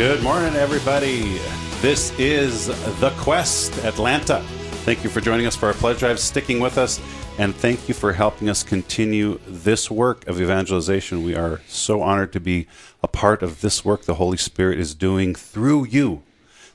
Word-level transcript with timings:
Good 0.00 0.22
morning, 0.22 0.54
everybody. 0.54 1.36
This 1.82 2.18
is 2.18 2.68
The 3.00 3.12
Quest 3.18 3.76
Atlanta. 3.84 4.40
Thank 4.86 5.04
you 5.04 5.10
for 5.10 5.20
joining 5.20 5.46
us 5.46 5.54
for 5.54 5.66
our 5.66 5.74
pledge 5.74 5.98
drive, 5.98 6.18
sticking 6.18 6.58
with 6.58 6.78
us, 6.78 6.98
and 7.36 7.54
thank 7.54 7.86
you 7.86 7.92
for 7.92 8.14
helping 8.14 8.48
us 8.48 8.62
continue 8.62 9.38
this 9.46 9.90
work 9.90 10.26
of 10.26 10.40
evangelization. 10.40 11.22
We 11.22 11.34
are 11.34 11.60
so 11.66 12.00
honored 12.00 12.32
to 12.32 12.40
be 12.40 12.66
a 13.02 13.08
part 13.08 13.42
of 13.42 13.60
this 13.60 13.84
work 13.84 14.04
the 14.06 14.14
Holy 14.14 14.38
Spirit 14.38 14.80
is 14.80 14.94
doing 14.94 15.34
through 15.34 15.88
you. 15.88 16.22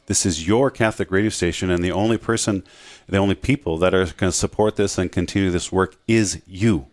This 0.05 0.23
is 0.23 0.47
your 0.47 0.69
Catholic 0.69 1.09
radio 1.09 1.29
station, 1.29 1.71
and 1.71 1.83
the 1.83 1.91
only 1.91 2.19
person, 2.19 2.63
the 3.09 3.17
only 3.17 3.33
people 3.33 3.79
that 3.79 3.95
are 3.95 4.05
going 4.05 4.31
to 4.31 4.37
support 4.37 4.75
this 4.75 4.99
and 4.99 5.11
continue 5.11 5.49
this 5.49 5.71
work 5.71 5.95
is 6.07 6.43
you. 6.45 6.85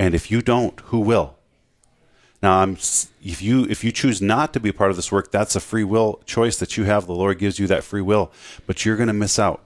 And 0.00 0.16
if 0.16 0.32
you 0.32 0.42
don't, 0.42 0.80
who 0.86 0.98
will? 0.98 1.36
Now, 2.42 2.60
I'm, 2.60 2.72
if 3.22 3.42
you 3.42 3.64
if 3.64 3.84
you 3.84 3.92
choose 3.92 4.22
not 4.22 4.54
to 4.54 4.60
be 4.60 4.72
part 4.72 4.90
of 4.90 4.96
this 4.96 5.12
work, 5.12 5.30
that's 5.30 5.56
a 5.56 5.60
free 5.60 5.84
will 5.84 6.20
choice 6.24 6.56
that 6.58 6.76
you 6.76 6.84
have. 6.84 7.06
The 7.06 7.14
Lord 7.14 7.38
gives 7.38 7.58
you 7.58 7.66
that 7.66 7.84
free 7.84 8.00
will, 8.00 8.32
but 8.66 8.84
you're 8.84 8.96
going 8.96 9.08
to 9.08 9.12
miss 9.12 9.38
out. 9.38 9.62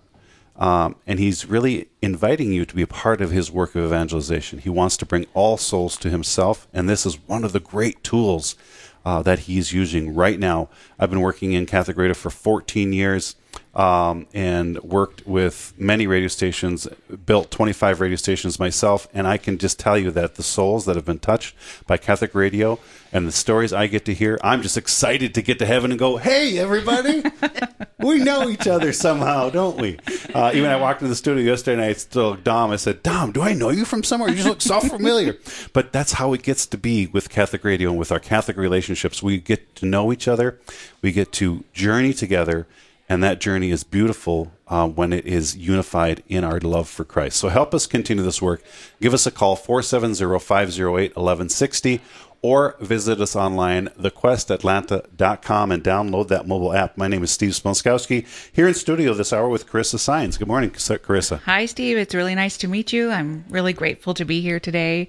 Um, 0.57 0.97
and 1.07 1.19
He's 1.19 1.47
really 1.47 1.89
inviting 2.03 2.53
you 2.53 2.65
to 2.65 2.75
be 2.75 2.83
a 2.83 2.87
part 2.87 3.21
of 3.21 3.31
His 3.31 3.51
work 3.51 3.75
of 3.75 3.85
evangelization. 3.85 4.59
He 4.59 4.71
wants 4.71 4.97
to 4.99 5.07
bring 5.07 5.27
all 5.35 5.57
souls 5.57 5.97
to 5.99 6.11
Himself, 6.11 6.67
and 6.73 6.89
this 6.89 7.07
is 7.07 7.17
one 7.27 7.45
of 7.45 7.53
the 7.53 7.61
great 7.61 8.03
tools 8.03 8.57
uh, 9.05 9.23
that 9.23 9.41
He's 9.41 9.73
using 9.73 10.15
right 10.15 10.39
now. 10.39 10.69
I've 10.99 11.11
been 11.11 11.21
working 11.21 11.53
in 11.53 11.67
Catholic 11.67 11.97
radio 11.97 12.15
for 12.15 12.31
14 12.31 12.93
years 12.93 13.37
um, 13.75 14.27
and 14.33 14.81
worked 14.83 15.27
with 15.27 15.75
many 15.77 16.07
radio 16.07 16.29
stations, 16.29 16.87
built 17.27 17.51
25 17.51 18.01
radio 18.01 18.17
stations 18.17 18.59
myself, 18.59 19.09
and 19.13 19.27
I 19.27 19.37
can 19.37 19.59
just 19.59 19.79
tell 19.79 19.99
you 19.99 20.11
that 20.13 20.37
the 20.37 20.43
souls 20.43 20.85
that 20.87 20.97
have 20.97 21.05
been 21.05 21.19
touched 21.19 21.57
by 21.87 21.97
Catholic 21.97 22.35
radio 22.35 22.79
and 23.13 23.27
the 23.27 23.33
stories 23.33 23.73
I 23.73 23.87
get 23.87 24.05
to 24.07 24.15
hear, 24.15 24.39
I'm 24.43 24.63
just 24.63 24.77
excited 24.77 25.35
to 25.35 25.43
get 25.43 25.59
to 25.59 25.67
heaven 25.67 25.91
and 25.91 25.99
go, 25.99 26.17
hey, 26.17 26.59
everybody, 26.59 27.25
we 27.99 28.19
know 28.19 28.49
each 28.49 28.67
other 28.67 28.93
somehow, 28.93 29.51
don't 29.51 29.77
we? 29.77 29.99
Uh, 30.33 30.53
even 30.55 30.71
I 30.71 30.77
walked 30.77 31.01
into 31.01 31.11
the 31.11 31.17
studio 31.17 31.45
yesterday 31.45 31.83
and 31.83 31.91
I 31.91 31.93
told 31.95 32.45
Dom, 32.45 32.71
I 32.71 32.77
said, 32.77 33.03
Dom, 33.03 33.33
do 33.33 33.43
I 33.43 33.55
know 33.55 33.71
you 33.71 33.85
from 33.85 34.03
somewhere? 34.03 34.31
You 34.31 34.37
just 34.37 34.49
look 34.49 34.63
so 34.63 34.81
familiar. 34.81 35.37
But 35.73 35.93
that's 35.93 36.13
how 36.13 36.33
it 36.33 36.43
gets 36.43 36.67
to 36.67 36.79
be 36.79 37.07
with 37.07 37.29
Catholic 37.29 37.65
radio 37.65 37.91
and 37.91 37.99
with 37.99 38.13
our 38.13 38.19
Catholic 38.21 38.57
relationships. 38.57 39.23
We 39.23 39.39
get 39.39 39.75
to 39.77 39.87
know 39.87 40.13
each 40.13 40.29
other, 40.29 40.61
we 41.03 41.11
get 41.11 41.33
to 41.33 41.65
journey 41.73 42.13
together 42.13 42.67
and 43.09 43.23
that 43.23 43.41
journey 43.41 43.71
is 43.71 43.85
beautiful 43.85 44.53
uh, 44.69 44.89
when 44.89 45.13
it 45.13 45.27
is 45.27 45.57
unified 45.57 46.23
in 46.29 46.45
our 46.45 46.59
love 46.61 46.89
for 46.89 47.05
Christ. 47.05 47.37
So 47.37 47.49
help 47.49 47.75
us 47.75 47.87
continue 47.87 48.25
this 48.25 48.41
work. 48.41 48.63
Give 49.01 49.15
us 49.15 49.27
a 49.27 49.31
call, 49.31 49.57
470 49.57 50.39
508 50.39 51.17
1160, 51.17 52.01
or 52.41 52.77
visit 52.81 53.21
us 53.21 53.35
online, 53.35 53.89
thequestatlanta.com, 53.99 55.73
and 55.73 55.83
download 55.83 56.29
that 56.29 56.47
mobile 56.47 56.75
app. 56.75 56.97
My 56.97 57.09
name 57.09 57.23
is 57.23 57.31
Steve 57.31 57.53
Splonskowski, 57.53 58.27
here 58.53 58.69
in 58.69 58.75
studio 58.75 59.15
this 59.15 59.33
hour 59.33 59.49
with 59.49 59.67
Charissa 59.67 59.97
Saenz. 59.97 60.39
Good 60.39 60.49
morning, 60.49 60.71
Charissa. 60.71 61.41
Hi, 61.41 61.65
Steve. 61.67 61.97
It's 61.97 62.15
really 62.15 62.35
nice 62.35 62.59
to 62.59 62.69
meet 62.69 62.93
you. 62.93 63.11
I'm 63.11 63.47
really 63.49 63.73
grateful 63.73 64.13
to 64.15 64.27
be 64.27 64.43
here 64.43 64.61
today, 64.61 65.09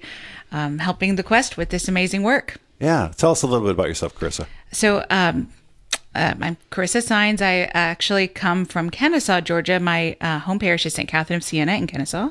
um, 0.50 0.78
helping 0.78 1.16
the 1.16 1.22
Quest 1.22 1.58
with 1.58 1.68
this 1.68 1.88
amazing 1.88 2.22
work. 2.22 2.56
Yeah. 2.80 3.12
Tell 3.16 3.32
us 3.32 3.42
a 3.42 3.46
little 3.46 3.66
bit 3.66 3.72
about 3.72 3.88
yourself, 3.88 4.14
Charissa. 4.18 4.46
So, 4.72 5.04
um, 5.10 5.48
uh, 6.16 6.34
I'm 6.40 6.56
Charissa 6.70 7.02
Saenz. 7.02 7.42
I 7.42 7.70
actually 7.74 8.26
come 8.26 8.64
from 8.64 8.90
Kennesaw, 8.90 9.40
Georgia. 9.42 9.78
My 9.78 10.16
uh, 10.20 10.38
home 10.40 10.58
parish 10.58 10.86
is 10.86 10.94
St. 10.94 11.08
Catherine 11.08 11.36
of 11.36 11.44
Siena 11.44 11.72
in 11.72 11.86
Kennesaw. 11.86 12.30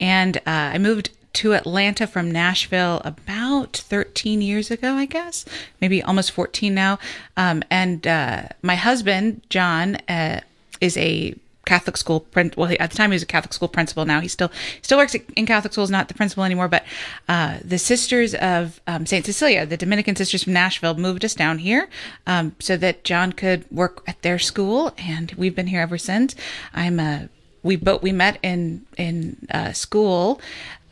And 0.00 0.38
uh, 0.38 0.40
I 0.74 0.78
moved 0.78 1.10
to 1.34 1.54
Atlanta 1.54 2.08
from 2.08 2.30
Nashville 2.30 3.00
about 3.04 3.76
13 3.76 4.42
years 4.42 4.70
ago, 4.70 4.94
I 4.94 5.06
guess, 5.06 5.44
maybe 5.80 6.02
almost 6.02 6.32
14 6.32 6.74
now. 6.74 6.98
Um, 7.36 7.62
and 7.70 8.04
uh, 8.06 8.48
my 8.62 8.74
husband, 8.74 9.42
John, 9.48 9.96
uh, 10.08 10.40
is 10.80 10.96
a 10.96 11.34
Catholic 11.64 11.96
school. 11.96 12.26
Well, 12.34 12.72
at 12.80 12.90
the 12.90 12.96
time 12.96 13.10
he 13.10 13.14
was 13.14 13.22
a 13.22 13.26
Catholic 13.26 13.52
school 13.52 13.68
principal. 13.68 14.04
Now 14.04 14.20
he 14.20 14.28
still 14.28 14.50
still 14.82 14.98
works 14.98 15.14
in 15.14 15.46
Catholic 15.46 15.72
schools, 15.72 15.90
not 15.90 16.08
the 16.08 16.14
principal 16.14 16.44
anymore. 16.44 16.68
But 16.68 16.84
uh, 17.28 17.58
the 17.64 17.78
Sisters 17.78 18.34
of 18.34 18.80
um, 18.86 19.06
Saint 19.06 19.26
Cecilia, 19.26 19.66
the 19.66 19.76
Dominican 19.76 20.16
sisters 20.16 20.44
from 20.44 20.52
Nashville, 20.52 20.94
moved 20.94 21.24
us 21.24 21.34
down 21.34 21.58
here 21.58 21.88
um, 22.26 22.56
so 22.58 22.76
that 22.76 23.04
John 23.04 23.32
could 23.32 23.70
work 23.70 24.02
at 24.06 24.20
their 24.22 24.38
school, 24.38 24.92
and 24.98 25.32
we've 25.32 25.54
been 25.54 25.68
here 25.68 25.80
ever 25.80 25.98
since. 25.98 26.34
I'm 26.72 26.98
a 26.98 27.28
we 27.62 27.76
both 27.76 28.02
we 28.02 28.12
met 28.12 28.38
in 28.42 28.86
in 28.96 29.46
uh, 29.50 29.72
school 29.72 30.40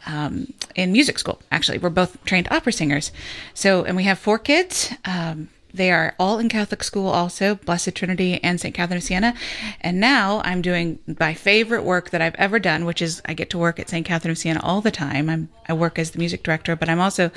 um, 0.06 0.52
in 0.74 0.92
music 0.92 1.18
school. 1.18 1.40
Actually, 1.50 1.78
we're 1.78 1.90
both 1.90 2.22
trained 2.24 2.48
opera 2.50 2.72
singers. 2.72 3.12
So, 3.54 3.84
and 3.84 3.96
we 3.96 4.04
have 4.04 4.18
four 4.18 4.38
kids. 4.38 4.92
Um, 5.04 5.48
they 5.72 5.90
are 5.90 6.14
all 6.18 6.38
in 6.38 6.48
Catholic 6.48 6.82
school, 6.82 7.08
also 7.08 7.56
Blessed 7.56 7.94
Trinity 7.94 8.42
and 8.42 8.60
St. 8.60 8.74
Catherine 8.74 8.98
of 8.98 9.02
Siena. 9.02 9.34
And 9.80 10.00
now 10.00 10.40
I'm 10.44 10.62
doing 10.62 10.98
my 11.20 11.34
favorite 11.34 11.84
work 11.84 12.10
that 12.10 12.22
I've 12.22 12.34
ever 12.36 12.58
done, 12.58 12.84
which 12.84 13.02
is 13.02 13.20
I 13.26 13.34
get 13.34 13.50
to 13.50 13.58
work 13.58 13.78
at 13.78 13.88
St. 13.88 14.06
Catherine 14.06 14.32
of 14.32 14.38
Siena 14.38 14.60
all 14.62 14.80
the 14.80 14.90
time. 14.90 15.28
I'm, 15.28 15.48
I 15.68 15.72
work 15.74 15.98
as 15.98 16.12
the 16.12 16.18
music 16.18 16.42
director, 16.42 16.74
but 16.74 16.88
I'm 16.88 17.00
also 17.00 17.30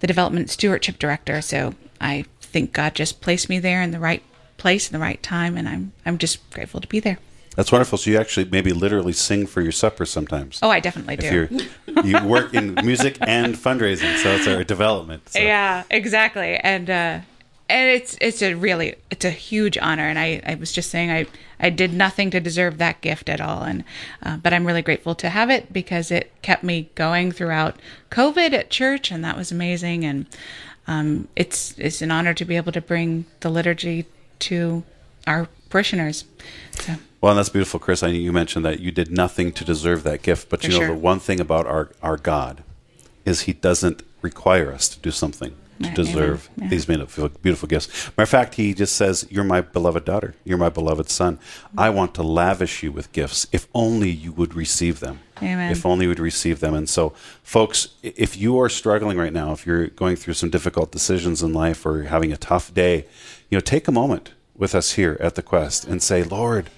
the 0.00 0.06
development 0.06 0.50
stewardship 0.50 0.98
director. 0.98 1.40
So 1.40 1.74
I 2.00 2.24
think 2.40 2.72
God 2.72 2.94
just 2.94 3.20
placed 3.20 3.48
me 3.48 3.58
there 3.58 3.82
in 3.82 3.90
the 3.90 4.00
right 4.00 4.22
place 4.58 4.88
in 4.88 4.92
the 4.92 5.02
right 5.02 5.22
time, 5.22 5.56
and 5.56 5.68
I'm 5.68 5.92
I'm 6.04 6.18
just 6.18 6.50
grateful 6.50 6.80
to 6.80 6.88
be 6.88 7.00
there. 7.00 7.18
That's 7.56 7.72
wonderful. 7.72 7.98
So 7.98 8.10
you 8.10 8.18
actually 8.18 8.48
maybe 8.50 8.72
literally 8.72 9.12
sing 9.12 9.46
for 9.46 9.60
your 9.60 9.72
supper 9.72 10.04
sometimes. 10.04 10.60
Oh, 10.62 10.70
I 10.70 10.78
definitely 10.78 11.16
do. 11.16 11.48
You 12.04 12.22
work 12.24 12.54
in 12.54 12.74
music 12.84 13.18
and 13.20 13.56
fundraising, 13.56 14.16
so 14.18 14.30
it's 14.30 14.46
a 14.46 14.64
development. 14.64 15.28
So. 15.30 15.38
Yeah, 15.42 15.82
exactly. 15.90 16.56
And 16.56 16.88
uh, 16.90 17.20
and 17.68 17.88
it's 17.88 18.16
it's 18.20 18.42
a 18.42 18.54
really 18.54 18.94
it's 19.10 19.24
a 19.24 19.30
huge 19.30 19.76
honor 19.78 20.08
and 20.08 20.18
i 20.18 20.40
i 20.46 20.54
was 20.54 20.72
just 20.72 20.90
saying 20.90 21.10
i 21.10 21.26
i 21.60 21.70
did 21.70 21.92
nothing 21.92 22.30
to 22.30 22.40
deserve 22.40 22.78
that 22.78 23.00
gift 23.00 23.28
at 23.28 23.40
all 23.40 23.62
and 23.62 23.84
uh, 24.22 24.36
but 24.36 24.52
i'm 24.52 24.66
really 24.66 24.82
grateful 24.82 25.14
to 25.14 25.28
have 25.28 25.50
it 25.50 25.72
because 25.72 26.10
it 26.10 26.32
kept 26.42 26.64
me 26.64 26.90
going 26.94 27.30
throughout 27.30 27.76
covid 28.10 28.52
at 28.52 28.70
church 28.70 29.10
and 29.10 29.24
that 29.24 29.36
was 29.36 29.52
amazing 29.52 30.04
and 30.04 30.26
um, 30.86 31.28
it's 31.36 31.78
it's 31.78 32.00
an 32.00 32.10
honor 32.10 32.32
to 32.32 32.46
be 32.46 32.56
able 32.56 32.72
to 32.72 32.80
bring 32.80 33.26
the 33.40 33.50
liturgy 33.50 34.06
to 34.38 34.82
our 35.26 35.48
parishioners 35.68 36.24
so. 36.72 36.94
Well, 37.20 37.32
and 37.32 37.38
that's 37.38 37.48
beautiful, 37.48 37.80
Chris. 37.80 38.04
I 38.04 38.08
you 38.08 38.32
mentioned 38.32 38.64
that 38.64 38.78
you 38.78 38.92
did 38.92 39.10
nothing 39.10 39.50
to 39.52 39.64
deserve 39.64 40.04
that 40.04 40.22
gift, 40.22 40.48
but 40.48 40.60
For 40.60 40.68
you 40.68 40.72
know 40.74 40.78
sure. 40.78 40.88
the 40.88 40.94
one 40.94 41.18
thing 41.18 41.40
about 41.40 41.66
our 41.66 41.90
our 42.00 42.16
God 42.16 42.62
is 43.24 43.42
He 43.42 43.52
doesn't 43.52 44.04
require 44.22 44.72
us 44.72 44.88
to 44.90 45.00
do 45.00 45.10
something 45.10 45.56
to 45.82 45.90
deserve 45.90 46.50
amen. 46.58 46.70
These 46.70 46.86
beautiful, 46.86 47.28
beautiful 47.28 47.68
gifts. 47.68 48.06
Matter 48.08 48.22
of 48.22 48.28
fact, 48.28 48.54
He 48.54 48.74
just 48.74 48.96
says, 48.96 49.26
"You're 49.30 49.44
my 49.44 49.60
beloved 49.60 50.04
daughter. 50.04 50.34
You're 50.44 50.58
my 50.58 50.68
beloved 50.68 51.08
son. 51.08 51.38
I 51.76 51.90
want 51.90 52.14
to 52.14 52.22
lavish 52.22 52.82
you 52.82 52.92
with 52.92 53.12
gifts. 53.12 53.46
If 53.52 53.68
only 53.74 54.10
you 54.10 54.32
would 54.32 54.54
receive 54.54 55.00
them. 55.00 55.20
Amen. 55.42 55.70
If 55.70 55.86
only 55.86 56.04
you 56.04 56.08
would 56.08 56.18
receive 56.18 56.60
them." 56.60 56.74
And 56.74 56.88
so, 56.88 57.12
folks, 57.42 57.88
if 58.02 58.36
you 58.36 58.58
are 58.60 58.68
struggling 58.68 59.18
right 59.18 59.32
now, 59.32 59.52
if 59.52 59.66
you're 59.66 59.86
going 59.88 60.16
through 60.16 60.34
some 60.34 60.50
difficult 60.50 60.90
decisions 60.90 61.42
in 61.42 61.52
life 61.52 61.86
or 61.86 62.04
having 62.04 62.32
a 62.32 62.36
tough 62.36 62.72
day, 62.74 63.04
you 63.50 63.56
know, 63.56 63.60
take 63.60 63.88
a 63.88 63.92
moment 63.92 64.32
with 64.56 64.74
us 64.74 64.92
here 64.92 65.16
at 65.20 65.34
the 65.34 65.42
Quest 65.42 65.84
and 65.86 66.02
say, 66.02 66.22
"Lord." 66.22 66.70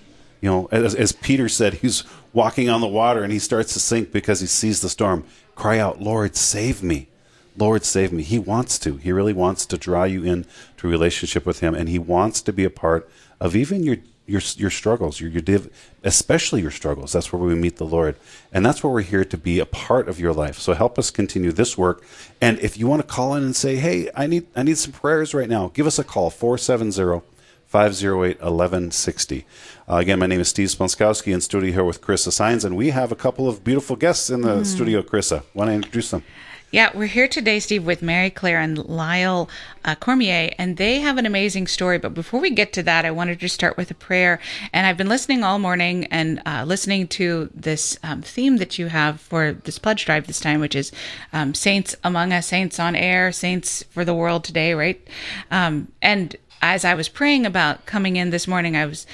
You 0.43 0.49
know, 0.49 0.69
as, 0.73 0.95
as 0.95 1.13
Peter 1.13 1.51
said, 1.51 1.75
he's 1.75 2.03
walking 2.33 2.71
on 2.71 2.81
the 2.81 2.89
water 2.89 3.23
and 3.23 3.31
he 3.31 3.39
starts 3.39 3.75
to 3.75 3.79
sink 3.79 4.11
because 4.11 4.41
he 4.41 4.47
sees 4.47 4.81
the 4.81 4.89
storm. 4.89 5.25
Cry 5.55 5.79
out, 5.79 6.01
Lord, 6.01 6.35
save 6.35 6.83
me. 6.83 7.09
Lord, 7.57 7.85
save 7.85 8.13
me. 8.13 8.23
He 8.23 8.39
wants 8.39 8.79
to. 8.81 8.97
He 8.97 9.13
really 9.13 9.33
wants 9.33 9.67
to 9.67 9.79
draw 9.79 10.05
you 10.05 10.25
in 10.25 10.47
to 10.79 10.89
a 10.89 10.91
relationship 10.91 11.45
with 11.47 11.61
him, 11.61 11.75
and 11.75 11.89
he 11.89 11.99
wants 11.99 12.41
to 12.43 12.53
be 12.53 12.65
a 12.65 12.71
part 12.71 13.11
of 13.41 13.57
even 13.57 13.83
your 13.83 13.97
your 14.27 14.41
your 14.57 14.71
struggles, 14.71 15.21
your 15.21 15.31
your 15.31 15.43
div, 15.43 15.69
especially 16.05 16.63
your 16.63 16.71
struggles. 16.71 17.13
That's 17.13 17.33
where 17.33 17.43
we 17.43 17.55
meet 17.55 17.77
the 17.77 17.85
Lord, 17.85 18.17
and 18.53 18.65
that's 18.65 18.83
where 18.83 18.93
we're 18.93 19.03
here 19.03 19.25
to 19.25 19.37
be 19.37 19.59
a 19.59 19.67
part 19.67 20.09
of 20.09 20.21
your 20.21 20.33
life. 20.33 20.59
So 20.59 20.73
help 20.73 20.99
us 20.99 21.11
continue 21.11 21.53
this 21.53 21.77
work. 21.77 22.05
And 22.41 22.59
if 22.61 22.79
you 22.79 22.87
want 22.87 23.03
to 23.03 23.09
call 23.09 23.35
in 23.35 23.43
and 23.43 23.57
say, 23.57 23.77
"Hey, 23.77 24.09
I 24.15 24.27
need 24.27 24.47
I 24.55 24.63
need 24.63 24.79
some 24.79 24.93
prayers 24.93 25.35
right 25.35 25.49
now," 25.49 25.71
give 25.75 25.87
us 25.87 25.99
a 25.99 26.05
call 26.05 26.31
470 26.31 27.23
508 27.67 28.41
1160. 28.41 29.47
Uh, 29.89 29.97
again, 29.97 30.19
my 30.19 30.27
name 30.27 30.41
is 30.41 30.49
Steve 30.49 30.69
Splonskowski 30.69 31.33
in 31.33 31.41
studio 31.41 31.73
here 31.73 31.85
with 31.85 32.01
Charissa 32.01 32.31
Saenz, 32.31 32.65
and 32.65 32.77
we 32.77 32.91
have 32.91 33.13
a 33.13 33.17
couple 33.17 33.49
of 33.49 33.63
beautiful 33.63 33.95
guests 33.97 34.29
in 34.29 34.43
the 34.43 34.65
studio. 34.65 35.03
Charissa, 35.03 35.43
want 35.55 35.69
to 35.69 35.75
introduce 35.75 36.11
them? 36.11 36.25
Yeah, 36.73 36.91
we're 36.95 37.07
here 37.07 37.27
today, 37.27 37.59
Steve, 37.59 37.85
with 37.85 38.01
Mary 38.01 38.31
Claire 38.31 38.61
and 38.61 38.79
Lisle 38.79 39.51
uh, 39.85 39.97
Cormier, 39.97 40.53
and 40.57 40.77
they 40.77 41.01
have 41.01 41.19
an 41.19 41.27
amazing 41.27 41.67
story. 41.67 41.99
But 41.99 42.15
before 42.15 42.39
we 42.39 42.51
get 42.51 42.73
to 42.75 42.83
that, 42.85 43.05
I 43.05 43.11
wanted 43.11 43.41
to 43.41 43.49
start 43.49 43.77
with 43.77 43.91
a 43.91 43.95
prayer. 43.95 44.39
And 44.73 44.87
I've 44.87 44.97
been 44.97 45.09
listening 45.09 45.43
all 45.43 45.59
morning 45.59 46.05
and 46.13 46.41
uh, 46.47 46.63
listening 46.65 47.09
to 47.09 47.51
this 47.53 47.99
um, 48.05 48.23
theme 48.23 48.59
that 48.59 48.79
you 48.79 48.87
have 48.87 49.21
for 49.21 49.53
this 49.53 49.81
pledge 49.81 50.05
drive 50.05 50.29
this 50.29 50.39
time, 50.39 50.61
which 50.61 50.77
is 50.77 50.93
um, 51.33 51.55
Saints 51.55 51.97
Among 52.05 52.33
Us, 52.33 52.47
Saints 52.47 52.79
on 52.79 52.95
Air, 52.95 53.33
Saints 53.33 53.83
for 53.91 54.05
the 54.05 54.15
World 54.15 54.45
today, 54.45 54.73
right? 54.73 55.05
Um, 55.51 55.89
and 56.01 56.37
as 56.63 56.85
I 56.85 56.95
was 56.95 57.09
praying 57.09 57.47
about 57.47 57.87
coming 57.87 58.15
in 58.15 58.31
this 58.31 58.47
morning, 58.47 58.77
I 58.77 58.87
was 58.87 59.09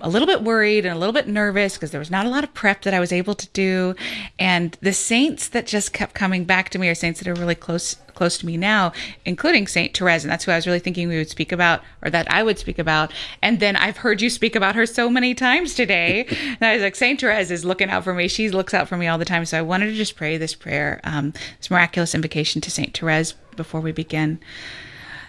a 0.00 0.08
little 0.08 0.26
bit 0.26 0.42
worried 0.42 0.84
and 0.84 0.94
a 0.94 0.98
little 0.98 1.12
bit 1.12 1.26
nervous 1.26 1.74
because 1.74 1.90
there 1.90 1.98
was 1.98 2.10
not 2.10 2.26
a 2.26 2.28
lot 2.28 2.44
of 2.44 2.52
prep 2.54 2.82
that 2.82 2.94
I 2.94 3.00
was 3.00 3.12
able 3.12 3.34
to 3.34 3.48
do. 3.48 3.94
And 4.38 4.76
the 4.80 4.92
saints 4.92 5.48
that 5.48 5.66
just 5.66 5.92
kept 5.92 6.14
coming 6.14 6.44
back 6.44 6.68
to 6.70 6.78
me 6.78 6.88
are 6.88 6.94
saints 6.94 7.20
that 7.20 7.28
are 7.28 7.34
really 7.34 7.54
close 7.54 7.96
close 8.16 8.38
to 8.38 8.46
me 8.46 8.56
now, 8.56 8.92
including 9.24 9.66
Saint 9.68 9.96
Therese, 9.96 10.24
and 10.24 10.32
that's 10.32 10.44
who 10.44 10.50
I 10.50 10.56
was 10.56 10.66
really 10.66 10.80
thinking 10.80 11.06
we 11.06 11.18
would 11.18 11.28
speak 11.28 11.52
about, 11.52 11.82
or 12.02 12.10
that 12.10 12.32
I 12.32 12.42
would 12.42 12.58
speak 12.58 12.78
about. 12.78 13.12
And 13.42 13.60
then 13.60 13.76
I've 13.76 13.98
heard 13.98 14.20
you 14.20 14.30
speak 14.30 14.56
about 14.56 14.74
her 14.74 14.86
so 14.86 15.08
many 15.08 15.34
times 15.34 15.74
today. 15.74 16.26
and 16.40 16.62
I 16.62 16.74
was 16.74 16.82
like, 16.82 16.96
Saint 16.96 17.20
Therese 17.20 17.50
is 17.50 17.64
looking 17.64 17.90
out 17.90 18.02
for 18.02 18.14
me. 18.14 18.26
She 18.26 18.50
looks 18.50 18.74
out 18.74 18.88
for 18.88 18.96
me 18.96 19.06
all 19.06 19.18
the 19.18 19.24
time. 19.24 19.44
So 19.44 19.58
I 19.58 19.62
wanted 19.62 19.86
to 19.86 19.94
just 19.94 20.16
pray 20.16 20.38
this 20.38 20.54
prayer, 20.54 21.00
um, 21.04 21.34
this 21.58 21.70
miraculous 21.70 22.14
invocation 22.14 22.60
to 22.62 22.70
Saint 22.70 22.96
Therese 22.96 23.34
before 23.54 23.80
we 23.80 23.92
begin. 23.92 24.40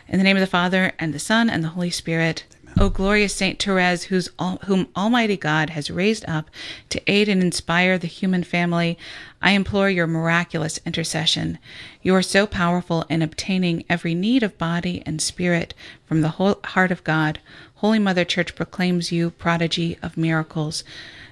In 0.07 0.17
the 0.17 0.23
name 0.23 0.37
of 0.37 0.41
the 0.41 0.47
Father 0.47 0.93
and 0.97 1.13
the 1.13 1.19
Son 1.19 1.49
and 1.49 1.63
the 1.63 1.69
Holy 1.69 1.89
Spirit. 1.89 2.45
O 2.79 2.89
glorious 2.89 3.33
Saint 3.33 3.61
Therese, 3.61 4.03
whose, 4.03 4.29
whom 4.65 4.87
Almighty 4.95 5.35
God 5.35 5.71
has 5.71 5.89
raised 5.89 6.23
up 6.27 6.51
to 6.89 7.01
aid 7.11 7.27
and 7.27 7.41
inspire 7.41 7.97
the 7.97 8.05
human 8.05 8.43
family, 8.43 8.99
I 9.41 9.51
implore 9.51 9.89
your 9.89 10.05
miraculous 10.05 10.79
intercession. 10.85 11.57
You 12.03 12.13
are 12.13 12.21
so 12.21 12.45
powerful 12.45 13.03
in 13.09 13.23
obtaining 13.23 13.83
every 13.89 14.13
need 14.13 14.43
of 14.43 14.59
body 14.59 15.01
and 15.07 15.19
spirit 15.19 15.73
from 16.05 16.21
the 16.21 16.29
whole 16.29 16.59
heart 16.65 16.91
of 16.91 17.03
God. 17.03 17.39
Holy 17.77 17.97
Mother 17.97 18.23
Church 18.23 18.53
proclaims 18.53 19.11
you 19.11 19.31
prodigy 19.31 19.97
of 20.03 20.15
miracles, 20.15 20.83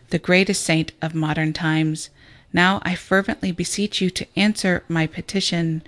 the 0.10 0.18
greatest 0.18 0.64
saint 0.64 0.94
of 1.00 1.14
modern 1.14 1.54
times. 1.54 2.10
Now 2.54 2.82
I 2.84 2.96
fervently 2.96 3.52
beseech 3.52 4.02
you 4.02 4.10
to 4.10 4.28
answer 4.36 4.84
my 4.88 5.06
petition 5.06 5.84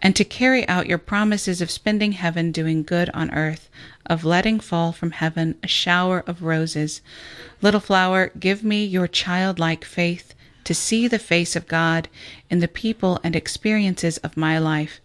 and 0.00 0.14
to 0.14 0.24
carry 0.24 0.66
out 0.68 0.86
your 0.86 0.98
promises 0.98 1.60
of 1.60 1.70
spending 1.70 2.12
heaven 2.12 2.52
doing 2.52 2.82
good 2.82 3.10
on 3.10 3.32
earth, 3.32 3.68
of 4.06 4.24
letting 4.24 4.60
fall 4.60 4.92
from 4.92 5.10
heaven 5.10 5.56
a 5.62 5.68
shower 5.68 6.22
of 6.26 6.42
roses. 6.42 7.00
Little 7.60 7.80
flower, 7.80 8.30
give 8.38 8.62
me 8.62 8.84
your 8.84 9.08
childlike 9.08 9.84
faith 9.84 10.34
to 10.64 10.74
see 10.74 11.08
the 11.08 11.18
face 11.18 11.56
of 11.56 11.66
God 11.66 12.08
in 12.50 12.58
the 12.58 12.68
people 12.68 13.20
and 13.24 13.34
experiences 13.34 14.18
of 14.18 14.36
my 14.36 14.58
life, 14.58 15.00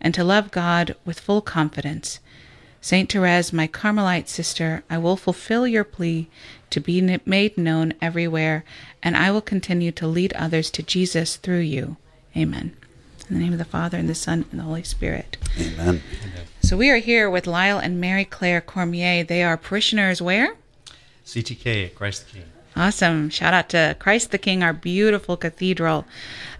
and 0.00 0.14
to 0.14 0.22
love 0.22 0.50
God 0.50 0.94
with 1.04 1.18
full 1.18 1.40
confidence. 1.40 2.20
Saint 2.80 3.10
Therese, 3.10 3.52
my 3.52 3.66
Carmelite 3.66 4.28
sister, 4.28 4.84
I 4.88 4.98
will 4.98 5.16
fulfill 5.16 5.66
your 5.66 5.82
plea 5.82 6.28
to 6.70 6.80
be 6.80 7.18
made 7.26 7.58
known 7.58 7.94
everywhere, 8.00 8.64
and 9.02 9.16
I 9.16 9.32
will 9.32 9.40
continue 9.40 9.90
to 9.92 10.06
lead 10.06 10.32
others 10.34 10.70
to 10.70 10.82
Jesus 10.84 11.36
through 11.36 11.60
you. 11.60 11.96
Amen. 12.36 12.77
In 13.28 13.34
the 13.34 13.42
name 13.42 13.52
of 13.52 13.58
the 13.58 13.64
Father, 13.66 13.98
and 13.98 14.08
the 14.08 14.14
Son, 14.14 14.46
and 14.50 14.58
the 14.58 14.64
Holy 14.64 14.82
Spirit. 14.82 15.36
Amen. 15.60 16.02
So 16.62 16.78
we 16.78 16.88
are 16.88 16.96
here 16.96 17.28
with 17.28 17.46
Lisle 17.46 17.78
and 17.78 18.00
Mary 18.00 18.24
Claire 18.24 18.62
Cormier. 18.62 19.22
They 19.22 19.42
are 19.42 19.58
parishioners 19.58 20.22
where? 20.22 20.56
CTK 21.26 21.86
at 21.86 21.94
Christ 21.94 22.26
the 22.26 22.38
King. 22.38 22.44
Awesome. 22.74 23.28
Shout 23.28 23.52
out 23.52 23.68
to 23.70 23.96
Christ 23.98 24.30
the 24.30 24.38
King, 24.38 24.62
our 24.62 24.72
beautiful 24.72 25.36
cathedral. 25.36 26.06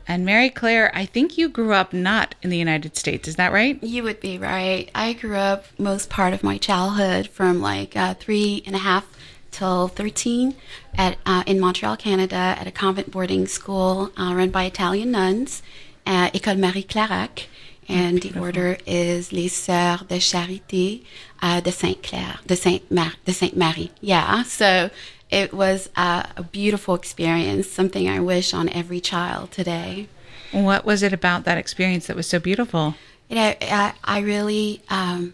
And 0.07 0.27
Mary 0.27 0.51
Claire, 0.51 0.91
I 0.95 1.07
think 1.07 1.39
you 1.39 1.49
grew 1.49 1.73
up 1.73 1.95
not 1.95 2.35
in 2.43 2.51
the 2.51 2.59
United 2.59 2.97
States. 2.99 3.29
Is 3.29 3.37
that 3.37 3.53
right? 3.53 3.83
You 3.83 4.03
would 4.03 4.21
be 4.21 4.37
right. 4.37 4.91
I 4.95 5.15
grew 5.15 5.37
up 5.37 5.67
most 5.79 6.11
part 6.11 6.35
of 6.35 6.43
my 6.43 6.59
childhood 6.59 7.29
from 7.29 7.63
like 7.63 7.97
uh, 7.97 8.13
three 8.15 8.63
and 8.67 8.75
a 8.75 8.81
half 8.81 9.07
till 9.51 9.89
13 9.89 10.55
at 10.97 11.17
uh, 11.25 11.45
in 11.47 11.61
Montreal, 11.61 11.97
Canada, 11.97 12.35
at 12.37 12.67
a 12.67 12.71
convent 12.71 13.11
boarding 13.11 13.47
school 13.47 14.13
uh, 14.19 14.35
run 14.35 14.51
by 14.51 14.65
Italian 14.65 15.11
nuns 15.11 15.63
at 16.09 16.33
École 16.33 16.59
Marie 16.59 16.83
Clarac. 16.83 17.47
And 17.91 18.21
the 18.21 18.39
order 18.39 18.77
is 18.87 19.33
Les 19.33 19.49
Sœurs 19.49 20.07
de 20.09 20.17
Charité 20.17 21.05
uh, 21.41 21.61
de 21.63 21.71
Sainte 21.71 22.03
Claire, 22.03 22.41
de 22.47 22.55
Sainte, 22.55 22.91
Mar- 22.91 23.17
de 23.25 23.33
Sainte 23.33 23.57
Marie. 23.57 23.91
Yeah, 24.03 24.43
so 24.43 24.91
it 25.31 25.55
was 25.55 25.89
uh, 25.97 26.25
a 26.37 26.43
beautiful 26.43 26.95
experience, 26.95 27.67
something 27.67 28.07
I 28.07 28.21
wish 28.21 28.53
on 28.53 28.69
every 28.69 29.01
child 29.01 29.53
today. 29.53 30.09
What 30.53 30.85
was 30.85 31.03
it 31.03 31.15
about 31.15 31.45
that 31.45 31.57
experience 31.57 32.09
that 32.09 32.17
was 32.17 32.27
so 32.27 32.39
beautiful? 32.39 32.95
You 33.31 33.37
know, 33.37 33.55
I, 33.63 33.95
I 34.05 34.19
really 34.21 34.83
um, 34.91 35.33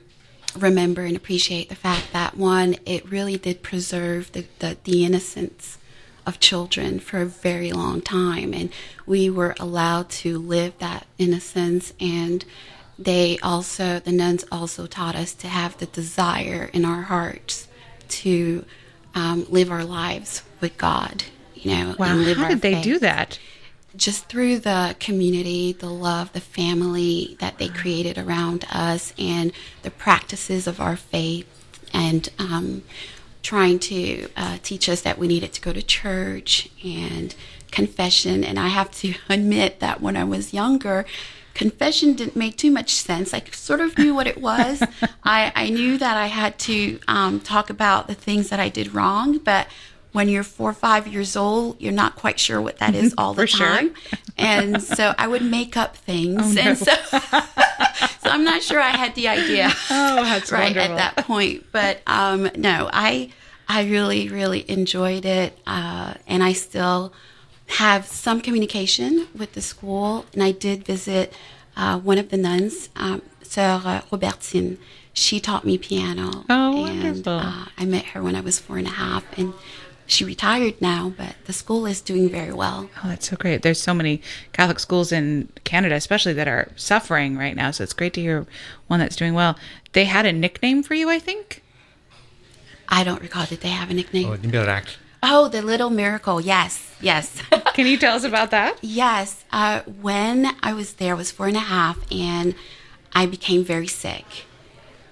remember 0.57 1.03
and 1.03 1.17
appreciate 1.17 1.69
the 1.69 1.75
fact 1.75 2.13
that 2.13 2.37
one, 2.37 2.77
it 2.87 3.09
really 3.11 3.37
did 3.37 3.63
preserve 3.63 4.31
the, 4.31 4.45
the, 4.61 4.77
the 4.85 5.05
innocence 5.05 5.79
of 6.27 6.41
children 6.41 6.99
for 6.99 7.21
a 7.21 7.27
very 7.27 7.73
long 7.73 8.01
time. 8.01 8.55
And 8.55 8.71
we 9.07 9.29
were 9.29 9.55
allowed 9.59 10.09
to 10.11 10.39
live 10.39 10.79
that 10.79 11.07
innocence. 11.19 11.93
And 12.01 12.45
they 12.99 13.39
also, 13.43 13.99
the 14.01 14.13
nuns 14.13 14.45
also 14.51 14.87
taught 14.87 15.15
us 15.15 15.35
to 15.35 15.49
have 15.49 15.79
the 15.79 15.87
desire 15.87 16.71
in 16.73 16.85
our 16.85 17.03
hearts 17.03 17.69
to 18.09 18.65
um, 19.15 19.47
live 19.49 19.71
our 19.71 19.85
lives 19.85 20.43
with 20.61 20.77
God. 20.79 21.25
You 21.55 21.71
know, 21.71 21.97
wow. 21.99 22.23
How 22.35 22.49
did 22.49 22.61
they 22.61 22.75
faith. 22.75 22.85
do 22.85 22.99
that? 22.99 23.39
Just 23.97 24.29
through 24.29 24.59
the 24.59 24.97
community, 24.99 25.73
the 25.73 25.91
love, 25.91 26.33
the 26.33 26.41
family 26.41 27.37
that 27.39 27.59
they 27.59 27.69
created 27.69 28.19
around 28.19 28.67
us, 28.71 29.15
and 29.17 29.53
the 29.83 29.91
practices 29.91 30.67
of 30.67 30.81
our 30.81 30.97
faith, 30.97 31.47
and 31.93 32.29
um, 32.39 32.83
trying 33.45 33.79
to 33.79 34.29
uh, 34.37 34.59
teach 34.63 34.89
us 34.89 35.03
that 35.03 35.19
we 35.19 35.29
needed 35.29 35.53
to 35.53 35.61
go 35.61 35.73
to 35.73 35.83
church 35.83 36.69
and 36.83 37.37
confession. 37.71 38.43
And 38.43 38.59
I 38.59 38.69
have 38.69 38.91
to 39.03 39.15
admit 39.29 39.79
that 39.79 40.01
when 40.01 40.17
I 40.17 40.25
was 40.25 40.53
younger, 40.53 41.05
confession 41.53 42.15
didn't 42.15 42.35
make 42.35 42.57
too 42.57 42.73
much 42.73 42.95
sense. 42.95 43.33
I 43.33 43.43
sort 43.53 43.81
of 43.81 43.97
knew 43.97 44.15
what 44.15 44.27
it 44.27 44.41
was. 44.41 44.83
I, 45.25 45.53
I 45.55 45.69
knew 45.69 45.99
that 45.99 46.17
I 46.17 46.27
had 46.27 46.59
to 46.61 46.99
um, 47.07 47.39
talk 47.39 47.71
about 47.71 48.09
the 48.09 48.15
things 48.15 48.49
that 48.49 48.59
I 48.59 48.69
did 48.69 48.95
wrong, 48.95 49.39
but 49.39 49.69
when 50.15 50.29
you're 50.29 50.45
four 50.45 50.71
or 50.71 50.75
five 50.75 51.07
years 51.07 51.37
old, 51.37 51.79
you're 51.81 51.93
not 51.93 52.15
quite 52.17 52.39
sure 52.41 52.61
what 52.63 52.79
that 52.79 52.95
is 52.95 53.13
all 53.19 53.35
the 53.35 53.43
For 53.43 53.47
sure. 53.49 53.67
time. 53.67 53.95
And 54.39 54.81
so 54.97 55.13
I 55.19 55.27
would 55.29 55.43
make 55.43 55.77
up 55.77 55.97
things. 55.97 56.41
Oh, 56.43 56.53
no. 56.53 56.61
And 56.63 56.79
so, 56.79 56.93
so 58.23 58.31
I'm 58.31 58.45
not 58.45 58.63
sure 58.63 58.81
I 58.81 58.91
had 58.97 59.15
the 59.17 59.29
idea 59.29 59.71
Oh, 59.91 60.23
that's 60.25 60.51
right 60.53 60.75
wonderful. 60.75 60.99
at 60.99 61.17
that 61.17 61.27
point. 61.27 61.67
But 61.73 62.01
um, 62.07 62.49
no, 62.57 62.89
I 62.93 63.31
I 63.69 63.85
really 63.85 64.29
really 64.29 64.65
enjoyed 64.71 65.25
it, 65.25 65.59
uh, 65.67 66.15
and 66.27 66.43
I 66.43 66.53
still 66.53 67.13
have 67.67 68.07
some 68.07 68.41
communication 68.41 69.27
with 69.37 69.55
the 69.55 69.61
school. 69.63 70.27
And 70.33 70.43
I 70.43 70.53
did 70.53 70.85
visit 70.85 71.33
uh, 71.77 71.99
one 71.99 72.19
of 72.19 72.29
the 72.29 72.37
nuns, 72.37 72.89
um, 72.95 73.23
Sœur 73.43 74.03
Robertine. 74.13 74.79
She 75.17 75.39
taught 75.41 75.65
me 75.65 75.79
piano. 75.79 76.45
Oh, 76.51 76.85
and, 76.87 77.03
wonderful. 77.05 77.33
Uh, 77.39 77.67
I 77.79 77.85
met 77.85 78.05
her 78.07 78.23
when 78.23 78.35
I 78.37 78.41
was 78.41 78.59
four 78.59 78.79
and 78.79 78.87
a 78.87 78.91
half, 78.91 79.25
and 79.39 79.55
she 80.07 80.25
retired 80.25 80.81
now, 80.81 81.13
but 81.17 81.35
the 81.47 81.53
school 81.53 81.87
is 81.87 82.01
doing 82.01 82.29
very 82.29 82.53
well. 82.53 82.91
Oh, 83.03 83.09
that's 83.09 83.29
so 83.31 83.37
great. 83.37 83.63
There's 83.63 83.81
so 83.81 83.95
many 83.95 84.21
Catholic 84.53 84.79
schools 84.79 85.13
in 85.13 85.49
Canada, 85.65 85.95
especially 85.95 86.35
that 86.35 86.49
are 86.49 86.71
suffering 86.77 87.37
right 87.37 87.57
now. 87.57 87.71
So 87.71 87.85
it's 87.85 87.93
great 87.93 88.15
to 88.15 88.21
hear 88.21 88.47
one 88.87 89.01
that's 89.01 89.17
doing 89.17 89.35
well. 89.35 89.59
They 89.93 90.05
had 90.05 90.27
a 90.27 90.33
nickname 90.33 90.83
for 90.83 90.95
you, 90.95 91.09
I 91.09 91.19
think. 91.19 91.63
I 92.89 93.03
don't 93.05 93.23
recall. 93.23 93.47
Did 93.47 93.61
they 93.61 93.69
have 93.71 93.91
a 93.91 93.95
nickname? 93.95 94.29
Oh, 94.31 94.37
Nimberak. 94.37 94.97
Oh, 95.23 95.49
the 95.49 95.63
Little 95.63 95.89
Miracle. 95.89 96.41
Yes, 96.41 96.95
yes. 97.01 97.41
Can 97.75 97.87
you 97.87 97.97
tell 97.97 98.15
us 98.15 98.25
about 98.25 98.51
that? 98.51 98.77
Yes, 98.83 99.45
uh, 99.53 99.81
when 99.81 100.55
I 100.63 100.75
was 100.75 100.95
there, 100.95 101.15
I 101.15 101.17
was 101.17 101.31
four 101.31 101.47
and 101.47 101.57
a 101.57 101.61
half, 101.61 101.99
and 102.13 102.55
I 103.15 103.25
became 103.25 103.65
very 103.65 103.87
sick. 103.87 104.27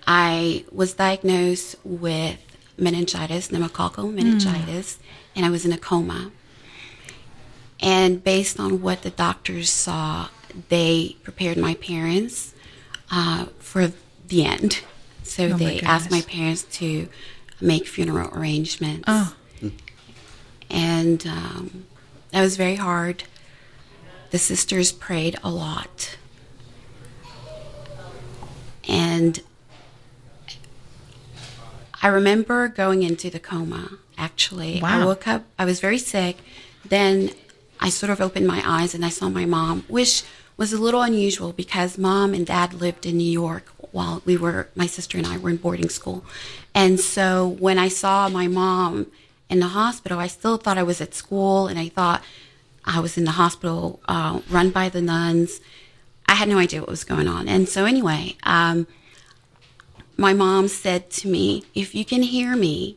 I 0.06 0.66
was 0.70 0.92
diagnosed 0.94 1.76
with 1.82 2.38
meningitis, 2.78 3.48
pneumococcal 3.48 4.12
meningitis, 4.12 4.98
and 5.36 5.44
I 5.46 5.50
was 5.50 5.64
in 5.64 5.72
a 5.72 5.78
coma. 5.78 6.30
And 7.80 8.22
based 8.22 8.60
on 8.60 8.80
what 8.80 9.02
the 9.02 9.10
doctors 9.10 9.68
saw, 9.70 10.28
they 10.68 11.16
prepared 11.22 11.56
my 11.58 11.74
parents 11.74 12.54
uh, 13.10 13.46
for 13.58 13.92
the 14.28 14.44
end. 14.44 14.80
So 15.22 15.44
Oh, 15.46 15.56
they 15.56 15.80
asked 15.80 16.10
my 16.10 16.20
parents 16.22 16.62
to 16.78 17.08
make 17.60 17.86
funeral 17.86 18.28
arrangements 18.36 19.04
Oh, 19.06 19.34
and 20.70 21.26
um, 21.26 21.86
that 22.30 22.40
was 22.42 22.56
very 22.56 22.76
hard. 22.76 23.24
The 24.30 24.38
sisters 24.38 24.90
prayed 24.92 25.36
a 25.44 25.50
lot, 25.50 26.16
and 28.88 29.40
I 32.02 32.08
remember 32.08 32.68
going 32.68 33.04
into 33.04 33.30
the 33.30 33.38
coma. 33.38 33.98
Actually, 34.18 34.82
I 34.82 35.04
woke 35.04 35.26
up. 35.28 35.44
I 35.58 35.64
was 35.64 35.80
very 35.80 35.98
sick. 35.98 36.38
Then 36.84 37.30
I 37.80 37.88
sort 37.88 38.10
of 38.10 38.20
opened 38.20 38.46
my 38.46 38.62
eyes 38.64 38.94
and 38.94 39.04
I 39.04 39.08
saw 39.08 39.28
my 39.28 39.44
mom, 39.44 39.84
which 39.88 40.24
was 40.56 40.72
a 40.72 40.78
little 40.80 41.02
unusual 41.02 41.52
because 41.52 41.96
mom 41.96 42.34
and 42.34 42.46
dad 42.46 42.74
lived 42.74 43.06
in 43.06 43.16
New 43.16 43.30
York 43.30 43.68
while 43.92 44.22
we 44.24 44.36
were, 44.36 44.68
my 44.74 44.86
sister 44.86 45.16
and 45.16 45.26
I 45.26 45.38
were 45.38 45.50
in 45.50 45.56
boarding 45.56 45.88
school. 45.88 46.24
And 46.74 46.98
so 46.98 47.46
when 47.46 47.78
I 47.78 47.88
saw 47.88 48.28
my 48.28 48.48
mom 48.48 49.06
in 49.48 49.60
the 49.60 49.68
hospital, 49.68 50.18
I 50.18 50.26
still 50.26 50.56
thought 50.56 50.78
I 50.78 50.82
was 50.82 51.00
at 51.00 51.14
school 51.14 51.66
and 51.66 51.78
I 51.78 51.88
thought 51.88 52.22
I 52.84 53.00
was 53.00 53.16
in 53.16 53.24
the 53.24 53.32
hospital 53.32 54.00
uh, 54.08 54.40
run 54.50 54.70
by 54.70 54.88
the 54.88 55.02
nuns. 55.02 55.60
I 56.26 56.34
had 56.34 56.48
no 56.48 56.58
idea 56.58 56.80
what 56.80 56.88
was 56.88 57.04
going 57.04 57.28
on. 57.28 57.48
And 57.48 57.68
so, 57.68 57.84
anyway, 57.84 58.36
um, 58.44 58.86
my 60.16 60.32
mom 60.32 60.68
said 60.68 61.10
to 61.10 61.28
me, 61.28 61.64
If 61.74 61.94
you 61.94 62.04
can 62.04 62.22
hear 62.22 62.56
me, 62.56 62.96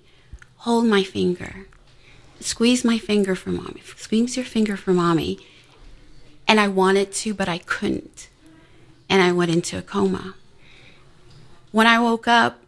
hold 0.57 0.85
my 0.85 1.03
finger, 1.03 1.67
squeeze 2.39 2.83
my 2.83 2.97
finger 2.97 3.35
for 3.35 3.49
mommy, 3.49 3.81
squeeze 3.95 4.35
your 4.35 4.45
finger 4.45 4.77
for 4.77 4.93
mommy. 4.93 5.39
And 6.47 6.59
I 6.59 6.67
wanted 6.67 7.11
to, 7.13 7.33
but 7.33 7.49
I 7.49 7.57
couldn't. 7.57 8.29
And 9.09 9.21
I 9.21 9.31
went 9.31 9.51
into 9.51 9.77
a 9.77 9.81
coma. 9.81 10.35
When 11.71 11.87
I 11.87 11.99
woke 11.99 12.27
up, 12.27 12.59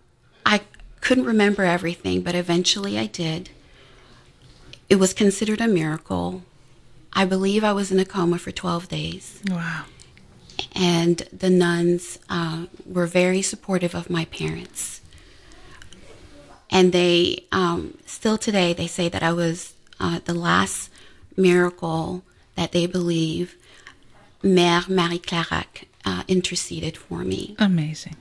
I 0.46 0.62
couldn't 1.02 1.26
remember 1.26 1.64
everything, 1.64 2.22
but 2.22 2.36
eventually 2.36 2.98
I 2.98 3.06
did. 3.06 3.50
It 4.90 4.96
was 4.96 5.14
considered 5.14 5.62
a 5.62 5.68
miracle. 5.68 6.44
I 7.14 7.26
believe 7.26 7.64
I 7.64 7.74
was 7.74 7.92
in 7.92 8.00
a 8.00 8.06
coma 8.06 8.40
for 8.40 8.52
12 8.52 8.88
days. 8.90 9.42
Wow. 9.50 9.86
And 10.80 11.18
the 11.34 11.50
nuns 11.50 12.20
uh, 12.30 12.68
were 12.86 13.08
very 13.08 13.42
supportive 13.42 13.96
of 13.96 14.10
my 14.10 14.26
parents. 14.26 15.02
And 16.70 16.92
they, 16.92 17.46
um, 17.52 17.98
still 18.06 18.38
today, 18.38 18.74
they 18.74 18.88
say 18.88 19.10
that 19.10 19.24
I 19.24 19.34
was 19.34 19.74
uh, 20.00 20.20
the 20.24 20.34
last 20.36 20.92
miracle 21.36 22.24
that 22.56 22.74
they 22.74 22.86
believe 22.86 23.56
Mère 24.44 24.88
Marie 24.88 25.20
Clarac 25.20 25.88
uh, 26.06 26.24
interceded 26.28 26.96
for 26.96 27.20
me. 27.20 27.56
Amazing. 27.58 28.16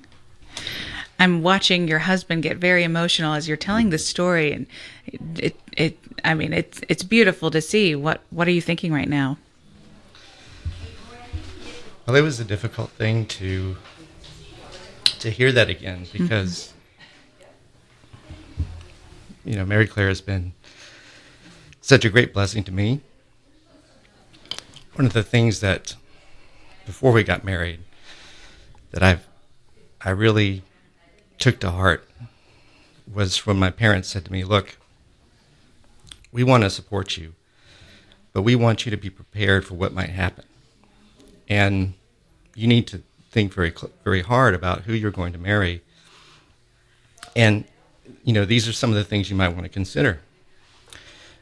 I'm 1.18 1.42
watching 1.42 1.88
your 1.88 2.00
husband 2.00 2.42
get 2.42 2.58
very 2.58 2.84
emotional 2.84 3.34
as 3.34 3.48
you're 3.48 3.56
telling 3.56 3.90
the 3.90 3.98
story, 3.98 4.52
and 4.52 4.66
it, 5.06 5.20
it, 5.38 5.60
it, 5.76 5.98
I 6.25 6.34
mean, 6.34 6.52
it's 6.52 6.80
it's 6.88 7.02
beautiful 7.02 7.50
to 7.50 7.60
see. 7.60 7.94
What 7.94 8.20
what 8.30 8.46
are 8.48 8.50
you 8.50 8.60
thinking 8.60 8.92
right 8.92 9.08
now? 9.08 9.38
Well, 12.06 12.14
it 12.14 12.22
was 12.22 12.38
a 12.38 12.44
difficult 12.44 12.90
thing 12.90 13.26
to 13.26 13.76
to 15.18 15.28
hear 15.28 15.50
that 15.50 15.68
again 15.68 16.04
mm-hmm. 16.04 16.22
because 16.22 16.72
you 19.44 19.56
know 19.56 19.64
Mary 19.64 19.88
Claire 19.88 20.06
has 20.06 20.20
been 20.20 20.52
such 21.80 22.04
a 22.04 22.08
great 22.08 22.32
blessing 22.32 22.62
to 22.62 22.70
me. 22.70 23.00
One 24.94 25.06
of 25.06 25.14
the 25.14 25.25
things 25.25 25.58
that 25.60 25.96
before 26.84 27.10
we 27.10 27.25
got 27.25 27.42
married 27.42 27.80
that 28.92 29.02
I've 29.02 29.26
I 30.00 30.10
really 30.10 30.62
took 31.38 31.58
to 31.60 31.72
heart 31.72 32.08
was 33.12 33.44
when 33.46 33.56
my 33.56 33.70
parents 33.70 34.08
said 34.08 34.25
to 34.26 34.32
me, 34.32 34.44
"Look, 34.44 34.78
we 36.30 36.44
want 36.44 36.62
to 36.62 36.70
support 36.70 37.16
you, 37.16 37.34
but 38.32 38.42
we 38.42 38.54
want 38.54 38.86
you 38.86 38.90
to 38.90 38.96
be 38.96 39.10
prepared 39.10 39.64
for 39.64 39.75
what 39.75 39.92
might 39.92 40.10
happen." 40.10 40.44
And 41.48 41.94
you 42.54 42.66
need 42.66 42.86
to 42.88 43.02
think 43.30 43.52
very 43.52 43.72
very 44.04 44.22
hard 44.22 44.54
about 44.54 44.82
who 44.82 44.92
you're 44.92 45.10
going 45.10 45.32
to 45.32 45.38
marry. 45.38 45.82
And 47.34 47.64
you 48.24 48.32
know 48.32 48.44
these 48.44 48.66
are 48.68 48.72
some 48.72 48.90
of 48.90 48.96
the 48.96 49.04
things 49.04 49.30
you 49.30 49.36
might 49.36 49.48
want 49.50 49.64
to 49.64 49.68
consider. 49.68 50.20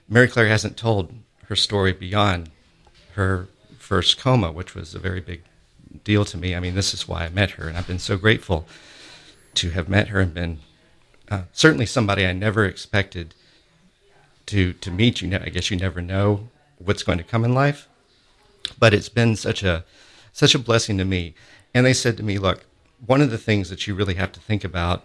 Mary 0.08 0.28
claire 0.28 0.48
hasn't 0.48 0.76
told 0.76 1.12
her 1.48 1.56
story 1.56 1.92
beyond 1.92 2.50
her 3.14 3.48
first 3.78 4.18
coma 4.18 4.50
which 4.50 4.74
was 4.74 4.94
a 4.94 4.98
very 4.98 5.20
big 5.20 5.42
deal 6.02 6.24
to 6.24 6.36
me. 6.36 6.54
I 6.54 6.60
mean 6.60 6.74
this 6.74 6.92
is 6.92 7.06
why 7.06 7.24
i 7.24 7.28
met 7.28 7.52
her 7.52 7.68
and 7.68 7.78
i've 7.78 7.86
been 7.86 7.98
so 7.98 8.16
grateful 8.16 8.66
to 9.54 9.70
have 9.70 9.88
met 9.88 10.08
her 10.08 10.20
and 10.20 10.34
been 10.34 10.58
uh, 11.30 11.42
certainly 11.52 11.86
somebody 11.86 12.26
i 12.26 12.32
never 12.32 12.64
expected 12.64 13.34
to 14.46 14.72
to 14.74 14.90
meet. 14.90 15.22
You 15.22 15.28
know, 15.28 15.40
i 15.44 15.48
guess 15.48 15.70
you 15.70 15.76
never 15.76 16.02
know 16.02 16.48
what's 16.78 17.02
going 17.02 17.18
to 17.18 17.24
come 17.24 17.44
in 17.44 17.54
life 17.54 17.88
but 18.78 18.94
it's 18.94 19.08
been 19.08 19.36
such 19.36 19.62
a 19.62 19.84
such 20.32 20.54
a 20.54 20.58
blessing 20.58 20.98
to 20.98 21.04
me. 21.04 21.34
And 21.72 21.86
they 21.86 21.92
said 21.92 22.16
to 22.16 22.22
me, 22.22 22.38
"Look, 22.38 22.64
one 23.04 23.20
of 23.20 23.30
the 23.30 23.38
things 23.38 23.70
that 23.70 23.86
you 23.86 23.94
really 23.94 24.14
have 24.14 24.32
to 24.32 24.40
think 24.40 24.64
about 24.64 25.04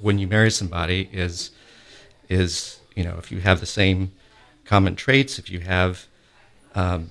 when 0.00 0.18
you 0.18 0.26
marry 0.26 0.50
somebody 0.50 1.08
is 1.12 1.50
is 2.28 2.80
you 2.94 3.04
know 3.04 3.16
if 3.18 3.30
you 3.30 3.40
have 3.40 3.60
the 3.60 3.66
same 3.66 4.12
common 4.64 4.96
traits, 4.96 5.38
if 5.38 5.50
you 5.50 5.60
have 5.60 6.06
um, 6.74 7.10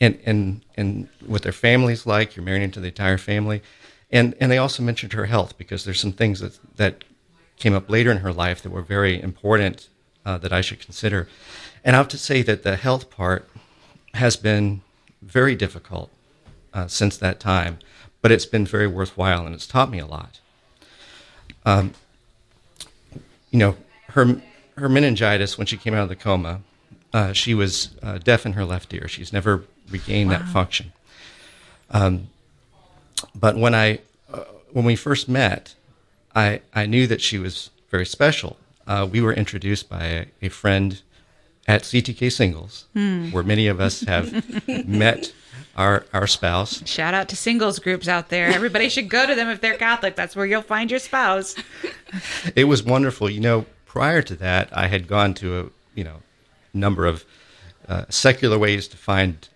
and 0.00 0.18
and 0.24 0.62
and 0.76 1.08
what 1.26 1.42
their 1.42 1.52
family's 1.52 2.06
like, 2.06 2.36
you're 2.36 2.44
marrying 2.44 2.64
into 2.64 2.80
the 2.80 2.88
entire 2.88 3.18
family." 3.18 3.62
And 4.10 4.34
and 4.40 4.52
they 4.52 4.58
also 4.58 4.82
mentioned 4.82 5.14
her 5.14 5.26
health 5.26 5.56
because 5.56 5.84
there's 5.84 6.00
some 6.00 6.12
things 6.12 6.40
that 6.40 6.58
that 6.76 7.04
came 7.56 7.74
up 7.74 7.88
later 7.88 8.10
in 8.10 8.18
her 8.18 8.32
life 8.32 8.62
that 8.62 8.70
were 8.70 8.82
very 8.82 9.20
important 9.22 9.88
uh, 10.26 10.38
that 10.38 10.52
I 10.52 10.60
should 10.60 10.80
consider. 10.80 11.28
And 11.84 11.96
I 11.96 11.98
have 11.98 12.08
to 12.08 12.18
say 12.18 12.42
that 12.42 12.62
the 12.62 12.76
health 12.76 13.08
part 13.10 13.48
has 14.14 14.36
been 14.36 14.82
very 15.20 15.54
difficult 15.54 16.10
uh, 16.74 16.86
since 16.86 17.16
that 17.16 17.40
time, 17.40 17.78
but 18.20 18.32
it's 18.32 18.46
been 18.46 18.66
very 18.66 18.86
worthwhile 18.86 19.46
and 19.46 19.54
it's 19.54 19.66
taught 19.66 19.90
me 19.90 19.98
a 19.98 20.06
lot. 20.06 20.40
Um, 21.64 21.92
you 23.50 23.58
know, 23.58 23.76
her 24.08 24.42
her 24.76 24.88
meningitis 24.88 25.58
when 25.58 25.66
she 25.66 25.76
came 25.76 25.94
out 25.94 26.02
of 26.02 26.08
the 26.08 26.16
coma, 26.16 26.62
uh, 27.12 27.32
she 27.32 27.54
was 27.54 27.90
uh, 28.02 28.18
deaf 28.18 28.46
in 28.46 28.54
her 28.54 28.64
left 28.64 28.92
ear. 28.94 29.06
She's 29.06 29.32
never 29.32 29.64
regained 29.90 30.30
wow. 30.30 30.38
that 30.38 30.48
function. 30.48 30.92
Um, 31.90 32.28
but 33.34 33.56
when 33.56 33.74
I 33.74 34.00
uh, 34.32 34.44
when 34.72 34.84
we 34.84 34.96
first 34.96 35.28
met, 35.28 35.74
I 36.34 36.62
I 36.74 36.86
knew 36.86 37.06
that 37.06 37.20
she 37.20 37.38
was 37.38 37.70
very 37.90 38.06
special. 38.06 38.56
Uh, 38.86 39.06
we 39.10 39.20
were 39.20 39.32
introduced 39.32 39.88
by 39.88 40.04
a, 40.04 40.26
a 40.40 40.48
friend 40.48 41.02
at 41.66 41.82
CTK 41.82 42.32
Singles, 42.32 42.86
hmm. 42.92 43.30
where 43.30 43.42
many 43.42 43.68
of 43.68 43.80
us 43.80 44.00
have 44.02 44.66
met 44.86 45.32
our 45.76 46.04
our 46.12 46.26
spouse. 46.26 46.86
Shout 46.86 47.14
out 47.14 47.28
to 47.30 47.36
singles 47.36 47.78
groups 47.78 48.08
out 48.08 48.28
there. 48.28 48.48
Everybody 48.48 48.88
should 48.88 49.08
go 49.08 49.26
to 49.26 49.34
them 49.34 49.48
if 49.48 49.60
they're 49.60 49.76
Catholic. 49.76 50.16
That's 50.16 50.36
where 50.36 50.46
you'll 50.46 50.62
find 50.62 50.90
your 50.90 51.00
spouse. 51.00 51.54
it 52.56 52.64
was 52.64 52.82
wonderful. 52.82 53.30
You 53.30 53.40
know, 53.40 53.66
prior 53.86 54.22
to 54.22 54.34
that, 54.36 54.76
I 54.76 54.88
had 54.88 55.06
gone 55.06 55.34
to 55.34 55.60
a 55.60 55.66
you 55.94 56.04
know 56.04 56.16
number 56.74 57.06
of 57.06 57.24
uh, 57.88 58.04
secular 58.08 58.58
ways 58.58 58.88
to 58.88 58.96
find 58.96 59.48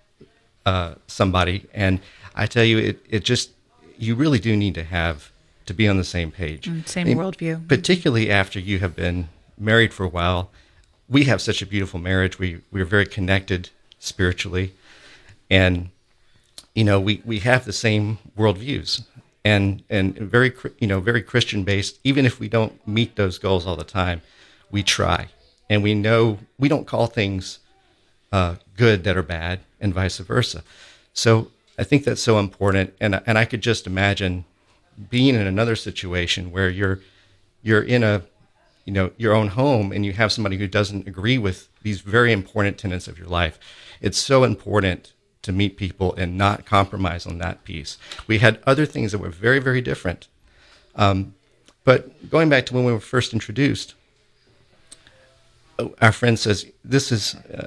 uh, 0.65 0.95
somebody, 1.07 1.67
and 1.75 2.01
I 2.35 2.47
tell 2.47 2.65
you, 2.65 2.79
it 2.79 3.05
it 3.09 3.25
just 3.25 3.51
you 3.99 4.15
really 4.15 4.39
do 4.39 4.57
need 4.57 4.75
to 4.75 4.85
have 4.85 5.33
to 5.67 5.75
be 5.75 5.89
on 5.89 5.97
the 5.97 6.05
same 6.05 6.31
page, 6.31 6.69
mm, 6.71 6.87
same 6.87 7.07
I 7.07 7.11
mean, 7.11 7.19
worldview, 7.19 7.69
particularly 7.69 8.31
after 8.31 8.61
you 8.61 8.79
have 8.79 8.95
been 8.95 9.29
married 9.59 9.93
for 9.93 10.05
a 10.05 10.09
while 10.09 10.51
we 11.09 11.25
have 11.25 11.41
such 11.41 11.63
a 11.63 11.67
beautiful 11.67 12.01
marriage. 12.01 12.39
We 12.39 12.61
we're 12.71 12.85
very 12.85 13.07
connected 13.07 13.71
spiritually, 13.99 14.75
and 15.51 15.91
you 16.75 16.85
know 16.85 17.01
we 17.01 17.23
we 17.25 17.41
have 17.41 17.65
the 17.65 17.73
same 17.73 18.19
worldviews 18.37 19.05
and 19.45 19.83
and 19.89 20.17
very 20.17 20.53
you 20.79 20.87
know 20.87 21.01
very 21.01 21.23
Christian 21.23 21.63
based. 21.63 21.99
Even 22.05 22.27
if 22.27 22.41
we 22.41 22.49
don't 22.49 22.87
meet 22.87 23.17
those 23.17 23.39
goals 23.39 23.67
all 23.67 23.77
the 23.77 23.85
time, 23.85 24.23
we 24.71 24.83
try, 24.83 25.29
and 25.71 25.83
we 25.83 25.95
know 25.95 26.39
we 26.59 26.69
don't 26.69 26.87
call 26.87 27.07
things 27.07 27.61
uh, 28.33 28.57
good 28.77 29.05
that 29.05 29.17
are 29.17 29.23
bad, 29.23 29.61
and 29.81 29.95
vice 29.95 30.19
versa. 30.19 30.63
So 31.13 31.51
I 31.79 31.85
think 31.85 32.05
that's 32.05 32.23
so 32.23 32.39
important, 32.39 32.95
and 33.01 33.23
and 33.27 33.39
I 33.39 33.45
could 33.45 33.61
just 33.61 33.87
imagine 33.87 34.45
being 35.11 35.35
in 35.35 35.47
another 35.47 35.77
situation 35.77 36.51
where 36.51 36.69
you're 36.69 37.01
you're 37.63 37.83
in 37.83 38.03
a 38.03 38.23
you 38.87 38.93
know 38.93 39.11
your 39.19 39.35
own 39.35 39.49
home 39.49 39.93
and 39.93 40.07
you 40.07 40.15
have 40.15 40.33
somebody 40.33 40.57
who 40.57 40.67
doesn't 40.67 41.07
agree 41.07 41.37
with 41.37 41.69
these 41.83 42.01
very 42.01 42.33
important 42.33 42.79
tenets 42.79 43.07
of 43.07 43.19
your 43.19 43.29
life. 43.29 43.59
It's 44.01 44.19
so 44.19 44.43
important 44.45 45.13
to 45.43 45.53
meet 45.53 45.77
people 45.77 46.15
and 46.15 46.39
not 46.39 46.65
compromise 46.65 47.27
on 47.27 47.37
that 47.39 47.63
piece. 47.65 47.99
We 48.27 48.39
had 48.39 48.59
other 48.67 48.87
things 48.87 49.13
that 49.13 49.19
were 49.19 49.29
very 49.29 49.59
very 49.59 49.83
different. 49.83 50.29
Um, 50.95 51.35
but 51.85 52.31
going 52.31 52.49
back 52.49 52.65
to 52.67 52.75
when 52.75 52.87
we 52.87 52.93
were 52.93 53.01
first 53.01 53.35
introduced 53.35 53.95
our 56.01 56.13
friend 56.13 56.39
says 56.39 56.67
this 56.85 57.13
is 57.13 57.35
uh, 57.35 57.67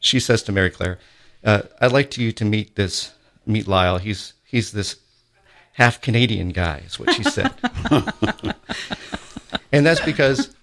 she 0.00 0.20
says 0.20 0.42
to 0.42 0.52
mary 0.52 0.70
claire 0.70 0.98
uh, 1.44 1.62
i'd 1.80 1.92
like 1.92 2.10
to 2.10 2.22
you 2.22 2.32
to 2.32 2.44
meet 2.44 2.74
this 2.76 3.12
meet 3.46 3.66
Lisle. 3.66 3.98
He's 3.98 4.34
he's 4.44 4.72
this 4.72 4.96
half 5.72 6.00
canadian 6.00 6.50
guy 6.50 6.82
is 6.86 6.98
what 6.98 7.14
she 7.14 7.22
said 7.22 7.52
and 9.72 9.84
that's 9.84 10.00
because 10.00 10.54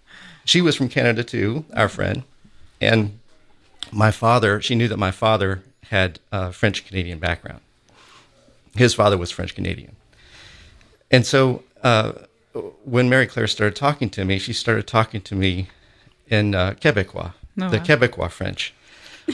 she 0.44 0.62
was 0.62 0.76
from 0.76 0.90
Canada 0.90 1.24
too, 1.24 1.66
our 1.74 1.90
friend, 1.90 2.24
and 2.82 3.20
my 3.92 4.12
father. 4.12 4.62
She 4.62 4.76
knew 4.76 4.88
that 4.88 4.98
my 4.98 5.12
father 5.12 5.64
had 5.90 6.20
a 6.32 6.52
French 6.52 6.86
Canadian 6.86 7.20
background. 7.20 7.62
His 8.76 8.94
father 8.94 9.18
was 9.18 9.32
French 9.32 9.56
Canadian, 9.56 9.96
and 11.12 11.26
so 11.26 11.64
uh, 11.84 12.14
when 12.84 13.10
Mary 13.10 13.28
Claire 13.28 13.48
started 13.48 13.76
talking 13.76 14.10
to 14.12 14.26
me, 14.26 14.40
she 14.40 14.54
started 14.54 14.88
talking 14.88 15.22
to 15.22 15.36
me 15.36 15.68
in 16.28 16.56
uh, 16.56 16.72
Quebecois, 16.80 17.34
oh, 17.62 17.70
the 17.70 17.78
wow. 17.78 17.84
Quebecois 17.84 18.32
French, 18.32 18.74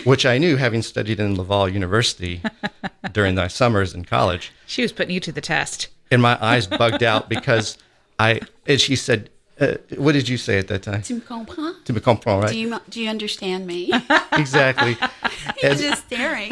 which 0.03 0.25
I 0.25 0.37
knew 0.37 0.57
having 0.57 0.81
studied 0.81 1.19
in 1.19 1.35
Laval 1.35 1.69
University 1.69 2.41
during 3.11 3.35
my 3.35 3.47
summers 3.47 3.93
in 3.93 4.05
college. 4.05 4.51
She 4.65 4.81
was 4.81 4.91
putting 4.91 5.13
you 5.13 5.19
to 5.21 5.31
the 5.31 5.41
test. 5.41 5.87
And 6.09 6.21
my 6.21 6.37
eyes 6.43 6.67
bugged 6.67 7.03
out 7.03 7.29
because 7.29 7.77
I, 8.19 8.41
and 8.67 8.81
she 8.81 8.95
said, 8.95 9.29
uh, 9.61 9.77
what 9.97 10.13
did 10.13 10.27
you 10.27 10.37
say 10.37 10.57
at 10.57 10.67
that 10.67 10.83
time? 10.83 11.03
Tu 11.03 11.15
me 11.15 11.21
comprends? 11.21 11.77
Tu 11.85 11.93
me 11.93 11.99
comprends, 11.99 12.43
right? 12.43 12.51
Do 12.51 12.57
you 12.57 12.79
do 12.89 13.01
you 13.01 13.09
understand 13.09 13.67
me? 13.67 13.91
exactly. 14.33 14.97
He's 15.61 15.79
just 15.79 16.05
staring. 16.05 16.51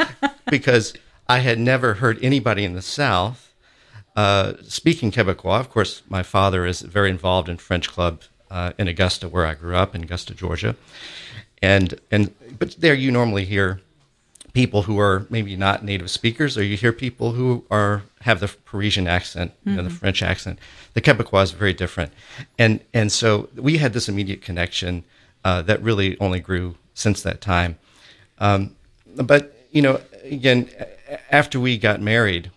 because 0.50 0.94
I 1.28 1.40
had 1.40 1.58
never 1.58 1.94
heard 1.94 2.18
anybody 2.22 2.64
in 2.64 2.74
the 2.74 2.82
South 2.82 3.54
uh, 4.16 4.54
speaking 4.62 5.10
Quebecois. 5.10 5.60
Of 5.60 5.70
course, 5.70 6.02
my 6.08 6.22
father 6.22 6.64
is 6.64 6.80
very 6.80 7.10
involved 7.10 7.48
in 7.50 7.58
French 7.58 7.90
club 7.90 8.22
uh, 8.50 8.72
in 8.78 8.88
Augusta, 8.88 9.28
where 9.28 9.44
I 9.44 9.54
grew 9.54 9.76
up, 9.76 9.94
in 9.94 10.04
Augusta, 10.04 10.34
Georgia, 10.34 10.76
and 11.60 12.00
and 12.10 12.32
but 12.58 12.76
there 12.80 12.94
you 12.94 13.12
normally 13.12 13.44
hear 13.44 13.82
people 14.56 14.84
who 14.84 14.98
are 14.98 15.26
maybe 15.28 15.54
not 15.54 15.84
native 15.84 16.10
speakers, 16.10 16.56
or 16.56 16.62
you 16.62 16.78
hear 16.78 16.90
people 16.90 17.32
who 17.32 17.62
are 17.70 18.04
have 18.22 18.40
the 18.40 18.48
Parisian 18.64 19.06
accent, 19.06 19.52
you 19.66 19.72
know, 19.72 19.82
the 19.82 19.90
French 19.90 20.22
accent. 20.22 20.58
The 20.94 21.02
Quebecois 21.02 21.42
is 21.42 21.50
very 21.50 21.74
different, 21.74 22.10
and 22.58 22.80
and 22.94 23.12
so 23.12 23.50
we 23.54 23.76
had 23.76 23.92
this 23.92 24.08
immediate 24.08 24.40
connection 24.40 25.04
uh, 25.44 25.60
that 25.60 25.82
really 25.82 26.18
only 26.20 26.40
grew 26.40 26.76
since 26.94 27.20
that 27.20 27.42
time. 27.42 27.76
Um, 28.38 28.74
but 29.14 29.54
you 29.72 29.82
know, 29.82 30.00
again, 30.24 30.70
after 31.30 31.60
we 31.60 31.76
got 31.76 32.00
married, 32.00 32.50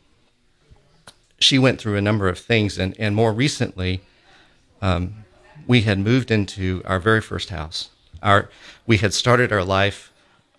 she 1.37 1.59
went 1.59 1.81
through 1.81 1.97
a 1.97 2.01
number 2.01 2.29
of 2.29 2.39
things, 2.39 2.77
and 2.77 2.95
and 2.97 3.13
more 3.13 3.33
recently, 3.33 3.99
um, 4.81 5.25
we 5.67 5.81
had 5.81 5.99
moved 5.99 6.31
into 6.31 6.81
our 6.85 6.99
very 7.01 7.19
first 7.19 7.49
house. 7.49 7.89
Our 8.23 8.49
we 8.87 8.99
had 8.99 9.13
started 9.13 9.51
our 9.51 9.65
life 9.65 10.08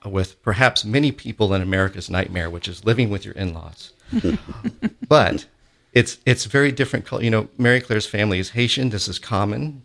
with 0.04 0.42
perhaps 0.42 0.85
many 0.85 1.12
people 1.12 1.52
in 1.54 1.62
America's 1.62 2.11
nightmare, 2.11 2.49
which 2.49 2.69
is 2.69 2.85
living 2.85 3.11
with 3.11 3.25
your 3.25 3.35
in-laws. 3.35 3.92
but 5.09 5.47
it's 5.92 6.19
it's 6.25 6.45
very 6.45 6.73
different. 6.73 7.11
You 7.23 7.30
know, 7.30 7.49
Mary 7.59 7.80
Claire's 7.80 8.07
family 8.07 8.38
is 8.38 8.50
Haitian. 8.50 8.90
This 8.90 9.09
is 9.09 9.19
common 9.19 9.83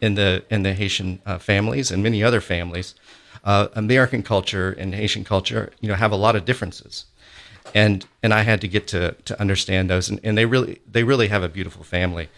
in 0.00 0.14
the 0.14 0.44
in 0.50 0.62
the 0.62 0.72
Haitian 0.72 1.20
uh, 1.26 1.38
families 1.38 1.90
and 1.90 2.02
many 2.02 2.22
other 2.22 2.40
families. 2.40 2.94
Uh, 3.44 3.68
American 3.74 4.22
culture 4.22 4.72
and 4.72 4.94
Haitian 4.94 5.24
culture, 5.24 5.72
you 5.80 5.88
know, 5.88 5.94
have 5.94 6.12
a 6.12 6.16
lot 6.16 6.36
of 6.36 6.44
differences, 6.44 7.06
and 7.74 8.06
and 8.22 8.32
I 8.32 8.42
had 8.42 8.60
to 8.60 8.68
get 8.68 8.86
to 8.88 9.12
to 9.12 9.40
understand 9.40 9.90
those. 9.90 10.08
And, 10.08 10.20
and 10.22 10.36
they 10.36 10.46
really 10.46 10.80
they 10.90 11.04
really 11.04 11.28
have 11.28 11.42
a 11.42 11.48
beautiful 11.48 11.84
family. 11.84 12.28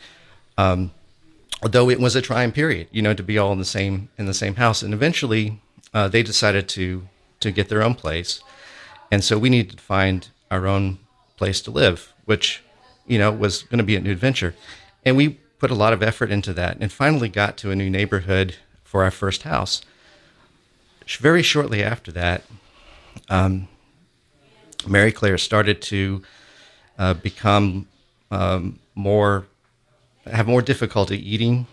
Um, 0.59 0.91
although 1.63 1.91
it 1.91 2.01
was 2.01 2.17
a 2.17 2.23
trying 2.23 2.53
period, 2.53 2.89
you 2.91 3.03
know, 3.03 3.15
to 3.15 3.23
be 3.23 3.39
all 3.39 3.53
in 3.53 3.59
the 3.59 3.65
same 3.65 4.09
in 4.17 4.27
the 4.27 4.35
same 4.35 4.57
house. 4.57 4.83
And 4.83 4.95
eventually, 4.95 5.61
uh, 5.93 6.09
they 6.09 6.23
decided 6.23 6.69
to 6.71 7.07
to 7.41 7.51
get 7.51 7.69
their 7.69 7.83
own 7.83 7.95
place, 7.95 8.41
and 9.11 9.25
so 9.25 9.39
we 9.39 9.51
needed 9.51 9.77
to 9.77 9.83
find 9.83 10.29
our 10.51 10.67
own 10.67 10.99
place 11.37 11.61
to 11.63 11.71
live, 11.71 12.13
which 12.25 12.63
you 13.07 13.19
know 13.19 13.33
was 13.33 13.63
going 13.65 13.79
to 13.79 13.85
be 13.85 13.97
a 13.97 14.01
new 14.01 14.13
adventure. 14.13 14.55
And 15.05 15.17
we 15.17 15.41
put 15.59 15.71
a 15.71 15.75
lot 15.75 15.93
of 15.93 16.03
effort 16.03 16.31
into 16.31 16.53
that, 16.55 16.77
and 16.81 16.93
finally 16.93 17.29
got 17.29 17.57
to 17.59 17.71
a 17.71 17.77
new 17.77 17.91
neighborhood 17.91 18.57
for 18.85 19.05
our 19.05 19.11
first 19.11 19.43
house. 19.43 19.83
Very 21.19 21.43
shortly 21.43 21.83
after 21.83 22.13
that, 22.13 22.45
um, 23.29 23.69
Mary 24.87 25.13
Claire 25.13 25.39
started 25.39 25.83
to 25.83 26.23
uh, 26.99 27.15
become 27.15 27.89
um, 28.31 28.79
more 28.95 29.47
have 30.27 30.47
more 30.47 30.63
difficulty 30.63 31.19
eating, 31.19 31.67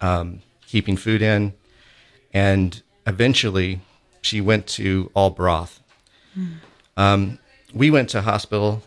um, 0.00 0.40
keeping 0.66 0.96
food 0.96 1.20
in, 1.20 1.52
and 2.32 2.82
eventually 3.06 3.80
she 4.22 4.40
went 4.40 4.66
to 4.68 5.10
all 5.14 5.30
broth. 5.30 5.80
Um, 6.96 7.38
we 7.74 7.90
went 7.90 8.08
to 8.10 8.22
hospital, 8.22 8.82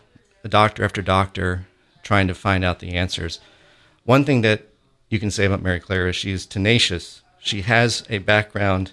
doctor 0.48 0.84
after 0.84 1.02
doctor, 1.02 1.66
trying 2.02 2.26
to 2.28 2.34
find 2.34 2.64
out 2.64 2.80
the 2.80 2.94
answers. 2.94 3.40
One 4.04 4.24
thing 4.24 4.40
that 4.42 4.66
you 5.08 5.18
can 5.18 5.30
say 5.30 5.44
about 5.44 5.62
Mary 5.62 5.80
Claire 5.80 6.08
is 6.08 6.16
she's 6.16 6.46
tenacious. 6.46 7.22
She 7.38 7.62
has 7.62 8.04
a 8.08 8.18
background 8.18 8.92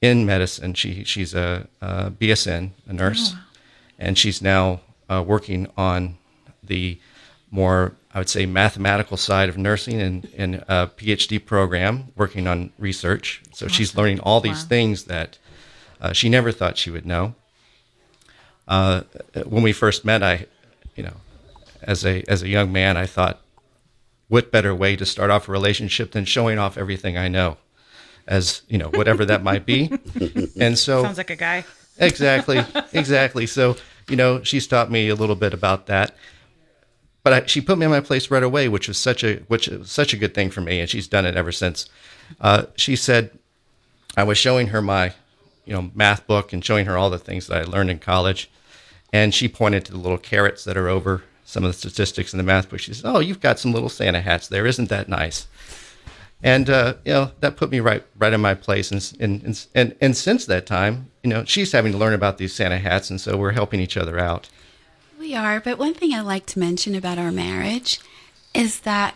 in 0.00 0.26
medicine. 0.26 0.74
She 0.74 1.04
she's 1.04 1.34
a, 1.34 1.68
a 1.80 2.10
BSN, 2.10 2.70
a 2.86 2.92
nurse, 2.92 3.34
and 3.98 4.18
she's 4.18 4.42
now 4.42 4.80
uh, 5.08 5.22
working 5.26 5.68
on 5.76 6.16
the 6.62 6.98
more, 7.54 7.94
I 8.12 8.18
would 8.18 8.28
say, 8.28 8.46
mathematical 8.46 9.16
side 9.16 9.48
of 9.48 9.56
nursing 9.56 10.00
and, 10.00 10.28
and 10.36 10.54
a 10.66 10.90
PhD 10.96 11.44
program, 11.44 12.08
working 12.16 12.48
on 12.48 12.72
research. 12.78 13.40
So 13.52 13.68
she's 13.68 13.96
learning 13.96 14.18
all 14.20 14.40
these 14.40 14.62
Wow. 14.64 14.68
things 14.68 15.04
that 15.04 15.38
uh, 16.00 16.12
she 16.12 16.28
never 16.28 16.50
thought 16.50 16.76
she 16.76 16.90
would 16.90 17.06
know. 17.06 17.34
Uh, 18.66 19.02
when 19.46 19.62
we 19.62 19.72
first 19.72 20.04
met, 20.04 20.22
I, 20.22 20.46
you 20.96 21.02
know, 21.04 21.14
as 21.82 22.04
a 22.04 22.24
as 22.28 22.42
a 22.42 22.48
young 22.48 22.72
man, 22.72 22.96
I 22.96 23.06
thought, 23.06 23.40
what 24.28 24.50
better 24.50 24.74
way 24.74 24.96
to 24.96 25.04
start 25.06 25.30
off 25.30 25.48
a 25.48 25.52
relationship 25.52 26.12
than 26.12 26.24
showing 26.24 26.58
off 26.58 26.76
everything 26.78 27.16
I 27.18 27.28
know, 27.28 27.58
as 28.26 28.62
you 28.68 28.78
know, 28.78 28.88
whatever 28.88 29.24
that 29.26 29.42
might 29.42 29.64
be. 29.66 29.92
And 30.58 30.78
so 30.78 31.02
Sounds 31.02 31.18
like 31.18 31.30
a 31.30 31.36
guy. 31.36 31.64
exactly, 31.98 32.64
exactly. 32.92 33.46
So 33.46 33.76
you 34.08 34.16
know, 34.16 34.42
she's 34.42 34.66
taught 34.66 34.90
me 34.90 35.08
a 35.08 35.14
little 35.14 35.36
bit 35.36 35.52
about 35.54 35.86
that. 35.86 36.14
But 37.24 37.32
I, 37.32 37.46
she 37.46 37.60
put 37.60 37.78
me 37.78 37.86
in 37.86 37.90
my 37.90 38.00
place 38.00 38.30
right 38.30 38.42
away, 38.42 38.68
which 38.68 38.86
was 38.86 38.98
such 38.98 39.24
a 39.24 39.36
which 39.48 39.66
was 39.66 39.90
such 39.90 40.12
a 40.12 40.16
good 40.16 40.34
thing 40.34 40.50
for 40.50 40.60
me, 40.60 40.78
and 40.78 40.88
she's 40.88 41.08
done 41.08 41.26
it 41.26 41.36
ever 41.36 41.50
since. 41.50 41.88
Uh, 42.40 42.66
she 42.76 42.94
said, 42.94 43.36
I 44.16 44.22
was 44.22 44.38
showing 44.38 44.68
her 44.68 44.80
my, 44.80 45.14
you 45.64 45.72
know, 45.72 45.90
math 45.94 46.26
book 46.26 46.52
and 46.52 46.64
showing 46.64 46.86
her 46.86 46.96
all 46.96 47.10
the 47.10 47.18
things 47.18 47.48
that 47.48 47.58
I 47.60 47.64
learned 47.64 47.90
in 47.90 47.98
college, 47.98 48.50
and 49.12 49.34
she 49.34 49.48
pointed 49.48 49.84
to 49.86 49.92
the 49.92 49.98
little 49.98 50.18
carets 50.18 50.64
that 50.64 50.76
are 50.76 50.88
over 50.88 51.24
some 51.44 51.64
of 51.64 51.72
the 51.72 51.78
statistics 51.78 52.32
in 52.32 52.36
the 52.36 52.44
math 52.44 52.68
book. 52.68 52.80
She 52.80 52.92
says, 52.92 53.04
"Oh, 53.04 53.20
you've 53.20 53.40
got 53.40 53.58
some 53.58 53.72
little 53.72 53.88
Santa 53.88 54.20
hats 54.20 54.46
there. 54.46 54.66
Isn't 54.66 54.90
that 54.90 55.08
nice?" 55.08 55.48
And 56.42 56.68
uh, 56.68 56.94
you 57.06 57.12
know 57.14 57.30
that 57.40 57.56
put 57.56 57.70
me 57.70 57.80
right 57.80 58.04
right 58.18 58.34
in 58.34 58.40
my 58.42 58.52
place, 58.52 58.90
and 58.90 59.16
and 59.18 59.66
and 59.74 59.96
and, 59.98 60.14
since 60.14 60.44
that 60.44 60.66
time, 60.66 61.10
you 61.22 61.30
know, 61.30 61.42
she's 61.46 61.72
having 61.72 61.92
to 61.92 61.98
learn 61.98 62.12
about 62.12 62.36
these 62.36 62.54
Santa 62.54 62.76
hats, 62.76 63.08
and 63.08 63.18
so 63.18 63.38
we're 63.38 63.52
helping 63.52 63.80
each 63.80 63.96
other 63.96 64.18
out. 64.18 64.50
We 65.24 65.34
are, 65.34 65.58
but 65.58 65.78
one 65.78 65.94
thing 65.94 66.12
I 66.12 66.20
like 66.20 66.44
to 66.48 66.58
mention 66.58 66.94
about 66.94 67.16
our 67.16 67.32
marriage 67.32 67.98
is 68.52 68.80
that 68.80 69.14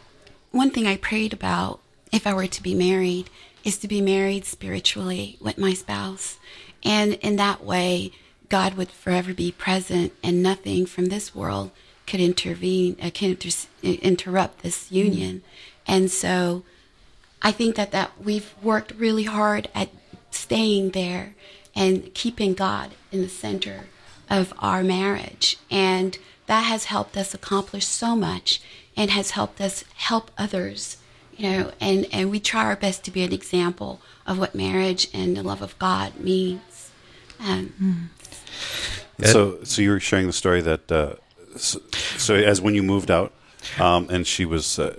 one 0.53 0.71
thing 0.71 0.87
I 0.87 0.97
prayed 0.97 1.35
about 1.35 1.81
if 2.11 2.27
I 2.27 2.33
were 2.33 2.47
to 2.47 2.63
be 2.63 2.75
married 2.75 3.29
is 3.63 3.77
to 3.77 3.89
be 3.89 4.01
married 4.01 4.47
spiritually 4.47 5.37
with 5.39 5.59
my 5.59 5.75
spouse. 5.75 6.39
And 6.83 7.13
in 7.17 7.37
that 7.37 7.63
way, 7.63 8.13
God 8.49 8.73
would 8.73 8.91
forever 8.91 9.35
be 9.35 9.53
present 9.53 10.15
and 10.23 10.43
nothing 10.43 10.87
from 10.87 11.07
this 11.07 11.35
world 11.35 11.73
could 12.07 12.21
intervene, 12.21 12.97
uh, 13.03 13.11
can 13.13 13.33
inter- 13.33 13.69
interrupt 13.83 14.63
this 14.63 14.91
union. 14.91 15.43
And 15.87 16.11
so 16.11 16.63
I 17.43 17.53
think 17.53 17.77
that, 17.77 17.91
that 17.91 18.13
we've 18.19 18.55
worked 18.63 18.93
really 18.93 19.25
hard 19.25 19.69
at 19.75 19.91
staying 20.31 20.93
there 20.93 21.35
and 21.77 22.15
keeping 22.15 22.55
God 22.55 22.93
in 23.13 23.21
the 23.21 23.29
center 23.29 23.89
of 24.31 24.53
our 24.59 24.83
marriage. 24.83 25.57
And 25.71 26.19
that 26.47 26.63
has 26.63 26.85
helped 26.85 27.17
us 27.17 27.35
accomplish 27.35 27.87
so 27.87 28.17
much 28.17 28.61
and 28.97 29.11
has 29.11 29.33
helped 29.33 29.61
us 29.61 29.85
help 29.95 30.31
others, 30.37 30.97
you 31.37 31.49
know, 31.49 31.73
and, 31.81 32.07
and 32.13 32.31
we 32.31 32.41
try 32.41 32.65
our 32.65 32.77
best 32.77 33.05
to 33.05 33.11
be 33.11 33.23
an 33.23 33.33
example 33.33 34.01
of 34.27 34.39
what 34.39 34.55
marriage 34.55 35.09
and 35.15 35.37
the 35.37 35.43
love 35.43 35.63
of 35.63 35.79
God 35.79 36.19
means. 36.19 36.91
Um, 37.41 38.11
So, 39.23 39.63
so 39.65 39.83
you 39.83 39.91
were 39.91 40.01
sharing 40.01 40.27
the 40.27 40.33
story 40.33 40.61
that 40.63 40.91
uh, 40.93 41.15
so, 41.57 41.81
so 42.17 42.35
as 42.35 42.61
when 42.61 42.75
you 42.75 42.83
moved 42.83 43.11
out, 43.11 43.33
um, 43.79 44.09
and 44.11 44.27
she 44.27 44.45
was 44.45 44.79
uh, 44.79 44.95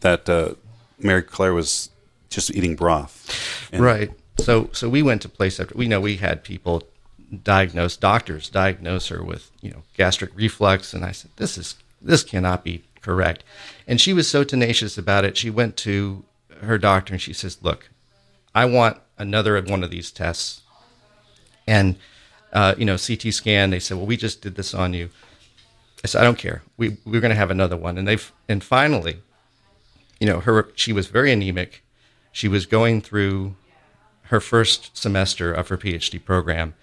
that 0.00 0.28
uh, 0.28 0.54
Mary 0.98 1.22
Claire 1.22 1.54
was 1.54 1.90
just 2.28 2.54
eating 2.54 2.76
broth, 2.76 3.68
and 3.72 3.82
Right. 3.82 4.10
So 4.38 4.70
so 4.72 4.88
we 4.88 5.02
went 5.02 5.22
to 5.22 5.28
place 5.28 5.60
after 5.60 5.74
we 5.76 5.86
know 5.86 6.00
we 6.00 6.16
had 6.16 6.42
people 6.42 6.82
diagnose 7.42 7.96
doctors 7.96 8.48
diagnose 8.48 9.08
her 9.08 9.22
with 9.22 9.50
you 9.60 9.70
know 9.70 9.82
gastric 9.96 10.30
reflux, 10.34 10.94
and 10.94 11.04
I 11.04 11.12
said 11.12 11.30
this 11.36 11.56
is 11.58 11.76
this 12.00 12.22
cannot 12.22 12.64
be 12.64 12.84
correct, 13.00 13.44
and 13.86 14.00
she 14.00 14.12
was 14.12 14.28
so 14.28 14.44
tenacious 14.44 14.98
about 14.98 15.24
it. 15.24 15.36
She 15.36 15.50
went 15.50 15.76
to 15.78 16.24
her 16.62 16.78
doctor 16.78 17.14
and 17.14 17.22
she 17.22 17.32
says, 17.32 17.58
"Look, 17.62 17.90
I 18.54 18.64
want 18.64 18.98
another 19.18 19.60
one 19.62 19.82
of 19.82 19.90
these 19.90 20.10
tests," 20.10 20.62
and 21.66 21.96
uh, 22.52 22.74
you 22.76 22.84
know 22.84 22.96
CT 22.96 23.32
scan. 23.32 23.70
They 23.70 23.80
said, 23.80 23.96
"Well, 23.96 24.06
we 24.06 24.16
just 24.16 24.42
did 24.42 24.56
this 24.56 24.74
on 24.74 24.94
you." 24.94 25.10
I 26.02 26.08
said, 26.08 26.20
"I 26.20 26.24
don't 26.24 26.38
care. 26.38 26.62
We 26.76 26.96
we're 27.04 27.20
going 27.20 27.30
to 27.30 27.36
have 27.36 27.50
another 27.50 27.76
one," 27.76 27.98
and 27.98 28.06
they 28.08 28.12
have 28.12 28.32
and 28.48 28.62
finally 28.62 29.22
you 30.20 30.26
know, 30.26 30.40
her 30.40 30.68
she 30.76 30.92
was 30.92 31.08
very 31.08 31.32
anemic. 31.32 31.82
She 32.30 32.46
was 32.46 32.66
going 32.66 33.00
through 33.00 33.56
her 34.24 34.38
first 34.38 34.96
semester 34.96 35.52
of 35.52 35.68
her 35.68 35.78
PhD 35.78 36.22
program, 36.22 36.74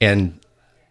and 0.00 0.40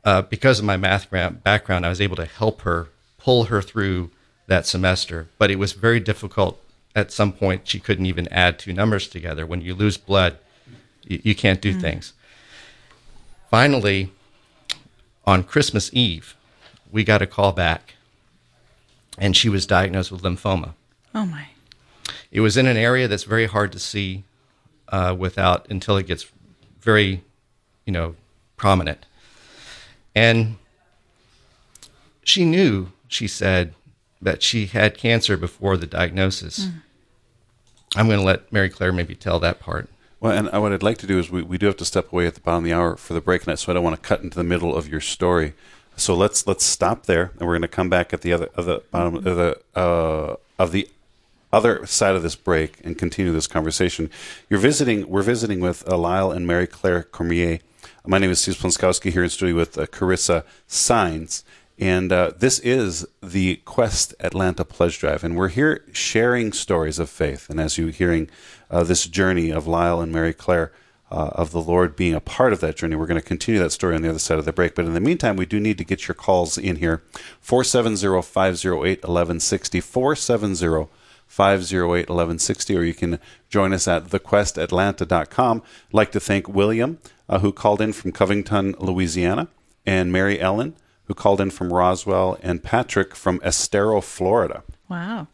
uh, 0.03 0.21
because 0.21 0.59
of 0.59 0.65
my 0.65 0.77
math 0.77 1.09
background, 1.09 1.85
I 1.85 1.89
was 1.89 2.01
able 2.01 2.15
to 2.17 2.25
help 2.25 2.61
her 2.61 2.89
pull 3.17 3.45
her 3.45 3.61
through 3.61 4.11
that 4.47 4.65
semester. 4.65 5.27
But 5.37 5.51
it 5.51 5.57
was 5.57 5.73
very 5.73 5.99
difficult. 5.99 6.61
At 6.95 7.11
some 7.11 7.33
point, 7.33 7.67
she 7.67 7.79
couldn't 7.79 8.05
even 8.05 8.27
add 8.29 8.57
two 8.57 8.71
numbers 8.71 9.07
together. 9.07 9.45
When 9.45 9.61
you 9.61 9.73
lose 9.73 9.97
blood, 9.97 10.37
you, 11.03 11.19
you 11.23 11.35
can't 11.35 11.61
do 11.61 11.73
things. 11.73 12.13
Finally, 13.49 14.11
on 15.25 15.43
Christmas 15.43 15.89
Eve, 15.91 16.35
we 16.91 17.03
got 17.03 17.21
a 17.21 17.27
call 17.27 17.51
back, 17.51 17.95
and 19.17 19.35
she 19.35 19.49
was 19.49 19.65
diagnosed 19.65 20.11
with 20.11 20.21
lymphoma. 20.21 20.73
Oh 21.13 21.25
my. 21.25 21.47
It 22.31 22.41
was 22.41 22.57
in 22.57 22.67
an 22.67 22.77
area 22.77 23.07
that's 23.07 23.23
very 23.23 23.47
hard 23.47 23.71
to 23.71 23.79
see 23.79 24.23
uh, 24.89 25.15
without 25.17 25.69
until 25.69 25.97
it 25.97 26.05
gets 26.05 26.27
very, 26.79 27.23
you 27.85 27.93
know, 27.93 28.15
prominent. 28.57 29.05
And 30.15 30.57
she 32.23 32.45
knew, 32.45 32.91
she 33.07 33.27
said, 33.27 33.73
that 34.21 34.41
she 34.41 34.65
had 34.67 34.97
cancer 34.97 35.37
before 35.37 35.77
the 35.77 35.85
diagnosis. 35.85 36.67
I'm 37.95 38.07
going 38.07 38.19
to 38.19 38.25
let 38.25 38.51
Mary 38.51 38.69
Claire 38.69 38.91
maybe 38.91 39.15
tell 39.15 39.39
that 39.39 39.59
part. 39.59 39.89
Well, 40.19 40.31
and 40.31 40.49
uh, 40.53 40.59
what 40.59 40.71
I'd 40.71 40.83
like 40.83 40.97
to 40.99 41.07
do 41.07 41.19
is 41.19 41.29
we, 41.29 41.41
we 41.43 41.57
do 41.57 41.67
have 41.67 41.77
to 41.77 41.85
step 41.85 42.11
away 42.11 42.25
at 42.25 42.33
the 42.33 42.41
bottom 42.41 42.63
of 42.63 42.63
the 42.63 42.73
hour 42.73 42.95
for 42.95 43.13
the 43.13 43.21
break, 43.21 43.45
and 43.45 43.59
so 43.59 43.71
I 43.71 43.75
don't 43.75 43.83
want 43.83 43.95
to 43.95 44.07
cut 44.07 44.21
into 44.21 44.37
the 44.37 44.43
middle 44.43 44.75
of 44.75 44.87
your 44.87 45.01
story. 45.01 45.53
So 45.97 46.15
let's 46.15 46.45
let's 46.47 46.65
stop 46.65 47.05
there, 47.05 47.31
and 47.37 47.47
we're 47.47 47.53
going 47.53 47.61
to 47.61 47.67
come 47.67 47.89
back 47.89 48.11
at 48.11 48.21
the 48.21 48.33
other 48.33 48.49
of 48.55 48.65
the 48.65 48.81
bottom 48.91 49.15
of 49.15 49.23
the 49.23 49.59
uh, 49.75 50.35
of 50.57 50.71
the 50.71 50.89
other 51.53 51.85
side 51.85 52.15
of 52.15 52.23
this 52.23 52.35
break 52.35 52.79
and 52.83 52.97
continue 52.97 53.31
this 53.31 53.47
conversation. 53.47 54.09
You're 54.49 54.59
visiting. 54.59 55.07
We're 55.07 55.21
visiting 55.21 55.59
with 55.59 55.87
uh, 55.87 55.97
Lisle 55.97 56.31
and 56.31 56.45
Mary 56.45 56.67
Claire 56.67 57.03
Cormier. 57.03 57.59
My 58.07 58.19
name 58.19 58.29
is 58.29 58.39
Steve 58.39 58.55
Splonskowski 58.55 59.11
here 59.11 59.23
in 59.23 59.29
studio 59.29 59.55
with 59.55 59.77
uh, 59.79 59.87
Charissa 59.87 60.43
Saenz. 60.69 61.43
And 61.79 62.11
uh, 62.11 62.33
this 62.37 62.59
is 62.59 63.05
the 63.23 63.57
Quest 63.65 64.13
Atlanta 64.19 64.63
Pledge 64.63 64.99
Drive. 64.99 65.23
And 65.23 65.35
we're 65.35 65.47
here 65.47 65.83
sharing 65.91 66.53
stories 66.53 66.99
of 66.99 67.09
faith. 67.09 67.49
And 67.49 67.59
as 67.59 67.79
you're 67.79 67.89
hearing 67.89 68.29
uh, 68.69 68.83
this 68.83 69.07
journey 69.07 69.49
of 69.49 69.65
Lisle 69.65 70.01
and 70.01 70.11
Mary 70.11 70.33
Claire, 70.33 70.71
uh, 71.11 71.29
of 71.33 71.51
the 71.51 71.61
Lord 71.61 71.95
being 71.95 72.15
a 72.15 72.19
part 72.19 72.51
of 72.51 72.61
that 72.61 72.75
journey. 72.75 72.95
We're 72.95 73.05
going 73.05 73.21
to 73.21 73.25
continue 73.25 73.61
that 73.61 73.69
story 73.71 73.95
on 73.95 74.01
the 74.01 74.09
other 74.09 74.19
side 74.19 74.39
of 74.39 74.45
the 74.45 74.51
break. 74.51 74.73
But 74.73 74.85
in 74.85 74.95
the 74.95 74.99
meantime, 74.99 75.35
we 75.35 75.45
do 75.45 75.59
need 75.59 75.77
to 75.77 75.83
get 75.83 76.07
your 76.07 76.15
calls 76.15 76.57
in 76.57 76.77
here 76.77 77.03
470 77.41 78.23
508 78.23 79.03
1160. 79.03 79.81
470 79.81 80.89
508 81.27 82.09
1160, 82.09 82.75
or 82.75 82.83
you 82.83 82.93
can 82.93 83.19
join 83.49 83.73
us 83.73 83.87
at 83.87 84.05
thequestatlanta.com. 84.05 85.61
I'd 85.61 85.93
like 85.93 86.11
to 86.11 86.19
thank 86.19 86.47
William, 86.47 86.99
uh, 87.29 87.39
who 87.39 87.51
called 87.51 87.81
in 87.81 87.93
from 87.93 88.11
Covington, 88.11 88.75
Louisiana, 88.79 89.47
and 89.85 90.11
Mary 90.11 90.39
Ellen, 90.39 90.75
who 91.05 91.13
called 91.13 91.41
in 91.41 91.51
from 91.51 91.71
Roswell, 91.71 92.37
and 92.41 92.63
Patrick 92.63 93.15
from 93.15 93.39
Estero, 93.43 94.01
Florida. 94.01 94.63
Wow. 94.89 95.27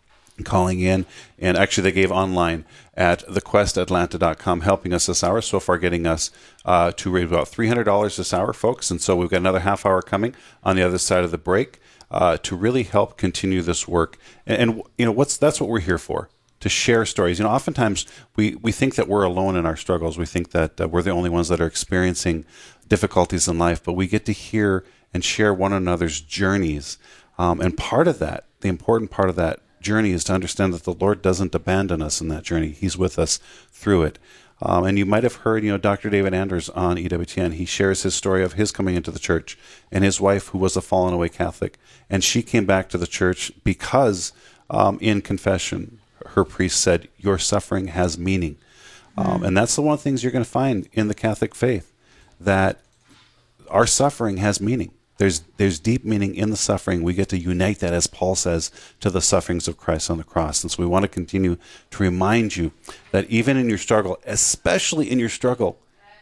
Calling 0.43 0.79
in, 0.79 1.05
and 1.37 1.55
actually, 1.55 1.83
they 1.83 1.91
gave 1.91 2.11
online 2.11 2.65
at 2.95 3.19
thequestatlanta.com, 3.27 4.61
helping 4.61 4.91
us 4.93 5.05
this 5.05 5.23
hour. 5.23 5.39
So 5.41 5.59
far, 5.59 5.77
getting 5.77 6.07
us 6.07 6.31
uh, 6.65 6.91
to 6.93 7.11
raise 7.11 7.25
about 7.25 7.47
$300 7.47 8.17
this 8.17 8.33
hour, 8.33 8.51
folks. 8.51 8.89
And 8.89 8.99
so 8.99 9.15
we've 9.15 9.29
got 9.29 9.37
another 9.37 9.59
half 9.59 9.85
hour 9.85 10.01
coming 10.01 10.35
on 10.63 10.75
the 10.75 10.83
other 10.83 10.97
side 10.97 11.23
of 11.23 11.31
the 11.31 11.37
break 11.37 11.79
uh, 12.09 12.37
to 12.37 12.55
really 12.55 12.83
help 12.83 13.17
continue 13.17 13.61
this 13.61 13.87
work. 13.87 14.17
And, 14.47 14.57
and, 14.57 14.81
you 14.97 15.05
know, 15.05 15.11
what's 15.11 15.37
that's 15.37 15.61
what 15.61 15.69
we're 15.69 15.79
here 15.79 15.99
for 15.99 16.29
to 16.61 16.69
share 16.69 17.05
stories. 17.05 17.37
You 17.37 17.45
know, 17.45 17.51
oftentimes 17.51 18.05
we, 18.35 18.55
we 18.55 18.71
think 18.71 18.95
that 18.95 19.07
we're 19.07 19.23
alone 19.23 19.55
in 19.55 19.65
our 19.65 19.75
struggles. 19.75 20.17
We 20.17 20.25
think 20.25 20.51
that 20.51 20.79
uh, 20.79 20.87
we're 20.87 21.01
the 21.01 21.11
only 21.11 21.29
ones 21.29 21.49
that 21.49 21.59
are 21.59 21.67
experiencing 21.67 22.45
difficulties 22.87 23.47
in 23.47 23.57
life, 23.57 23.83
but 23.83 23.93
we 23.93 24.07
get 24.07 24.25
to 24.25 24.31
hear 24.31 24.85
and 25.13 25.23
share 25.23 25.53
one 25.53 25.73
another's 25.73 26.21
journeys. 26.21 26.97
Um, 27.37 27.59
and 27.59 27.77
part 27.77 28.07
of 28.07 28.19
that, 28.19 28.45
the 28.61 28.69
important 28.69 29.11
part 29.11 29.29
of 29.29 29.35
that 29.35 29.59
journey 29.81 30.11
is 30.11 30.23
to 30.25 30.33
understand 30.33 30.73
that 30.73 30.83
the 30.83 30.93
Lord 30.93 31.21
doesn't 31.21 31.55
abandon 31.55 32.01
us 32.01 32.21
in 32.21 32.27
that 32.29 32.43
journey. 32.43 32.69
He's 32.69 32.97
with 32.97 33.17
us 33.17 33.39
through 33.71 34.03
it. 34.03 34.19
Um, 34.61 34.85
and 34.85 34.97
you 34.97 35.07
might 35.07 35.23
have 35.23 35.37
heard, 35.37 35.63
you 35.63 35.71
know, 35.71 35.77
Dr. 35.77 36.11
David 36.11 36.35
Anders 36.35 36.69
on 36.69 36.97
EWTN. 36.97 37.53
He 37.53 37.65
shares 37.65 38.03
his 38.03 38.13
story 38.13 38.43
of 38.43 38.53
his 38.53 38.71
coming 38.71 38.95
into 38.95 39.09
the 39.09 39.17
church 39.17 39.57
and 39.91 40.03
his 40.03 40.21
wife, 40.21 40.49
who 40.49 40.59
was 40.59 40.77
a 40.77 40.81
fallen 40.81 41.15
away 41.15 41.29
Catholic, 41.29 41.79
and 42.11 42.23
she 42.23 42.43
came 42.43 42.67
back 42.67 42.87
to 42.89 42.99
the 42.99 43.07
church 43.07 43.51
because, 43.63 44.33
um, 44.69 44.99
in 45.01 45.21
confession, 45.21 45.97
her 46.29 46.43
priest 46.43 46.81
said, 46.81 47.07
"Your 47.17 47.37
suffering 47.37 47.87
has 47.87 48.17
meaning," 48.17 48.57
um, 49.17 49.43
and 49.43 49.55
that's 49.55 49.75
the 49.75 49.81
one 49.81 49.93
of 49.93 49.99
the 49.99 50.03
things 50.03 50.23
you're 50.23 50.31
going 50.31 50.43
to 50.43 50.49
find 50.49 50.87
in 50.93 51.07
the 51.07 51.13
Catholic 51.13 51.53
faith 51.55 51.91
that 52.39 52.79
our 53.69 53.87
suffering 53.87 54.37
has 54.37 54.59
meaning. 54.59 54.91
There's 55.17 55.43
there's 55.57 55.79
deep 55.79 56.03
meaning 56.03 56.33
in 56.33 56.49
the 56.49 56.57
suffering. 56.57 57.03
We 57.03 57.13
get 57.13 57.29
to 57.29 57.37
unite 57.37 57.79
that, 57.79 57.93
as 57.93 58.07
Paul 58.07 58.35
says, 58.35 58.71
to 59.01 59.09
the 59.09 59.21
sufferings 59.21 59.67
of 59.67 59.77
Christ 59.77 60.09
on 60.09 60.17
the 60.17 60.23
cross. 60.23 60.63
And 60.63 60.71
so 60.71 60.81
we 60.81 60.89
want 60.89 61.03
to 61.03 61.07
continue 61.07 61.57
to 61.91 62.03
remind 62.03 62.55
you 62.55 62.71
that 63.11 63.29
even 63.29 63.55
in 63.55 63.69
your 63.69 63.77
struggle, 63.77 64.17
especially 64.25 65.11
in 65.11 65.19
your 65.19 65.29
struggle, 65.29 65.77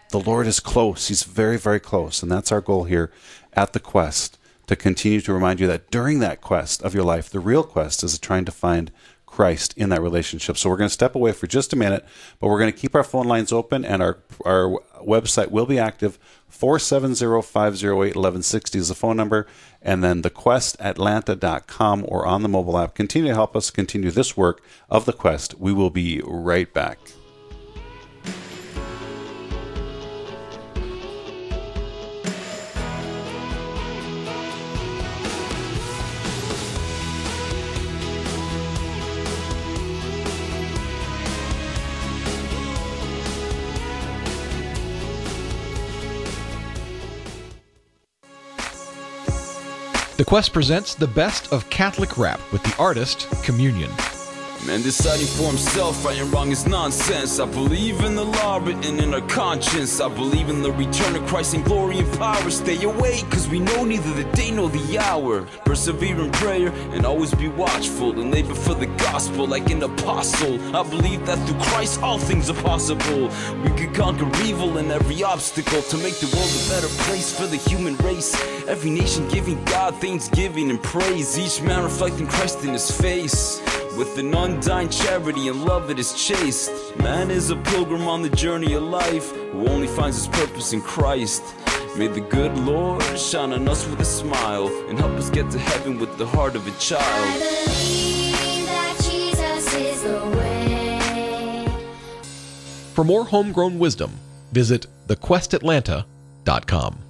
the 0.10 0.20
Lord 0.20 0.48
is 0.48 0.60
close. 0.60 1.08
He's 1.08 1.24
very, 1.24 1.58
very 1.58 1.80
close. 1.80 2.22
And 2.22 2.32
that's 2.32 2.52
our 2.52 2.62
goal 2.62 2.84
here 2.84 3.12
at 3.54 3.74
the 3.74 3.80
quest 3.80 4.38
to 4.68 4.76
continue 4.76 5.22
to 5.22 5.34
remind 5.34 5.60
you 5.60 5.68
that 5.68 5.90
during 5.90 6.20
that 6.20 6.42
quest 6.42 6.84
of 6.84 6.94
your 6.94 7.04
life, 7.04 7.30
the 7.30 7.40
real 7.40 7.64
quest 7.64 8.04
is 8.04 8.20
trying 8.20 8.46
to 8.46 8.52
find 8.52 8.92
Christ 9.39 9.73
in 9.78 9.88
that 9.88 10.02
relationship. 10.02 10.58
So 10.58 10.69
we're 10.69 10.75
going 10.75 10.89
to 10.89 10.93
step 10.93 11.15
away 11.15 11.32
for 11.32 11.47
just 11.47 11.71
a 11.71 11.78
minute, 11.78 12.06
but 12.41 12.49
we're 12.49 12.60
going 12.60 12.73
to 12.73 12.78
keep 12.78 12.93
our 12.93 13.06
phone 13.06 13.25
lines 13.25 13.54
open 13.54 13.86
and 13.86 14.04
our 14.04 14.17
our 14.45 14.82
website 15.02 15.49
will 15.49 15.65
be 15.65 15.80
active. 15.80 16.19
470-508-1160 16.52 18.75
is 18.75 18.89
the 18.89 18.95
phone 18.95 19.15
number. 19.15 19.47
And 19.82 20.04
then 20.04 20.21
thequestatlanta.com 20.23 22.06
or 22.10 22.25
on 22.25 22.43
the 22.43 22.49
mobile 22.49 22.78
app. 22.78 22.95
Continue 22.95 23.30
to 23.30 23.36
help 23.36 23.56
us 23.56 23.71
continue 23.71 24.12
this 24.12 24.36
work 24.36 24.62
of 24.89 25.06
the 25.06 25.13
quest. 25.13 25.58
We 25.58 25.71
will 25.71 25.89
be 25.89 26.21
right 26.25 26.73
back 26.73 26.99
Quest 50.30 50.54
presents 50.54 50.94
the 50.94 51.08
best 51.08 51.52
of 51.52 51.68
Catholic 51.72 52.15
rap 52.15 52.39
with 52.52 52.62
the 52.62 52.76
artist 52.78 53.28
Communion. 53.44 53.89
Man 54.65 54.82
deciding 54.82 55.26
for 55.26 55.48
himself, 55.48 56.04
right 56.04 56.19
and 56.19 56.32
wrong 56.34 56.52
is 56.52 56.67
nonsense. 56.67 57.39
I 57.39 57.45
believe 57.45 58.02
in 58.02 58.15
the 58.15 58.26
law 58.26 58.58
written 58.58 59.00
in 59.00 59.13
our 59.13 59.22
conscience. 59.22 60.02
I 60.02 60.10
believe 60.10 60.50
in 60.50 60.62
the 60.62 60.72
return 60.74 61.15
of 61.15 61.26
Christ 61.28 61.54
in 61.54 61.63
glory 61.63 62.00
and 62.00 62.19
power. 62.19 62.50
Stay 62.52 62.84
awake, 62.84 63.28
cause 63.30 63.48
we 63.48 63.60
know 63.60 63.86
neither 63.86 64.13
the 64.13 64.26
day 64.36 64.52
nor 64.52 64.69
the 64.69 65.00
hour. 65.00 65.43
Persevere 65.63 66.19
in 66.19 66.32
prayer 66.34 66.74
and 66.93 67.06
always 67.06 67.34
be 67.34 67.48
watchful 67.48 68.19
and 68.19 68.32
labor 68.32 68.54
for 68.54 68.74
the 68.74 68.88
gospel 68.98 69.48
like 69.48 69.69
an 69.72 69.82
apostle. 69.82 70.60
I 70.76 70.84
believe 70.84 71.26
that 71.26 71.39
through 71.48 71.62
Christ 71.62 72.02
all 72.02 72.19
things 72.19 72.50
are 72.50 72.62
possible. 72.62 73.30
We 73.63 73.69
could 73.78 73.95
conquer 73.95 74.30
evil 74.43 74.78
and 74.78 74.91
every 74.91 75.24
obstacle 75.24 75.82
to 75.82 75.98
make 76.00 76.15
the 76.19 76.28
world 76.36 76.52
a 76.52 76.69
better 76.69 76.93
place 77.06 77.34
for 77.34 77.48
the 77.48 77.58
human 77.58 77.95
race. 77.98 78.36
Every 78.67 78.91
nation 78.91 79.26
giving 79.30 79.63
God 79.65 79.95
thanksgiving 80.02 80.69
and 80.69 80.84
praise. 80.84 81.39
Each 81.39 81.62
man 81.62 81.84
reflecting 81.84 82.28
Christ 82.28 82.63
in 82.65 82.74
his 82.74 82.91
face 82.91 83.62
with 84.00 84.18
an 84.18 84.34
undying 84.34 84.88
charity 84.88 85.50
and 85.50 85.66
love 85.66 85.90
that 85.90 86.00
is 86.00 86.14
chaste. 86.14 86.72
Man 87.00 87.30
is 87.30 87.50
a 87.50 87.58
pilgrim 87.58 88.08
on 88.08 88.22
the 88.22 88.30
journey 88.30 88.72
of 88.72 88.84
life 88.84 89.30
who 89.52 89.68
only 89.68 89.88
finds 89.88 90.16
his 90.16 90.28
purpose 90.28 90.72
in 90.72 90.82
Christ. 90.82 91.44
May 91.98 92.08
the 92.08 92.22
good 92.22 92.58
Lord 92.60 93.04
shine 93.20 93.52
on 93.52 93.68
us 93.68 93.86
with 93.90 94.00
a 94.00 94.06
smile 94.06 94.70
and 94.88 94.98
help 94.98 95.12
us 95.18 95.30
get 95.30 95.52
to 95.52 95.60
heaven 95.60 96.00
with 96.00 96.18
the 96.18 96.26
heart 96.26 96.56
of 96.56 96.66
a 96.66 96.72
child. 96.80 97.04
I 97.04 97.40
believe 97.40 98.66
that 98.68 98.98
Jesus 99.02 99.76
is 99.76 100.04
the 100.04 100.26
way. 100.38 101.68
For 102.94 103.04
more 103.04 103.26
homegrown 103.26 103.80
wisdom, 103.80 104.12
visit 104.54 104.88
thequestatlanta.com. 105.08 107.09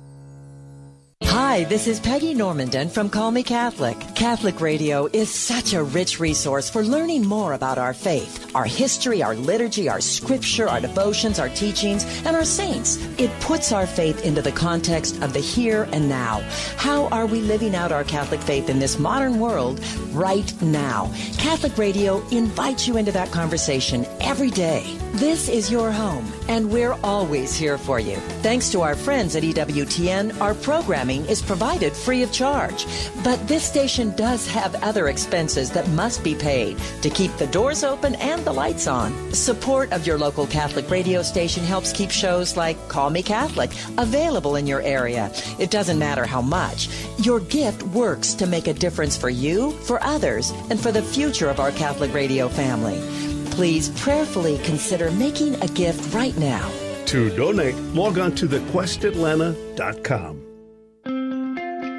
Hi, 1.60 1.66
this 1.66 1.88
is 1.88 2.00
Peggy 2.00 2.34
Normandin 2.34 2.90
from 2.90 3.10
Call 3.10 3.32
Me 3.32 3.44
Catholic. 3.44 4.00
Catholic 4.16 4.62
Radio 4.62 5.10
is 5.12 5.30
such 5.30 5.74
a 5.74 5.84
rich 5.84 6.18
resource 6.18 6.70
for 6.70 6.86
learning 6.86 7.26
more 7.26 7.52
about 7.52 7.78
our 7.78 7.94
faith, 7.94 8.56
our 8.56 8.64
history, 8.64 9.22
our 9.22 9.36
liturgy, 9.36 9.90
our 9.90 10.00
scripture, 10.00 10.70
our 10.70 10.80
devotions, 10.80 11.38
our 11.38 11.50
teachings, 11.50 12.06
and 12.26 12.34
our 12.34 12.46
saints. 12.46 12.96
It 13.18 13.30
puts 13.42 13.74
our 13.74 13.86
faith 13.86 14.24
into 14.24 14.42
the 14.42 14.54
context 14.54 15.22
of 15.22 15.34
the 15.34 15.42
here 15.42 15.90
and 15.92 16.08
now. 16.08 16.40
How 16.78 17.08
are 17.10 17.26
we 17.26 17.42
living 17.42 17.76
out 17.76 17.92
our 17.92 18.06
Catholic 18.06 18.40
faith 18.40 18.70
in 18.70 18.80
this 18.80 18.98
modern 18.98 19.38
world 19.38 19.84
right 20.12 20.50
now? 20.62 21.12
Catholic 21.38 21.78
Radio 21.78 22.26
invites 22.30 22.88
you 22.88 22.96
into 22.96 23.12
that 23.12 23.32
conversation 23.32 24.06
every 24.22 24.50
day. 24.50 24.98
This 25.14 25.50
is 25.50 25.70
your 25.70 25.92
home, 25.92 26.32
and 26.48 26.72
we're 26.72 26.96
always 27.04 27.54
here 27.56 27.78
for 27.78 28.00
you. 28.00 28.16
Thanks 28.42 28.70
to 28.72 28.82
our 28.82 28.96
friends 28.96 29.36
at 29.36 29.44
EWTN, 29.44 30.40
our 30.40 30.54
programming 30.54 31.26
is 31.26 31.42
provided 31.50 31.94
free 31.94 32.22
of 32.22 32.32
charge. 32.32 32.86
But 33.24 33.48
this 33.48 33.64
station 33.64 34.16
does 34.16 34.48
have 34.48 34.84
other 34.84 35.08
expenses 35.08 35.72
that 35.72 35.90
must 35.90 36.24
be 36.24 36.36
paid 36.36 36.78
to 37.02 37.10
keep 37.10 37.36
the 37.38 37.48
doors 37.48 37.84
open 37.84 38.14
and 38.16 38.46
the 38.46 38.54
lights 38.54 38.86
on. 38.86 39.34
Support 39.34 39.92
of 39.92 40.06
your 40.06 40.20
local 40.20 40.46
Catholic 40.46 40.88
radio 40.92 41.24
station 41.24 41.64
helps 41.64 41.92
keep 41.92 42.12
shows 42.12 42.56
like 42.56 42.78
Call 42.88 43.10
Me 43.10 43.24
Catholic 43.24 43.72
available 43.98 44.58
in 44.58 44.68
your 44.68 44.84
area. 44.84 45.32
It 45.58 45.72
doesn't 45.72 45.98
matter 45.98 46.24
how 46.24 46.44
much. 46.44 46.88
Your 47.18 47.40
gift 47.40 47.82
works 47.82 48.36
to 48.36 48.46
make 48.46 48.68
a 48.68 48.80
difference 48.86 49.18
for 49.18 49.32
you, 49.32 49.72
for 49.72 50.04
others, 50.04 50.52
and 50.70 50.80
for 50.80 50.92
the 50.92 51.02
future 51.02 51.50
of 51.50 51.60
our 51.60 51.72
Catholic 51.72 52.14
radio 52.14 52.48
family. 52.48 53.02
Please 53.50 53.90
prayerfully 54.02 54.60
consider 54.60 55.10
making 55.10 55.56
a 55.64 55.68
gift 55.70 56.14
right 56.14 56.38
now. 56.38 56.72
To 57.08 57.36
donate, 57.36 57.76
log 57.96 58.20
on 58.20 58.36
to 58.36 58.48
thequestatlanta.com. 58.48 60.49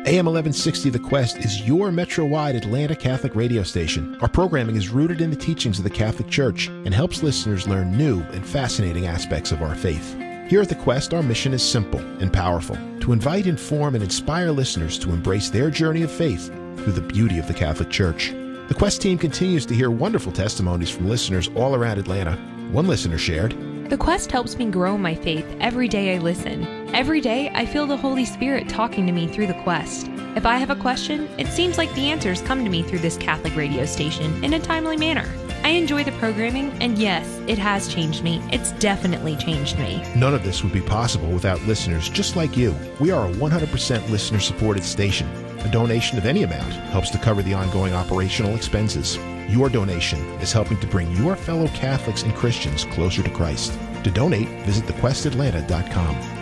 AM 0.06 0.24
1160 0.24 0.88
The 0.88 0.98
Quest 0.98 1.36
is 1.36 1.60
your 1.68 1.92
metro 1.92 2.24
wide 2.24 2.56
Atlanta 2.56 2.96
Catholic 2.96 3.36
radio 3.36 3.62
station. 3.62 4.16
Our 4.22 4.28
programming 4.28 4.76
is 4.76 4.88
rooted 4.88 5.20
in 5.20 5.28
the 5.28 5.36
teachings 5.36 5.76
of 5.76 5.84
the 5.84 5.90
Catholic 5.90 6.28
Church 6.30 6.68
and 6.68 6.94
helps 6.94 7.22
listeners 7.22 7.68
learn 7.68 7.96
new 7.98 8.22
and 8.32 8.44
fascinating 8.44 9.06
aspects 9.06 9.52
of 9.52 9.60
our 9.60 9.74
faith. 9.74 10.14
Here 10.48 10.62
at 10.62 10.70
The 10.70 10.74
Quest, 10.74 11.12
our 11.12 11.22
mission 11.22 11.52
is 11.52 11.62
simple 11.62 12.00
and 12.18 12.32
powerful 12.32 12.76
to 13.00 13.12
invite, 13.12 13.46
inform, 13.46 13.94
and 13.94 14.02
inspire 14.02 14.50
listeners 14.50 14.98
to 15.00 15.10
embrace 15.10 15.50
their 15.50 15.68
journey 15.70 16.00
of 16.02 16.10
faith 16.10 16.46
through 16.76 16.92
the 16.92 17.02
beauty 17.02 17.38
of 17.38 17.46
the 17.46 17.54
Catholic 17.54 17.90
Church. 17.90 18.30
The 18.68 18.74
Quest 18.76 19.02
team 19.02 19.18
continues 19.18 19.66
to 19.66 19.74
hear 19.74 19.90
wonderful 19.90 20.32
testimonies 20.32 20.88
from 20.88 21.10
listeners 21.10 21.50
all 21.54 21.74
around 21.74 21.98
Atlanta. 21.98 22.36
One 22.72 22.86
listener 22.86 23.18
shared, 23.18 23.54
The 23.90 23.98
quest 23.98 24.32
helps 24.32 24.56
me 24.56 24.70
grow 24.70 24.96
my 24.96 25.14
faith 25.14 25.46
every 25.60 25.88
day 25.88 26.14
I 26.14 26.18
listen. 26.20 26.79
Every 26.92 27.20
day 27.20 27.50
I 27.54 27.66
feel 27.66 27.86
the 27.86 27.96
Holy 27.96 28.24
Spirit 28.24 28.68
talking 28.68 29.06
to 29.06 29.12
me 29.12 29.28
through 29.28 29.46
the 29.46 29.62
quest. 29.62 30.08
If 30.34 30.44
I 30.44 30.56
have 30.56 30.70
a 30.70 30.76
question, 30.76 31.28
it 31.38 31.46
seems 31.46 31.78
like 31.78 31.92
the 31.94 32.10
answers 32.10 32.42
come 32.42 32.64
to 32.64 32.70
me 32.70 32.82
through 32.82 32.98
this 32.98 33.16
Catholic 33.16 33.54
radio 33.54 33.86
station 33.86 34.42
in 34.42 34.54
a 34.54 34.58
timely 34.58 34.96
manner. 34.96 35.24
I 35.62 35.68
enjoy 35.68 36.02
the 36.02 36.12
programming, 36.12 36.72
and 36.82 36.98
yes, 36.98 37.26
it 37.46 37.58
has 37.58 37.86
changed 37.86 38.24
me. 38.24 38.42
It's 38.50 38.72
definitely 38.72 39.36
changed 39.36 39.78
me. 39.78 40.02
None 40.16 40.34
of 40.34 40.42
this 40.42 40.64
would 40.64 40.72
be 40.72 40.80
possible 40.80 41.28
without 41.28 41.62
listeners 41.62 42.08
just 42.08 42.34
like 42.34 42.56
you. 42.56 42.74
We 42.98 43.12
are 43.12 43.28
a 43.28 43.32
100% 43.34 44.10
listener 44.10 44.40
supported 44.40 44.82
station. 44.82 45.28
A 45.60 45.70
donation 45.70 46.18
of 46.18 46.26
any 46.26 46.42
amount 46.42 46.72
helps 46.90 47.10
to 47.10 47.18
cover 47.18 47.42
the 47.42 47.54
ongoing 47.54 47.94
operational 47.94 48.56
expenses. 48.56 49.16
Your 49.48 49.68
donation 49.68 50.18
is 50.40 50.52
helping 50.52 50.80
to 50.80 50.88
bring 50.88 51.12
your 51.12 51.36
fellow 51.36 51.68
Catholics 51.68 52.24
and 52.24 52.34
Christians 52.34 52.84
closer 52.84 53.22
to 53.22 53.30
Christ. 53.30 53.78
To 54.02 54.10
donate, 54.10 54.48
visit 54.64 54.86
thequestatlanta.com. 54.86 56.39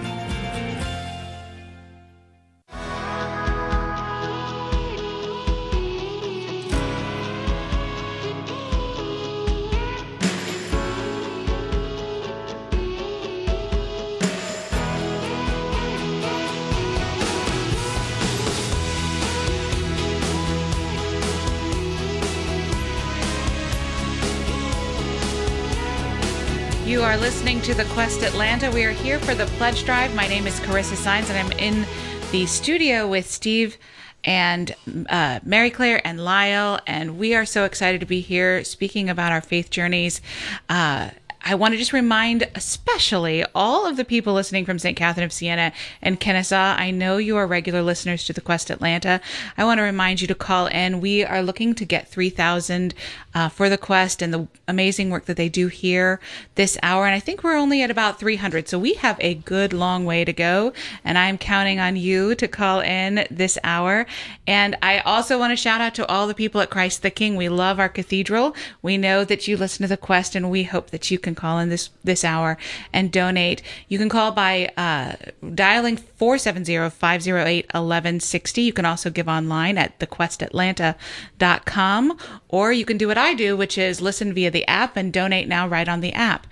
to 27.69 27.75
the 27.75 27.85
Quest 27.93 28.23
Atlanta. 28.23 28.71
We 28.71 28.87
are 28.87 28.93
here 28.93 29.19
for 29.19 29.35
the 29.35 29.45
pledge 29.59 29.85
drive. 29.85 30.15
My 30.15 30.27
name 30.27 30.47
is 30.47 30.59
Charissa 30.61 30.97
Saenz, 30.97 31.29
and 31.29 31.37
I'm 31.37 31.53
in 31.59 31.87
the 32.33 32.47
studio 32.47 33.07
with 33.07 33.31
Steve 33.31 33.77
and 34.25 34.75
uh, 35.11 35.41
Mary 35.45 35.69
Claire 35.69 36.01
and 36.03 36.19
Lisle, 36.25 36.81
and 36.87 37.19
we 37.19 37.35
are 37.35 37.45
so 37.45 37.65
excited 37.65 38.01
to 38.01 38.07
be 38.07 38.23
here 38.23 38.65
speaking 38.65 39.11
about 39.11 39.33
our 39.33 39.43
faith 39.43 39.69
journeys. 39.69 40.23
Uh, 40.71 41.11
I 41.43 41.55
want 41.55 41.73
to 41.73 41.79
just 41.79 41.93
remind, 41.93 42.49
especially 42.55 43.45
all 43.55 43.87
of 43.87 43.97
the 43.97 44.05
people 44.05 44.35
listening 44.35 44.65
from 44.65 44.79
St. 44.79 44.97
Catherine 44.97 45.25
of 45.25 45.33
Siena 45.33 45.73
and 46.03 46.19
Kennesaw. 46.19 46.75
I 46.77 46.91
know 46.91 47.17
you 47.17 47.37
are 47.37 47.47
regular 47.47 47.81
listeners 47.81 48.25
to 48.25 48.33
the 48.33 48.41
Quest 48.41 48.71
Atlanta. 48.71 49.21
I 49.57 49.65
want 49.65 49.79
to 49.79 49.83
remind 49.83 50.21
you 50.21 50.27
to 50.27 50.35
call 50.35 50.67
in. 50.67 51.01
We 51.01 51.25
are 51.25 51.43
looking 51.43 51.75
to 51.77 51.85
get 51.85 52.09
3,000 52.09 52.93
uh, 53.35 53.49
for 53.49 53.69
the 53.69 53.79
Quest 53.79 54.21
and 54.21 54.35
the 54.35 54.49
amazing 54.67 55.11
work 55.11 55.27
that 55.27 55.37
they 55.37 55.49
do 55.49 55.69
here 55.69 56.21
this 56.57 56.77
hour. 56.83 57.07
And 57.07 57.15
I 57.15 57.21
think 57.21 57.43
we're 57.43 57.57
only 57.57 57.83
at 57.83 57.91
about 57.91 58.19
300. 58.19 58.69
So 58.69 58.79
we 58.79 58.95
have 58.95 59.17
a 59.21 59.35
good 59.35 59.73
long 59.73 60.05
way 60.05 60.25
to 60.25 60.33
go. 60.33 60.73
And 61.05 61.17
I'm 61.17 61.39
counting 61.39 61.79
on 61.79 61.97
you 61.97 62.35
to 62.35 62.49
call 62.49 62.81
in 62.81 63.27
this 63.31 63.59
hour. 63.63 64.07
And 64.47 64.77
I 64.83 64.99
also 65.01 65.39
want 65.39 65.53
to 65.53 65.57
shout 65.57 65.81
out 65.81 65.95
to 65.95 66.07
all 66.09 66.27
the 66.27 66.35
people 66.35 66.61
at 66.61 66.71
Christ 66.71 67.03
the 67.03 67.11
King. 67.11 67.37
We 67.37 67.49
love 67.49 67.79
our 67.79 67.89
cathedral. 67.89 68.57
We 68.83 68.99
know 68.99 69.25
that 69.25 69.47
you 69.47 69.57
listen 69.57 69.85
to 69.85 69.89
the 69.89 69.97
Quest 69.97 70.35
and 70.35 70.51
we 70.51 70.65
hope 70.65 70.91
that 70.91 71.11
you 71.11 71.19
can 71.19 71.28
call 71.35 71.59
in 71.59 71.69
this, 71.69 71.91
this 72.05 72.25
hour 72.25 72.57
and 72.93 73.11
donate. 73.13 73.63
You 73.89 73.99
can 73.99 74.09
call 74.09 74.31
by 74.33 74.71
uh, 74.77 75.17
dialing 75.55 75.97
470-508-1160. 75.97 78.65
You 78.65 78.73
can 78.73 78.85
also 78.85 79.11
give 79.11 79.29
online 79.29 79.79
at 79.79 79.99
thequestatlanta.com 79.99 82.19
or 82.49 82.73
you 82.73 82.85
can 82.85 82.99
do 82.99 83.09
what 83.09 83.19
I 83.19 83.35
do, 83.35 83.57
which 83.57 83.79
is 83.79 84.01
listen 84.01 84.33
via 84.33 84.51
the 84.51 84.67
app 84.67 84.97
and 84.97 85.13
donate 85.13 85.47
now 85.49 85.69
right 85.69 85.89
on 85.89 86.01
the 86.01 86.13
app. 86.13 86.47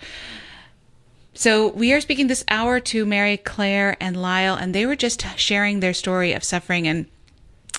So 1.37 1.69
we 1.69 1.93
are 1.93 2.01
speaking 2.01 2.29
this 2.29 2.45
hour 2.49 2.81
to 2.81 3.05
Mary 3.05 3.37
Claire 3.37 3.99
and 4.01 4.17
Lisle, 4.17 4.57
and 4.57 4.75
they 4.75 4.87
were 4.87 4.97
just 4.97 5.27
sharing 5.37 5.81
their 5.81 5.93
story 5.93 6.33
of 6.33 6.43
suffering. 6.43 6.89
And 6.89 7.07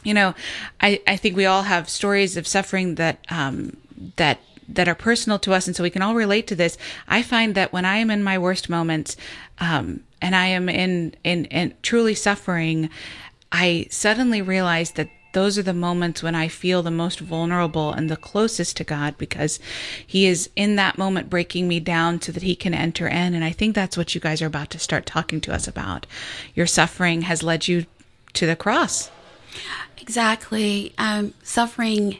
you 0.03 0.13
know, 0.13 0.35
I 0.79 1.01
I 1.07 1.17
think 1.17 1.35
we 1.35 1.47
all 1.47 1.63
have 1.63 1.89
stories 1.89 2.37
of 2.37 2.45
suffering 2.45 2.95
that 2.95 3.25
um, 3.29 3.75
that 4.17 4.39
that 4.67 4.87
are 4.87 4.95
personal 4.95 5.39
to 5.39 5.53
us, 5.53 5.67
and 5.67 5.75
so 5.75 5.83
we 5.83 5.89
can 5.89 6.01
all 6.01 6.15
relate 6.15 6.47
to 6.47 6.55
this. 6.55 6.77
I 7.07 7.21
find 7.21 7.55
that 7.55 7.73
when 7.73 7.85
I 7.85 7.97
am 7.97 8.09
in 8.09 8.23
my 8.23 8.37
worst 8.37 8.69
moments, 8.69 9.15
um, 9.59 10.01
and 10.21 10.35
I 10.35 10.47
am 10.47 10.69
in 10.69 11.15
in 11.23 11.45
in 11.45 11.73
truly 11.81 12.15
suffering, 12.15 12.89
I 13.51 13.87
suddenly 13.89 14.41
realize 14.41 14.91
that 14.91 15.09
those 15.33 15.57
are 15.57 15.63
the 15.63 15.73
moments 15.73 16.23
when 16.23 16.35
I 16.35 16.47
feel 16.47 16.81
the 16.81 16.89
most 16.89 17.19
vulnerable 17.19 17.91
and 17.91 18.09
the 18.09 18.17
closest 18.17 18.77
to 18.77 18.83
God 18.83 19.17
because 19.17 19.59
He 20.05 20.25
is 20.25 20.49
in 20.55 20.77
that 20.77 20.97
moment 20.97 21.29
breaking 21.29 21.67
me 21.67 21.79
down 21.79 22.21
so 22.21 22.31
that 22.31 22.43
He 22.43 22.55
can 22.55 22.73
enter 22.73 23.07
in. 23.07 23.35
And 23.35 23.43
I 23.43 23.51
think 23.51 23.75
that's 23.75 23.97
what 23.97 24.15
you 24.15 24.21
guys 24.21 24.41
are 24.41 24.47
about 24.47 24.71
to 24.71 24.79
start 24.79 25.05
talking 25.05 25.39
to 25.41 25.53
us 25.53 25.67
about. 25.67 26.07
Your 26.55 26.65
suffering 26.65 27.23
has 27.23 27.43
led 27.43 27.67
you 27.67 27.85
to 28.33 28.45
the 28.45 28.55
cross. 28.55 29.11
Exactly. 29.97 30.93
Um, 30.97 31.33
suffering 31.43 32.19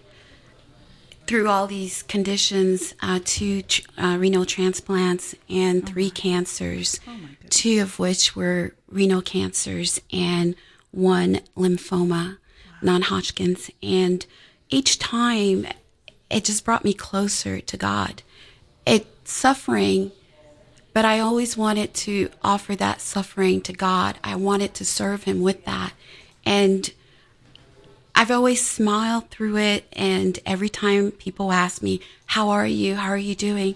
through 1.27 1.47
all 1.49 1.67
these 1.67 2.03
conditions, 2.03 2.95
uh, 3.01 3.19
two 3.23 3.61
tr- 3.63 3.81
uh, 3.97 4.17
renal 4.17 4.45
transplants 4.45 5.35
and 5.49 5.85
three 5.85 6.09
cancers, 6.09 6.99
two 7.49 7.81
of 7.81 7.99
which 7.99 8.35
were 8.35 8.73
renal 8.89 9.21
cancers 9.21 9.99
and 10.11 10.55
one 10.91 11.41
lymphoma, 11.55 12.37
non 12.81 13.01
Hodgkin's. 13.03 13.69
And 13.83 14.25
each 14.69 14.97
time 14.99 15.67
it 16.29 16.45
just 16.45 16.63
brought 16.65 16.83
me 16.85 16.93
closer 16.93 17.59
to 17.59 17.77
God. 17.77 18.23
It's 18.85 19.31
suffering, 19.31 20.11
but 20.93 21.03
I 21.05 21.19
always 21.19 21.57
wanted 21.57 21.93
to 21.95 22.29
offer 22.41 22.75
that 22.77 23.01
suffering 23.01 23.61
to 23.61 23.73
God. 23.73 24.17
I 24.23 24.35
wanted 24.35 24.73
to 24.75 24.85
serve 24.85 25.23
Him 25.23 25.41
with 25.41 25.65
that. 25.65 25.93
And 26.45 26.91
I've 28.17 28.31
always 28.31 28.67
smiled 28.67 29.29
through 29.29 29.57
it. 29.57 29.85
And 29.93 30.39
every 30.43 30.69
time 30.69 31.11
people 31.11 31.51
ask 31.51 31.83
me, 31.83 32.01
How 32.25 32.49
are 32.49 32.65
you? 32.65 32.95
How 32.95 33.09
are 33.09 33.17
you 33.17 33.35
doing? 33.35 33.75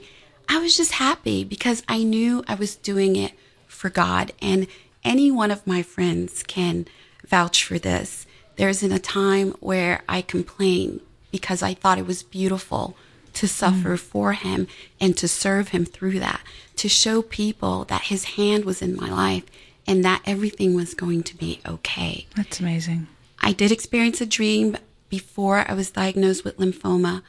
I 0.49 0.59
was 0.59 0.75
just 0.75 0.93
happy 0.93 1.43
because 1.43 1.83
I 1.87 2.01
knew 2.01 2.43
I 2.47 2.55
was 2.55 2.75
doing 2.75 3.15
it 3.15 3.33
for 3.67 3.91
God. 3.91 4.33
And 4.41 4.65
any 5.03 5.29
one 5.29 5.51
of 5.51 5.67
my 5.67 5.83
friends 5.83 6.41
can 6.41 6.87
vouch 7.25 7.63
for 7.63 7.77
this. 7.77 8.25
There 8.55 8.67
isn't 8.67 8.91
a 8.91 8.97
time 8.97 9.51
where 9.59 10.01
I 10.09 10.23
complained 10.23 11.01
because 11.29 11.61
I 11.61 11.75
thought 11.75 11.99
it 11.99 12.07
was 12.07 12.23
beautiful 12.23 12.97
to 13.33 13.47
suffer 13.47 13.95
mm. 13.95 13.99
for 13.99 14.33
Him 14.33 14.65
and 14.99 15.15
to 15.17 15.27
serve 15.27 15.67
Him 15.69 15.85
through 15.85 16.19
that, 16.19 16.41
to 16.77 16.89
show 16.89 17.21
people 17.21 17.85
that 17.85 18.05
His 18.05 18.23
hand 18.23 18.65
was 18.65 18.81
in 18.81 18.95
my 18.95 19.09
life 19.09 19.43
and 19.85 20.03
that 20.03 20.23
everything 20.25 20.73
was 20.73 20.95
going 20.95 21.21
to 21.23 21.37
be 21.37 21.61
okay. 21.65 22.25
That's 22.35 22.59
amazing. 22.59 23.07
I 23.41 23.53
did 23.53 23.71
experience 23.71 24.21
a 24.21 24.25
dream 24.25 24.77
before 25.09 25.65
I 25.67 25.73
was 25.73 25.91
diagnosed 25.91 26.43
with 26.43 26.57
lymphoma 26.57 27.23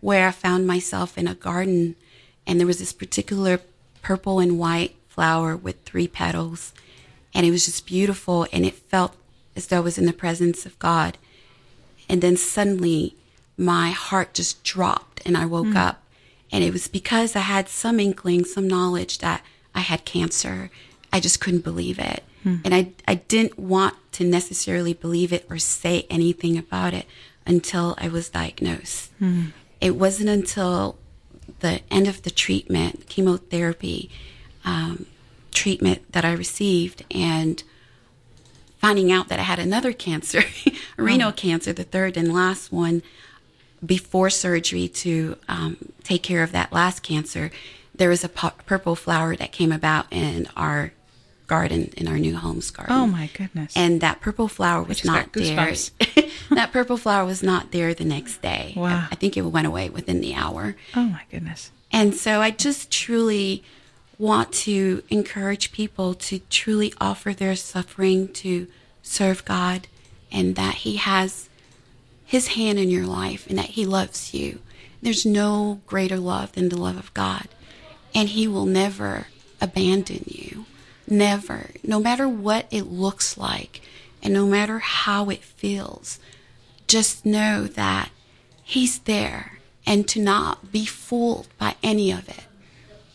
where 0.00 0.28
I 0.28 0.32
found 0.32 0.66
myself 0.66 1.16
in 1.16 1.28
a 1.28 1.34
garden 1.34 1.96
and 2.46 2.58
there 2.58 2.66
was 2.66 2.78
this 2.78 2.92
particular 2.92 3.60
purple 4.02 4.40
and 4.40 4.58
white 4.58 4.96
flower 5.08 5.56
with 5.56 5.82
three 5.84 6.08
petals 6.08 6.72
and 7.32 7.46
it 7.46 7.50
was 7.50 7.66
just 7.66 7.86
beautiful 7.86 8.46
and 8.52 8.66
it 8.66 8.74
felt 8.74 9.16
as 9.54 9.68
though 9.68 9.78
I 9.78 9.80
was 9.80 9.98
in 9.98 10.06
the 10.06 10.12
presence 10.12 10.66
of 10.66 10.78
God. 10.78 11.18
And 12.08 12.20
then 12.20 12.36
suddenly 12.36 13.14
my 13.56 13.90
heart 13.90 14.34
just 14.34 14.64
dropped 14.64 15.22
and 15.24 15.36
I 15.36 15.46
woke 15.46 15.68
hmm. 15.68 15.76
up 15.76 16.02
and 16.50 16.62
it 16.62 16.72
was 16.72 16.88
because 16.88 17.34
I 17.34 17.40
had 17.40 17.68
some 17.68 18.00
inkling, 18.00 18.44
some 18.44 18.68
knowledge 18.68 19.18
that 19.18 19.42
I 19.74 19.80
had 19.80 20.04
cancer. 20.04 20.70
I 21.12 21.20
just 21.20 21.40
couldn't 21.40 21.64
believe 21.64 21.98
it. 21.98 22.22
Hmm. 22.42 22.56
And 22.64 22.74
I, 22.74 22.92
I 23.06 23.14
didn't 23.14 23.58
want 23.58 23.94
to 24.12 24.24
necessarily 24.24 24.94
believe 24.94 25.32
it 25.32 25.46
or 25.50 25.58
say 25.58 26.06
anything 26.10 26.56
about 26.58 26.94
it 26.94 27.06
until 27.46 27.94
I 27.98 28.08
was 28.08 28.28
diagnosed. 28.28 29.10
It 29.80 29.96
wasn't 29.96 30.28
until 30.28 30.96
the 31.60 31.80
end 31.90 32.06
of 32.06 32.22
the 32.22 32.30
treatment, 32.30 33.08
chemotherapy 33.08 34.10
um, 34.64 35.06
treatment 35.52 36.12
that 36.12 36.24
I 36.24 36.32
received, 36.32 37.04
and 37.10 37.62
finding 38.78 39.10
out 39.10 39.28
that 39.28 39.38
I 39.38 39.42
had 39.42 39.58
another 39.58 39.92
cancer, 39.92 40.42
renal 40.96 41.32
cancer, 41.32 41.72
the 41.72 41.84
third 41.84 42.16
and 42.16 42.32
last 42.32 42.72
one, 42.72 43.02
before 43.84 44.30
surgery 44.30 44.88
to 44.88 45.36
um, 45.48 45.76
take 46.04 46.22
care 46.22 46.42
of 46.42 46.52
that 46.52 46.72
last 46.72 47.02
cancer, 47.02 47.50
there 47.94 48.08
was 48.08 48.24
a 48.24 48.28
pu- 48.28 48.50
purple 48.66 48.94
flower 48.94 49.36
that 49.36 49.52
came 49.52 49.72
about 49.72 50.06
in 50.10 50.48
our 50.56 50.92
garden 51.46 51.92
in 51.96 52.08
our 52.08 52.18
new 52.18 52.36
homes 52.36 52.70
garden. 52.70 52.94
Oh 52.94 53.06
my 53.06 53.30
goodness. 53.34 53.72
And 53.76 54.00
that 54.00 54.20
purple 54.20 54.48
flower 54.48 54.82
was 54.82 55.04
not 55.04 55.32
there. 55.32 55.74
that 56.50 56.70
purple 56.72 56.96
flower 56.96 57.24
was 57.24 57.42
not 57.42 57.72
there 57.72 57.94
the 57.94 58.04
next 58.04 58.42
day. 58.42 58.74
Wow. 58.76 59.08
I, 59.10 59.12
I 59.12 59.14
think 59.16 59.36
it 59.36 59.42
went 59.42 59.66
away 59.66 59.90
within 59.90 60.20
the 60.20 60.34
hour. 60.34 60.76
oh 60.96 61.04
my 61.04 61.22
goodness. 61.30 61.70
And 61.90 62.14
so 62.14 62.40
I 62.40 62.50
just 62.50 62.90
truly 62.90 63.62
want 64.18 64.52
to 64.52 65.02
encourage 65.10 65.72
people 65.72 66.14
to 66.14 66.38
truly 66.48 66.94
offer 67.00 67.32
their 67.32 67.56
suffering 67.56 68.28
to 68.28 68.66
serve 69.02 69.44
God 69.44 69.88
and 70.30 70.54
that 70.56 70.76
He 70.76 70.96
has 70.96 71.48
His 72.24 72.48
hand 72.48 72.78
in 72.78 72.88
your 72.88 73.06
life 73.06 73.46
and 73.48 73.58
that 73.58 73.70
He 73.70 73.84
loves 73.84 74.32
you. 74.32 74.60
There's 75.02 75.26
no 75.26 75.80
greater 75.86 76.18
love 76.18 76.52
than 76.52 76.68
the 76.68 76.80
love 76.80 76.96
of 76.96 77.12
God. 77.12 77.48
And 78.14 78.30
He 78.30 78.46
will 78.46 78.66
never 78.66 79.26
abandon 79.60 80.24
you. 80.26 80.64
Never. 81.08 81.70
No 81.82 82.00
matter 82.00 82.28
what 82.28 82.66
it 82.70 82.82
looks 82.82 83.36
like 83.36 83.80
and 84.22 84.32
no 84.32 84.46
matter 84.46 84.78
how 84.78 85.28
it 85.30 85.42
feels, 85.42 86.18
just 86.86 87.26
know 87.26 87.66
that 87.66 88.10
He's 88.62 89.00
there 89.00 89.58
and 89.84 90.08
to 90.08 90.20
not 90.20 90.72
be 90.72 90.86
fooled 90.86 91.48
by 91.58 91.74
any 91.82 92.10
of 92.10 92.28
it. 92.28 92.44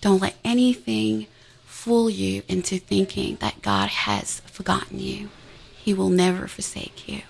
Don't 0.02 0.22
let 0.22 0.36
anything 0.44 1.28
fool 1.66 2.10
you 2.10 2.44
into 2.48 2.78
thinking 2.78 3.38
that 3.38 3.62
God 3.62 3.90
has 3.90 4.42
forgotten 4.42 5.00
you. 5.00 5.30
He 5.76 5.94
will 5.94 6.10
never 6.10 6.48
forsake 6.48 7.08
you. 7.08 7.22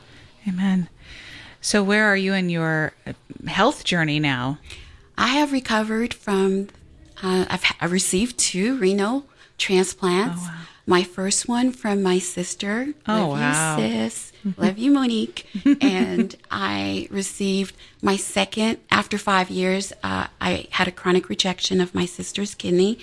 Amen. 0.47 0.89
So 1.61 1.83
where 1.83 2.05
are 2.05 2.17
you 2.17 2.33
in 2.33 2.49
your 2.49 2.93
health 3.45 3.83
journey 3.83 4.19
now? 4.19 4.57
I 5.17 5.27
have 5.27 5.51
recovered 5.51 6.13
from, 6.13 6.69
uh, 7.21 7.45
I've, 7.49 7.63
I've 7.79 7.91
received 7.91 8.37
two 8.37 8.77
renal 8.77 9.25
transplants. 9.57 10.41
My 10.85 11.03
first 11.03 11.49
one 11.49 11.71
from 11.73 12.01
my 12.01 12.17
sister. 12.17 12.93
Oh, 13.07 13.29
Love 13.29 13.39
wow. 13.39 13.77
you, 13.77 14.09
sis. 14.09 14.31
Love 14.57 14.77
you, 14.77 14.89
Monique. 14.91 15.45
and 15.81 16.33
I 16.49 17.09
received 17.11 17.75
my 18.01 18.15
second 18.15 18.77
after 18.89 19.17
five 19.17 19.49
years. 19.49 19.91
Uh, 20.01 20.27
I 20.39 20.67
had 20.71 20.87
a 20.87 20.91
chronic 20.91 21.27
rejection 21.27 21.81
of 21.81 21.93
my 21.93 22.05
sister's 22.05 22.55
kidney. 22.55 22.99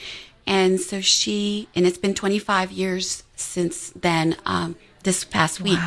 And 0.46 0.80
so 0.80 1.00
she, 1.02 1.68
and 1.74 1.86
it's 1.86 1.98
been 1.98 2.14
25 2.14 2.72
years 2.72 3.22
since 3.36 3.90
then, 3.90 4.36
um, 4.46 4.76
this 5.02 5.24
past 5.24 5.60
week. 5.60 5.78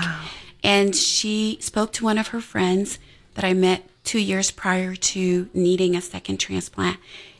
And 0.63 0.95
she 0.95 1.57
spoke 1.61 1.93
to 1.93 2.03
one 2.03 2.17
of 2.17 2.27
her 2.29 2.41
friends 2.41 2.99
that 3.35 3.45
I 3.45 3.53
met 3.53 3.83
two 4.03 4.19
years 4.19 4.51
prior 4.51 4.95
to 4.95 5.49
needing 5.53 5.95
a 5.95 6.01
second 6.01 6.37
transplant. 6.37 6.97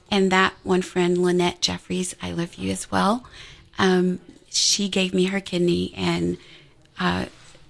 And 0.10 0.32
that 0.32 0.54
one 0.64 0.82
friend, 0.82 1.18
Lynette 1.18 1.62
Jeffries, 1.62 2.16
I 2.22 2.32
love 2.32 2.56
you 2.56 2.72
as 2.72 2.90
well. 2.90 3.26
Um, 3.78 4.20
she 4.50 4.90
gave 4.90 5.14
me 5.14 5.26
her 5.26 5.40
kidney, 5.40 5.94
and 5.96 6.38
uh, 7.00 7.26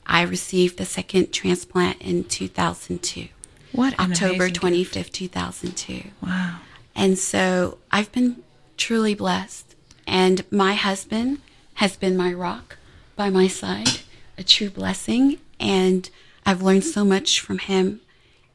I 0.05 0.21
received 0.21 0.77
the 0.77 0.85
second 0.85 1.31
transplant 1.33 2.01
in 2.01 2.23
2002. 2.23 3.27
What 3.71 3.93
an 3.99 4.11
October 4.11 4.45
amazing 4.45 4.85
25th, 4.85 5.11
2002. 5.11 6.03
Wow. 6.21 6.59
And 6.95 7.17
so 7.17 7.77
I've 7.91 8.11
been 8.11 8.43
truly 8.77 9.13
blessed. 9.13 9.75
And 10.05 10.49
my 10.51 10.75
husband 10.75 11.39
has 11.75 11.97
been 11.97 12.15
my 12.15 12.33
rock 12.33 12.77
by 13.15 13.29
my 13.29 13.47
side, 13.47 13.99
a 14.37 14.43
true 14.43 14.69
blessing. 14.69 15.39
And 15.59 16.09
I've 16.45 16.61
learned 16.61 16.85
so 16.85 17.03
much 17.03 17.41
from 17.41 17.59
him 17.59 18.01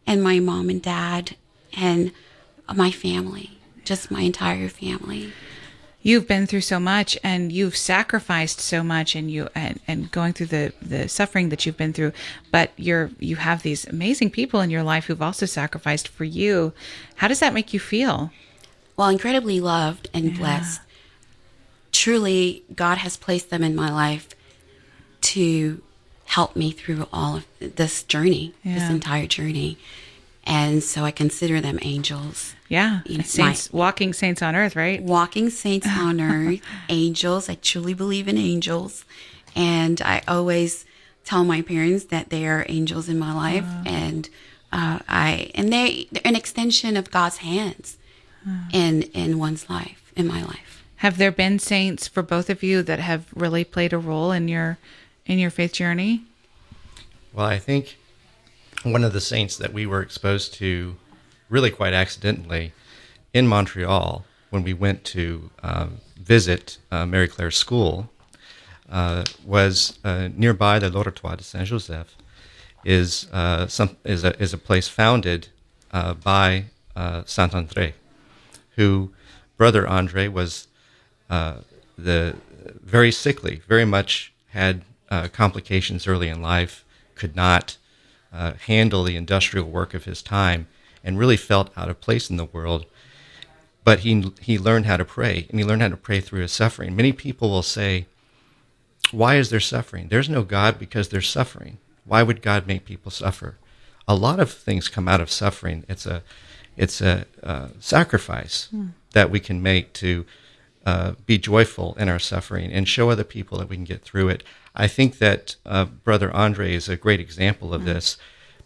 and 0.06 0.22
my 0.22 0.40
mom 0.40 0.70
and 0.70 0.80
dad 0.82 1.36
and 1.76 2.12
my 2.74 2.90
family, 2.90 3.58
just 3.84 4.10
my 4.10 4.22
entire 4.22 4.68
family. 4.68 5.32
You've 6.04 6.26
been 6.26 6.46
through 6.46 6.62
so 6.62 6.80
much 6.80 7.16
and 7.22 7.52
you've 7.52 7.76
sacrificed 7.76 8.58
so 8.58 8.82
much 8.82 9.14
and 9.14 9.30
you 9.30 9.48
and, 9.54 9.78
and 9.86 10.10
going 10.10 10.32
through 10.32 10.46
the 10.46 10.72
the 10.82 11.08
suffering 11.08 11.50
that 11.50 11.64
you've 11.64 11.76
been 11.76 11.92
through, 11.92 12.12
but 12.50 12.72
you're 12.76 13.10
you 13.20 13.36
have 13.36 13.62
these 13.62 13.86
amazing 13.86 14.30
people 14.30 14.60
in 14.60 14.70
your 14.70 14.82
life 14.82 15.04
who've 15.04 15.22
also 15.22 15.46
sacrificed 15.46 16.08
for 16.08 16.24
you. 16.24 16.72
How 17.16 17.28
does 17.28 17.38
that 17.38 17.54
make 17.54 17.72
you 17.72 17.78
feel? 17.78 18.32
well, 18.96 19.08
incredibly 19.08 19.60
loved 19.60 20.08
and 20.12 20.36
blessed. 20.36 20.80
Truly, 21.92 22.62
God 22.74 22.98
has 22.98 23.16
placed 23.16 23.50
them 23.50 23.62
in 23.62 23.74
my 23.74 23.90
life 23.90 24.28
to 25.22 25.82
help 26.26 26.56
me 26.56 26.70
through 26.70 27.06
all 27.12 27.36
of 27.36 27.46
this 27.58 28.02
journey, 28.02 28.54
this 28.64 28.88
entire 28.88 29.26
journey. 29.26 29.78
And 30.44 30.82
so 30.82 31.04
I 31.04 31.10
consider 31.10 31.60
them 31.60 31.78
angels. 31.82 32.54
Yeah, 32.72 33.00
You 33.04 33.18
know, 33.18 33.24
saints, 33.24 33.70
walking 33.70 34.14
saints 34.14 34.40
on 34.40 34.56
earth, 34.56 34.76
right? 34.76 35.02
Walking 35.02 35.50
saints 35.50 35.86
on 35.90 36.22
earth, 36.22 36.62
angels. 36.88 37.50
I 37.50 37.56
truly 37.56 37.92
believe 37.92 38.28
in 38.28 38.38
angels. 38.38 39.04
And 39.54 40.00
I 40.00 40.22
always 40.26 40.86
tell 41.22 41.44
my 41.44 41.60
parents 41.60 42.04
that 42.04 42.30
they 42.30 42.46
are 42.46 42.64
angels 42.70 43.10
in 43.10 43.18
my 43.18 43.34
life. 43.34 43.66
And 43.84 44.26
uh, 44.72 45.00
I 45.06 45.50
and 45.54 45.70
they 45.70 46.08
they're 46.12 46.22
an 46.24 46.34
extension 46.34 46.96
of 46.96 47.10
God's 47.10 47.36
hands 47.38 47.98
in 48.72 49.02
in 49.12 49.38
one's 49.38 49.68
life, 49.68 50.10
in 50.16 50.26
my 50.26 50.42
life. 50.42 50.82
Have 50.96 51.18
there 51.18 51.30
been 51.30 51.58
saints 51.58 52.08
for 52.08 52.22
both 52.22 52.48
of 52.48 52.62
you 52.62 52.82
that 52.84 53.00
have 53.00 53.26
really 53.34 53.64
played 53.64 53.92
a 53.92 53.98
role 53.98 54.32
in 54.32 54.48
your 54.48 54.78
in 55.26 55.38
your 55.38 55.50
faith 55.50 55.74
journey? 55.74 56.22
Well, 57.34 57.44
I 57.44 57.58
think 57.58 57.98
one 58.82 59.04
of 59.04 59.12
the 59.12 59.20
saints 59.20 59.58
that 59.58 59.74
we 59.74 59.84
were 59.84 60.00
exposed 60.00 60.54
to 60.54 60.96
really 61.52 61.70
quite 61.70 61.92
accidentally 61.92 62.72
in 63.34 63.46
Montreal 63.46 64.24
when 64.48 64.62
we 64.62 64.72
went 64.72 65.04
to 65.04 65.50
um, 65.62 65.98
visit 66.16 66.78
uh, 66.90 67.04
Mary 67.04 67.28
Claire's 67.28 67.58
school 67.58 68.10
uh, 68.90 69.22
was 69.44 69.98
uh, 70.02 70.28
nearby 70.34 70.78
the 70.78 70.88
L'Oratoire 70.88 71.36
de 71.36 71.44
Saint 71.44 71.66
Joseph 71.66 72.16
is 72.84 73.28
uh, 73.32 73.66
some 73.66 73.96
is 74.04 74.24
a 74.24 74.36
is 74.42 74.52
a 74.52 74.58
place 74.58 74.88
founded 74.88 75.48
uh, 75.92 76.14
by 76.14 76.64
uh, 76.96 77.22
Saint 77.26 77.54
Andre, 77.54 77.94
who 78.76 79.12
brother 79.56 79.86
Andre 79.86 80.28
was 80.28 80.68
the 81.28 82.34
very 82.82 83.12
sickly, 83.12 83.62
very 83.68 83.84
much 83.84 84.32
had 84.50 84.82
complications 85.32 86.06
early 86.06 86.28
in 86.28 86.42
life, 86.42 86.84
could 87.14 87.36
not 87.36 87.76
handle 88.66 89.04
the 89.04 89.16
industrial 89.16 89.68
work 89.68 89.94
of 89.94 90.04
his 90.04 90.22
time, 90.22 90.66
and 91.04 91.18
really 91.18 91.36
felt 91.36 91.70
out 91.76 91.88
of 91.88 92.00
place 92.00 92.30
in 92.30 92.36
the 92.36 92.44
world. 92.44 92.86
But 93.84 94.00
he 94.00 94.32
he 94.40 94.58
learned 94.58 94.86
how 94.86 94.96
to 94.96 95.04
pray, 95.04 95.46
and 95.50 95.58
he 95.58 95.64
learned 95.64 95.82
how 95.82 95.88
to 95.88 95.96
pray 95.96 96.20
through 96.20 96.42
his 96.42 96.52
suffering. 96.52 96.94
Many 96.94 97.12
people 97.12 97.50
will 97.50 97.62
say, 97.62 98.06
"Why 99.10 99.36
is 99.36 99.50
there 99.50 99.60
suffering? 99.60 100.08
There's 100.08 100.28
no 100.28 100.42
God 100.42 100.78
because 100.78 101.08
there's 101.08 101.28
suffering. 101.28 101.78
Why 102.04 102.22
would 102.22 102.42
God 102.42 102.66
make 102.66 102.84
people 102.84 103.10
suffer?" 103.10 103.56
A 104.06 104.14
lot 104.14 104.40
of 104.40 104.52
things 104.52 104.88
come 104.88 105.08
out 105.08 105.20
of 105.20 105.30
suffering. 105.30 105.84
It's 105.88 106.06
a 106.06 106.22
it's 106.76 107.00
a 107.00 107.26
uh, 107.42 107.68
sacrifice 107.80 108.68
that 109.12 109.30
we 109.30 109.40
can 109.40 109.62
make 109.62 109.92
to 109.94 110.24
uh, 110.86 111.12
be 111.26 111.38
joyful 111.38 111.94
in 111.98 112.08
our 112.08 112.18
suffering 112.18 112.72
and 112.72 112.88
show 112.88 113.10
other 113.10 113.24
people 113.24 113.58
that 113.58 113.68
we 113.68 113.76
can 113.76 113.84
get 113.84 114.02
through 114.02 114.28
it. 114.28 114.42
I 114.74 114.88
think 114.88 115.18
that 115.18 115.56
uh, 115.66 115.84
Brother 115.84 116.32
Andre 116.32 116.74
is 116.74 116.88
a 116.88 116.96
great 116.96 117.20
example 117.20 117.74
of 117.74 117.84
this 117.84 118.16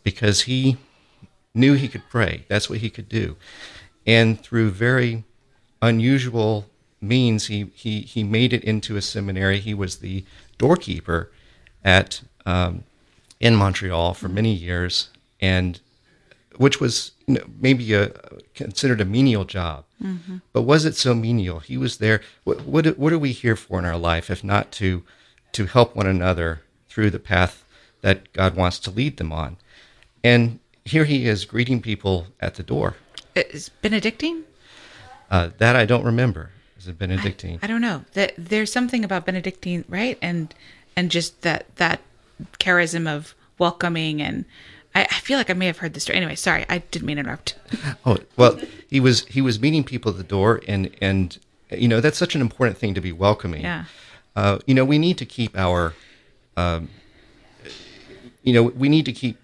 because 0.02 0.42
he 0.42 0.76
knew 1.56 1.74
he 1.74 1.88
could 1.88 2.08
pray. 2.08 2.44
That's 2.48 2.68
what 2.70 2.78
he 2.80 2.90
could 2.90 3.08
do. 3.08 3.36
And 4.06 4.40
through 4.40 4.70
very 4.70 5.24
unusual 5.82 6.66
means, 7.00 7.46
he, 7.46 7.70
he, 7.74 8.00
he 8.00 8.22
made 8.22 8.52
it 8.52 8.64
into 8.64 8.96
a 8.96 9.02
seminary. 9.02 9.58
He 9.58 9.74
was 9.74 9.98
the 9.98 10.24
doorkeeper 10.58 11.30
at 11.84 12.22
um, 12.44 12.84
in 13.40 13.56
Montreal 13.56 14.14
for 14.14 14.28
many 14.28 14.52
years, 14.52 15.10
and 15.40 15.80
which 16.56 16.80
was 16.80 17.12
you 17.26 17.34
know, 17.34 17.44
maybe 17.60 17.92
a 17.94 18.12
considered 18.54 19.00
a 19.00 19.04
menial 19.04 19.44
job. 19.44 19.84
But 20.52 20.62
was 20.62 20.84
it 20.84 20.94
so 20.96 21.14
menial? 21.14 21.60
He 21.60 21.76
was 21.76 21.98
there. 21.98 22.20
What, 22.44 22.62
what 22.62 22.98
what 22.98 23.12
are 23.12 23.18
we 23.18 23.32
here 23.32 23.56
for 23.56 23.78
in 23.78 23.84
our 23.84 23.98
life 23.98 24.30
if 24.30 24.42
not 24.44 24.72
to 24.72 25.02
to 25.52 25.66
help 25.66 25.94
one 25.94 26.06
another 26.06 26.62
through 26.88 27.10
the 27.10 27.18
path 27.18 27.64
that 28.02 28.32
God 28.32 28.56
wants 28.56 28.78
to 28.80 28.90
lead 28.90 29.16
them 29.16 29.32
on? 29.32 29.56
And 30.24 30.60
here 30.86 31.04
he 31.04 31.26
is 31.26 31.44
greeting 31.44 31.82
people 31.82 32.28
at 32.40 32.54
the 32.54 32.62
door. 32.62 32.96
Is 33.34 33.68
Benedictine? 33.68 34.44
Uh, 35.30 35.50
that 35.58 35.76
I 35.76 35.84
don't 35.84 36.04
remember. 36.04 36.50
Is 36.78 36.88
it 36.88 36.98
Benedictine? 36.98 37.58
I 37.62 37.66
don't 37.66 37.80
know. 37.80 38.04
That 38.12 38.32
there's 38.38 38.72
something 38.72 39.04
about 39.04 39.26
Benedictine, 39.26 39.84
right? 39.88 40.18
And 40.22 40.54
and 40.94 41.10
just 41.10 41.42
that 41.42 41.74
that 41.76 42.00
charism 42.58 43.08
of 43.08 43.34
welcoming 43.58 44.22
and 44.22 44.44
I, 44.94 45.02
I 45.02 45.20
feel 45.20 45.36
like 45.38 45.50
I 45.50 45.54
may 45.54 45.66
have 45.66 45.78
heard 45.78 45.94
this 45.94 46.04
story. 46.04 46.16
Anyway, 46.16 46.36
sorry, 46.36 46.64
I 46.68 46.78
didn't 46.78 47.06
mean 47.06 47.16
to 47.16 47.20
interrupt. 47.20 47.56
Oh 48.06 48.18
well, 48.36 48.58
he 48.88 49.00
was 49.00 49.24
he 49.26 49.40
was 49.40 49.60
meeting 49.60 49.82
people 49.82 50.12
at 50.12 50.16
the 50.16 50.24
door, 50.24 50.62
and 50.68 50.90
and 51.02 51.38
you 51.70 51.88
know 51.88 52.00
that's 52.00 52.16
such 52.16 52.36
an 52.36 52.40
important 52.40 52.78
thing 52.78 52.94
to 52.94 53.00
be 53.00 53.12
welcoming. 53.12 53.62
Yeah. 53.62 53.84
Uh, 54.36 54.58
you 54.66 54.74
know, 54.74 54.84
we 54.84 54.98
need 54.98 55.16
to 55.18 55.24
keep 55.24 55.56
our, 55.56 55.94
um, 56.58 56.90
you 58.42 58.52
know, 58.52 58.62
we 58.62 58.88
need 58.90 59.06
to 59.06 59.12
keep 59.12 59.38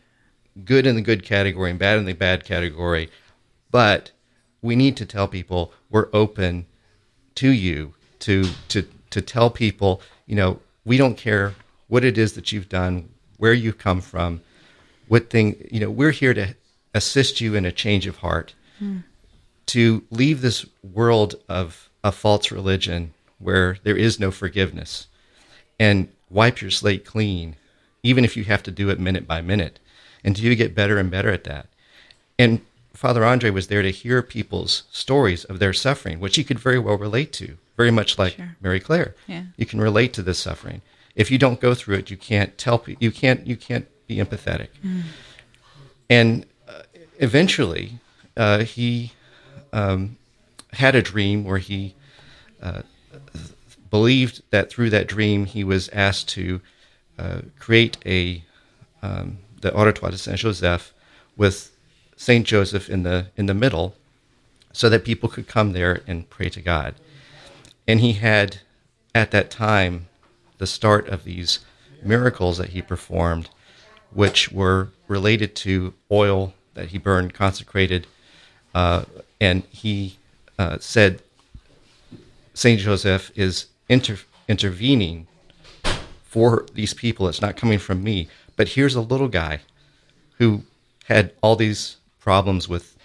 good 0.64 0.86
in 0.86 0.94
the 0.94 1.02
good 1.02 1.24
category 1.24 1.70
and 1.70 1.78
bad 1.78 1.98
in 1.98 2.04
the 2.04 2.12
bad 2.12 2.44
category, 2.44 3.10
but 3.70 4.10
we 4.60 4.76
need 4.76 4.96
to 4.96 5.06
tell 5.06 5.28
people 5.28 5.72
we're 5.90 6.08
open 6.12 6.66
to 7.36 7.50
you 7.50 7.94
to 8.20 8.44
to 8.68 8.86
to 9.10 9.20
tell 9.20 9.50
people 9.50 10.00
you 10.32 10.36
know, 10.36 10.60
we 10.86 10.96
don't 10.96 11.18
care 11.18 11.54
what 11.88 12.04
it 12.04 12.16
is 12.16 12.32
that 12.32 12.52
you've 12.52 12.70
done, 12.70 13.08
where 13.36 13.52
you've 13.52 13.76
come 13.76 14.00
from, 14.00 14.40
what 15.08 15.28
thing, 15.28 15.68
you 15.70 15.78
know, 15.78 15.90
we're 15.90 16.10
here 16.10 16.32
to 16.32 16.54
assist 16.94 17.38
you 17.38 17.54
in 17.54 17.66
a 17.66 17.70
change 17.70 18.06
of 18.06 18.16
heart, 18.16 18.54
hmm. 18.78 19.00
to 19.66 20.04
leave 20.10 20.40
this 20.40 20.64
world 20.82 21.34
of 21.50 21.90
a 22.02 22.10
false 22.10 22.50
religion 22.50 23.12
where 23.38 23.76
there 23.82 23.94
is 23.94 24.18
no 24.18 24.30
forgiveness 24.30 25.06
and 25.78 26.08
wipe 26.30 26.62
your 26.62 26.70
slate 26.70 27.04
clean, 27.04 27.56
even 28.02 28.24
if 28.24 28.36
you 28.36 28.44
have 28.44 28.62
to 28.62 28.70
do 28.70 28.88
it 28.88 28.98
minute 28.98 29.26
by 29.26 29.42
minute, 29.42 29.78
and 30.24 30.38
you 30.38 30.54
get 30.54 30.74
better 30.74 30.98
and 30.98 31.10
better 31.10 31.30
at 31.30 31.44
that. 31.44 31.66
And 32.38 32.60
Father 32.94 33.24
Andre 33.24 33.50
was 33.50 33.66
there 33.68 33.82
to 33.82 33.90
hear 33.90 34.22
people's 34.22 34.84
stories 34.90 35.44
of 35.44 35.58
their 35.58 35.72
suffering, 35.72 36.20
which 36.20 36.36
he 36.36 36.44
could 36.44 36.58
very 36.58 36.78
well 36.78 36.96
relate 36.96 37.32
to, 37.34 37.56
very 37.76 37.90
much 37.90 38.18
like 38.18 38.34
Sure. 38.34 38.56
Mary 38.60 38.80
Claire. 38.80 39.14
Yeah. 39.26 39.44
You 39.56 39.66
can 39.66 39.80
relate 39.80 40.12
to 40.14 40.22
this 40.22 40.38
suffering. 40.38 40.82
If 41.16 41.30
you 41.30 41.38
don't 41.38 41.60
go 41.60 41.74
through 41.74 41.96
it, 41.96 42.10
you 42.10 42.16
can't 42.16 42.56
tell 42.56 42.84
you 43.00 43.10
can't 43.10 43.46
you 43.46 43.56
can't 43.56 43.86
be 44.06 44.16
empathetic. 44.16 44.68
And 46.08 46.46
uh, 46.68 46.82
eventually, 47.18 47.98
uh, 48.36 48.60
he 48.60 49.12
um, 49.72 50.16
had 50.72 50.94
a 50.94 51.02
dream 51.02 51.44
where 51.44 51.58
he 51.58 51.94
uh, 52.62 52.82
believed 53.90 54.42
that 54.50 54.70
through 54.70 54.90
that 54.90 55.06
dream 55.06 55.44
he 55.44 55.64
was 55.64 55.88
asked 55.90 56.28
to 56.30 56.60
uh, 57.18 57.40
create 57.58 57.98
a 58.06 58.42
um, 59.02 59.38
the 59.62 59.70
Oratoire 59.70 60.10
de 60.10 60.18
Saint 60.18 60.38
Joseph 60.38 60.92
with 61.36 61.74
Saint 62.16 62.46
Joseph 62.46 62.90
in 62.90 63.02
the 63.02 63.26
in 63.36 63.46
the 63.46 63.54
middle, 63.54 63.96
so 64.72 64.88
that 64.88 65.04
people 65.04 65.28
could 65.28 65.48
come 65.48 65.72
there 65.72 66.02
and 66.06 66.28
pray 66.28 66.48
to 66.50 66.60
God. 66.60 66.94
And 67.88 68.00
he 68.00 68.12
had 68.12 68.60
at 69.14 69.30
that 69.30 69.50
time 69.50 70.06
the 70.58 70.66
start 70.66 71.08
of 71.08 71.24
these 71.24 71.60
miracles 72.02 72.58
that 72.58 72.70
he 72.70 72.82
performed, 72.82 73.48
which 74.12 74.52
were 74.52 74.88
related 75.08 75.54
to 75.56 75.94
oil 76.10 76.54
that 76.74 76.88
he 76.88 76.98
burned, 76.98 77.34
consecrated, 77.34 78.06
uh, 78.74 79.04
and 79.40 79.62
he 79.70 80.16
uh, 80.58 80.78
said 80.78 81.22
Saint 82.54 82.80
Joseph 82.80 83.30
is 83.34 83.66
inter- 83.88 84.18
intervening 84.48 85.26
for 86.22 86.66
these 86.74 86.94
people. 86.94 87.28
It's 87.28 87.42
not 87.42 87.56
coming 87.56 87.78
from 87.78 88.02
me. 88.02 88.28
But 88.62 88.68
here's 88.68 88.94
a 88.94 89.00
little 89.00 89.26
guy 89.26 89.58
who 90.38 90.62
had 91.06 91.32
all 91.42 91.56
these 91.56 91.96
problems 92.20 92.68
with 92.68 92.96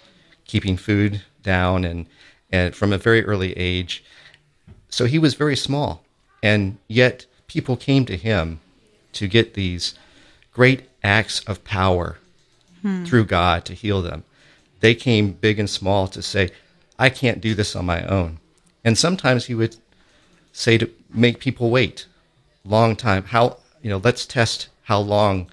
keeping 0.44 0.76
food 0.76 1.22
down 1.42 1.84
and, 1.84 2.06
and 2.48 2.76
from 2.76 2.92
a 2.92 2.96
very 2.96 3.24
early 3.24 3.54
age. 3.54 4.04
So 4.88 5.06
he 5.06 5.18
was 5.18 5.34
very 5.34 5.56
small. 5.56 6.04
And 6.44 6.78
yet 6.86 7.26
people 7.48 7.76
came 7.76 8.04
to 8.06 8.16
him 8.16 8.60
to 9.14 9.26
get 9.26 9.54
these 9.54 9.96
great 10.52 10.88
acts 11.02 11.40
of 11.40 11.64
power 11.64 12.18
hmm. 12.82 13.04
through 13.04 13.24
God 13.24 13.64
to 13.64 13.74
heal 13.74 14.00
them. 14.00 14.22
They 14.78 14.94
came 14.94 15.32
big 15.32 15.58
and 15.58 15.68
small 15.68 16.06
to 16.06 16.22
say, 16.22 16.50
I 17.00 17.10
can't 17.10 17.40
do 17.40 17.56
this 17.56 17.74
on 17.74 17.84
my 17.84 18.06
own. 18.06 18.38
And 18.84 18.96
sometimes 18.96 19.46
he 19.46 19.56
would 19.56 19.74
say 20.52 20.78
to 20.78 20.88
make 21.12 21.40
people 21.40 21.68
wait 21.68 22.06
long 22.64 22.94
time. 22.94 23.24
How 23.24 23.56
you 23.82 23.90
know, 23.90 24.00
let's 24.04 24.24
test 24.24 24.68
how 24.88 24.98
long 24.98 25.50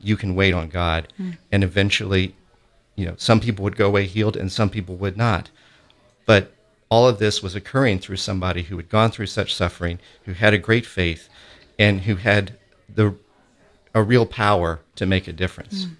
you 0.00 0.16
can 0.16 0.34
wait 0.34 0.54
on 0.54 0.66
God. 0.68 1.12
Hmm. 1.18 1.32
And 1.52 1.62
eventually, 1.62 2.34
you 2.96 3.04
know, 3.04 3.14
some 3.18 3.38
people 3.38 3.62
would 3.62 3.76
go 3.76 3.86
away 3.86 4.06
healed 4.06 4.38
and 4.38 4.50
some 4.50 4.70
people 4.70 4.96
would 4.96 5.18
not. 5.18 5.50
But 6.24 6.54
all 6.88 7.06
of 7.06 7.18
this 7.18 7.42
was 7.42 7.54
occurring 7.54 7.98
through 7.98 8.16
somebody 8.16 8.62
who 8.62 8.78
had 8.78 8.88
gone 8.88 9.10
through 9.10 9.26
such 9.26 9.54
suffering, 9.54 9.98
who 10.24 10.32
had 10.32 10.54
a 10.54 10.58
great 10.58 10.86
faith, 10.86 11.28
and 11.78 12.00
who 12.00 12.16
had 12.16 12.56
the 12.88 13.14
a 13.92 14.02
real 14.02 14.24
power 14.24 14.80
to 14.94 15.04
make 15.04 15.28
a 15.28 15.32
difference. 15.32 15.84
Hmm. 15.84 15.92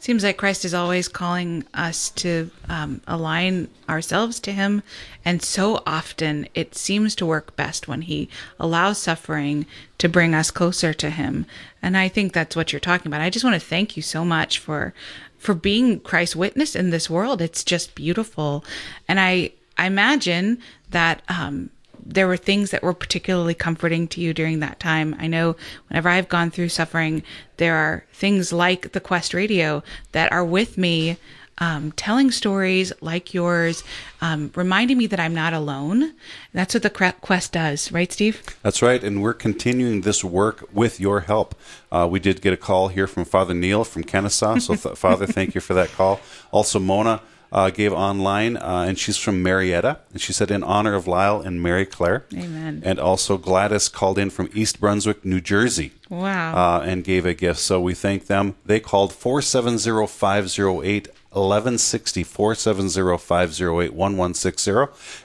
Seems 0.00 0.24
like 0.24 0.38
Christ 0.38 0.64
is 0.64 0.72
always 0.72 1.08
calling 1.08 1.64
us 1.74 2.08
to 2.10 2.50
um, 2.70 3.02
align 3.06 3.68
ourselves 3.86 4.40
to 4.40 4.52
Him. 4.52 4.82
And 5.26 5.42
so 5.42 5.82
often 5.86 6.48
it 6.54 6.74
seems 6.74 7.14
to 7.16 7.26
work 7.26 7.54
best 7.54 7.86
when 7.86 8.02
He 8.02 8.30
allows 8.58 8.96
suffering 8.96 9.66
to 9.98 10.08
bring 10.08 10.34
us 10.34 10.50
closer 10.50 10.94
to 10.94 11.10
Him. 11.10 11.44
And 11.82 11.98
I 11.98 12.08
think 12.08 12.32
that's 12.32 12.56
what 12.56 12.72
you're 12.72 12.80
talking 12.80 13.08
about. 13.08 13.20
I 13.20 13.28
just 13.28 13.44
want 13.44 13.60
to 13.60 13.66
thank 13.66 13.94
you 13.94 14.02
so 14.02 14.24
much 14.24 14.58
for 14.58 14.94
for 15.36 15.54
being 15.54 16.00
Christ's 16.00 16.36
witness 16.36 16.74
in 16.74 16.90
this 16.90 17.08
world. 17.08 17.40
It's 17.40 17.64
just 17.64 17.94
beautiful. 17.94 18.64
And 19.08 19.18
I, 19.18 19.52
I 19.78 19.86
imagine 19.86 20.58
that 20.90 21.22
um, 21.28 21.70
there 22.04 22.26
were 22.26 22.36
things 22.36 22.70
that 22.70 22.82
were 22.82 22.94
particularly 22.94 23.54
comforting 23.54 24.08
to 24.08 24.20
you 24.20 24.34
during 24.34 24.60
that 24.60 24.80
time. 24.80 25.14
I 25.18 25.26
know 25.26 25.56
whenever 25.88 26.08
I've 26.08 26.28
gone 26.28 26.50
through 26.50 26.68
suffering, 26.70 27.22
there 27.56 27.76
are 27.76 28.04
things 28.12 28.52
like 28.52 28.92
the 28.92 29.00
Quest 29.00 29.34
Radio 29.34 29.82
that 30.12 30.32
are 30.32 30.44
with 30.44 30.78
me, 30.78 31.16
um, 31.58 31.92
telling 31.92 32.30
stories 32.30 32.90
like 33.02 33.34
yours, 33.34 33.84
um, 34.22 34.50
reminding 34.54 34.96
me 34.96 35.06
that 35.08 35.20
I'm 35.20 35.34
not 35.34 35.52
alone. 35.52 36.14
That's 36.54 36.72
what 36.72 36.82
the 36.82 37.14
Quest 37.20 37.52
does, 37.52 37.92
right, 37.92 38.10
Steve? 38.10 38.42
That's 38.62 38.80
right, 38.80 39.02
and 39.04 39.22
we're 39.22 39.34
continuing 39.34 40.00
this 40.00 40.24
work 40.24 40.68
with 40.72 40.98
your 40.98 41.20
help. 41.20 41.54
Uh, 41.92 42.08
we 42.10 42.18
did 42.18 42.40
get 42.40 42.54
a 42.54 42.56
call 42.56 42.88
here 42.88 43.06
from 43.06 43.26
Father 43.26 43.52
Neil 43.52 43.84
from 43.84 44.04
Kennesaw, 44.04 44.58
so 44.58 44.74
th- 44.74 44.96
Father, 44.96 45.26
thank 45.26 45.54
you 45.54 45.60
for 45.60 45.74
that 45.74 45.92
call. 45.92 46.20
Also, 46.50 46.78
Mona 46.78 47.20
uh, 47.52 47.70
gave 47.70 47.92
online, 47.92 48.56
uh, 48.56 48.84
and 48.86 48.98
she's 48.98 49.16
from 49.16 49.42
Marietta, 49.42 49.98
and 50.12 50.20
she 50.20 50.32
said 50.32 50.50
in 50.50 50.62
honor 50.62 50.94
of 50.94 51.06
Lisle 51.06 51.40
and 51.40 51.62
Mary 51.62 51.86
Claire. 51.86 52.24
Amen. 52.34 52.82
And 52.84 52.98
also 52.98 53.36
Gladys 53.36 53.88
called 53.88 54.18
in 54.18 54.30
from 54.30 54.50
East 54.54 54.80
Brunswick, 54.80 55.24
New 55.24 55.40
Jersey. 55.40 55.92
Wow. 56.08 56.78
Uh, 56.78 56.80
and 56.80 57.04
gave 57.04 57.24
a 57.24 57.34
gift. 57.34 57.60
So 57.60 57.80
we 57.80 57.94
thank 57.94 58.26
them. 58.26 58.56
They 58.64 58.80
called 58.80 59.12
470 59.12 60.06
508 60.06 61.08
1160 61.32 62.24
470 62.24 63.18
508 63.18 63.94
1160. 63.94 64.72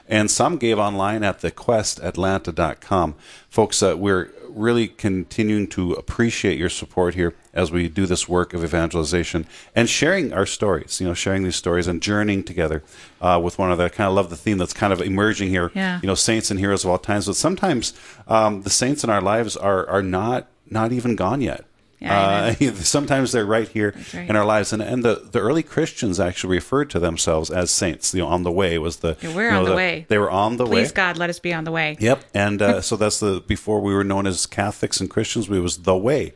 And 0.07 0.29
some 0.29 0.57
gave 0.57 0.77
online 0.77 1.23
at 1.23 1.41
thequestatlanta.com. 1.41 3.15
Folks, 3.49 3.81
uh, 3.81 3.95
we're 3.97 4.29
really 4.55 4.87
continuing 4.87 5.67
to 5.67 5.93
appreciate 5.93 6.57
your 6.57 6.69
support 6.69 7.13
here 7.13 7.33
as 7.53 7.71
we 7.71 7.87
do 7.87 8.05
this 8.05 8.27
work 8.27 8.53
of 8.53 8.63
evangelization 8.63 9.45
and 9.75 9.89
sharing 9.89 10.31
our 10.31 10.45
stories, 10.45 11.01
you 11.01 11.07
know, 11.07 11.13
sharing 11.13 11.43
these 11.43 11.55
stories 11.55 11.87
and 11.87 12.01
journeying 12.01 12.43
together 12.43 12.83
uh, 13.21 13.39
with 13.43 13.57
one 13.57 13.69
another. 13.69 13.85
I 13.85 13.89
kind 13.89 14.07
of 14.07 14.13
love 14.13 14.29
the 14.29 14.37
theme 14.37 14.57
that's 14.57 14.73
kind 14.73 14.93
of 14.93 15.01
emerging 15.01 15.49
here. 15.49 15.71
Yeah. 15.73 15.99
You 16.01 16.07
know, 16.07 16.15
saints 16.15 16.51
and 16.51 16.59
heroes 16.59 16.83
of 16.83 16.91
all 16.91 16.97
times, 16.97 17.27
but 17.27 17.35
sometimes 17.35 17.93
um, 18.27 18.61
the 18.61 18.69
saints 18.69 19.03
in 19.03 19.09
our 19.09 19.21
lives 19.21 19.57
are, 19.57 19.87
are 19.87 20.03
not, 20.03 20.47
not 20.69 20.91
even 20.91 21.15
gone 21.15 21.41
yet. 21.41 21.65
Yeah, 22.05 22.55
uh, 22.61 22.73
sometimes 22.75 23.31
they're 23.31 23.45
right 23.45 23.67
here 23.67 23.95
right. 24.13 24.29
in 24.29 24.35
our 24.35 24.45
lives, 24.45 24.71
and 24.71 24.81
and 24.81 25.03
the, 25.03 25.27
the 25.31 25.39
early 25.39 25.63
Christians 25.63 26.19
actually 26.19 26.55
referred 26.55 26.89
to 26.91 26.99
themselves 26.99 27.49
as 27.49 27.71
saints. 27.71 28.13
You 28.13 28.21
know, 28.21 28.27
on 28.27 28.43
the 28.43 28.51
way 28.51 28.77
was 28.77 28.97
the 28.97 29.17
Yeah, 29.21 29.35
we're 29.35 29.45
you 29.45 29.51
know, 29.51 29.59
on 29.59 29.65
the 29.65 29.75
way. 29.75 30.05
They 30.07 30.17
were 30.17 30.29
on 30.29 30.57
the 30.57 30.65
way. 30.65 30.81
Please, 30.81 30.91
God, 30.91 31.17
let 31.17 31.29
us 31.29 31.39
be 31.39 31.53
on 31.53 31.63
the 31.63 31.71
way. 31.71 31.97
Yep, 31.99 32.23
and 32.33 32.61
uh, 32.61 32.81
so 32.89 32.95
that's 32.95 33.19
the 33.19 33.41
before 33.47 33.81
we 33.81 33.93
were 33.93 34.03
known 34.03 34.27
as 34.27 34.45
Catholics 34.45 34.99
and 34.99 35.09
Christians, 35.09 35.49
we 35.49 35.59
was 35.59 35.79
the 35.79 35.97
way, 35.97 36.33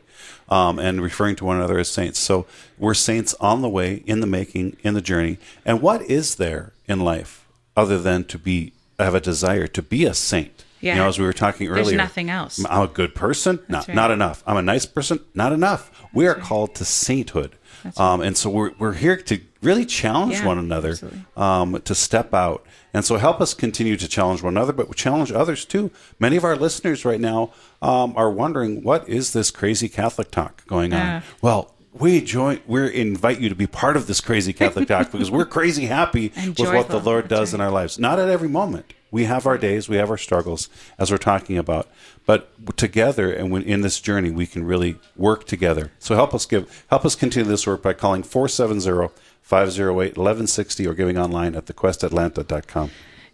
um, 0.48 0.78
and 0.78 1.00
referring 1.00 1.36
to 1.36 1.44
one 1.44 1.56
another 1.56 1.78
as 1.78 1.88
saints. 1.88 2.18
So 2.18 2.46
we're 2.78 2.94
saints 2.94 3.34
on 3.40 3.62
the 3.62 3.68
way, 3.68 4.02
in 4.06 4.20
the 4.20 4.26
making, 4.26 4.76
in 4.82 4.94
the 4.94 5.00
journey. 5.00 5.38
And 5.64 5.80
what 5.80 6.02
is 6.02 6.34
there 6.34 6.72
in 6.88 7.00
life 7.00 7.46
other 7.76 7.98
than 7.98 8.24
to 8.24 8.38
be 8.38 8.72
have 8.98 9.14
a 9.14 9.20
desire 9.20 9.66
to 9.68 9.82
be 9.82 10.04
a 10.04 10.14
saint? 10.14 10.64
Yeah. 10.80 10.94
You 10.94 11.00
know, 11.00 11.08
as 11.08 11.18
we 11.18 11.26
were 11.26 11.32
talking 11.32 11.68
earlier, 11.68 11.84
There's 11.84 11.96
nothing 11.96 12.30
else. 12.30 12.64
I'm 12.68 12.82
a 12.82 12.86
good 12.86 13.14
person, 13.14 13.60
not 13.68 13.86
right. 13.88 13.94
not 13.94 14.10
enough. 14.10 14.42
I'm 14.46 14.56
a 14.56 14.62
nice 14.62 14.86
person, 14.86 15.20
not 15.34 15.52
enough. 15.52 15.90
We 16.14 16.26
are 16.26 16.34
called 16.34 16.74
to 16.76 16.84
sainthood, 16.84 17.56
um, 17.96 18.20
and 18.20 18.36
so 18.36 18.50
we're 18.50 18.72
we're 18.78 18.94
here 18.94 19.16
to 19.16 19.40
really 19.62 19.84
challenge 19.84 20.34
Yeah, 20.34 20.46
one 20.46 20.58
another 20.58 20.96
um, 21.36 21.80
to 21.82 21.94
step 21.94 22.32
out. 22.32 22.64
And 22.92 23.04
so 23.04 23.18
help 23.18 23.40
us 23.40 23.54
continue 23.54 23.96
to 23.96 24.08
challenge 24.08 24.42
one 24.42 24.56
another, 24.56 24.72
but 24.72 24.94
challenge 24.96 25.30
others 25.30 25.64
too. 25.64 25.90
Many 26.18 26.36
of 26.36 26.44
our 26.44 26.56
listeners 26.56 27.04
right 27.04 27.20
now 27.20 27.52
um, 27.82 28.14
are 28.16 28.30
wondering, 28.30 28.82
what 28.82 29.08
is 29.08 29.32
this 29.32 29.50
crazy 29.50 29.88
Catholic 29.88 30.30
talk 30.30 30.66
going 30.66 30.92
on? 30.92 31.22
Well, 31.40 31.74
we 31.92 32.20
join. 32.20 32.60
We 32.66 32.92
invite 32.94 33.40
you 33.40 33.48
to 33.48 33.54
be 33.54 33.66
part 33.66 33.96
of 33.96 34.06
this 34.06 34.20
crazy 34.20 34.52
Catholic 34.52 34.88
talk 34.88 35.12
because 35.12 35.30
we're 35.30 35.44
crazy 35.44 35.86
happy 35.86 36.32
with 36.36 36.58
what 36.58 36.88
the. 36.88 37.00
Lord 37.00 37.28
does 37.28 37.54
in 37.54 37.60
our 37.60 37.70
lives. 37.70 37.98
Not 37.98 38.18
at 38.18 38.28
every 38.28 38.48
moment. 38.48 38.92
We 39.10 39.24
have 39.24 39.46
our 39.46 39.58
days, 39.58 39.88
we 39.88 39.96
have 39.96 40.10
our 40.10 40.16
struggles, 40.16 40.68
as 40.98 41.10
we're 41.10 41.18
talking 41.18 41.58
about. 41.58 41.88
But 42.26 42.76
together, 42.76 43.32
and 43.32 43.52
in 43.62 43.80
this 43.80 44.00
journey, 44.00 44.30
we 44.30 44.46
can 44.46 44.62
really 44.64 44.96
work 45.16 45.46
together. 45.46 45.90
So 45.98 46.14
help 46.14 46.32
us 46.34 46.46
give, 46.46 46.86
help 46.88 47.04
us 47.04 47.16
continue 47.16 47.50
this 47.50 47.66
work 47.66 47.82
by 47.82 47.92
calling 47.92 48.22
470-508-1160 48.22 50.86
or 50.86 50.94
giving 50.94 51.18
online 51.18 51.56
at 51.56 51.66
thequestatlanta.com. 51.66 52.90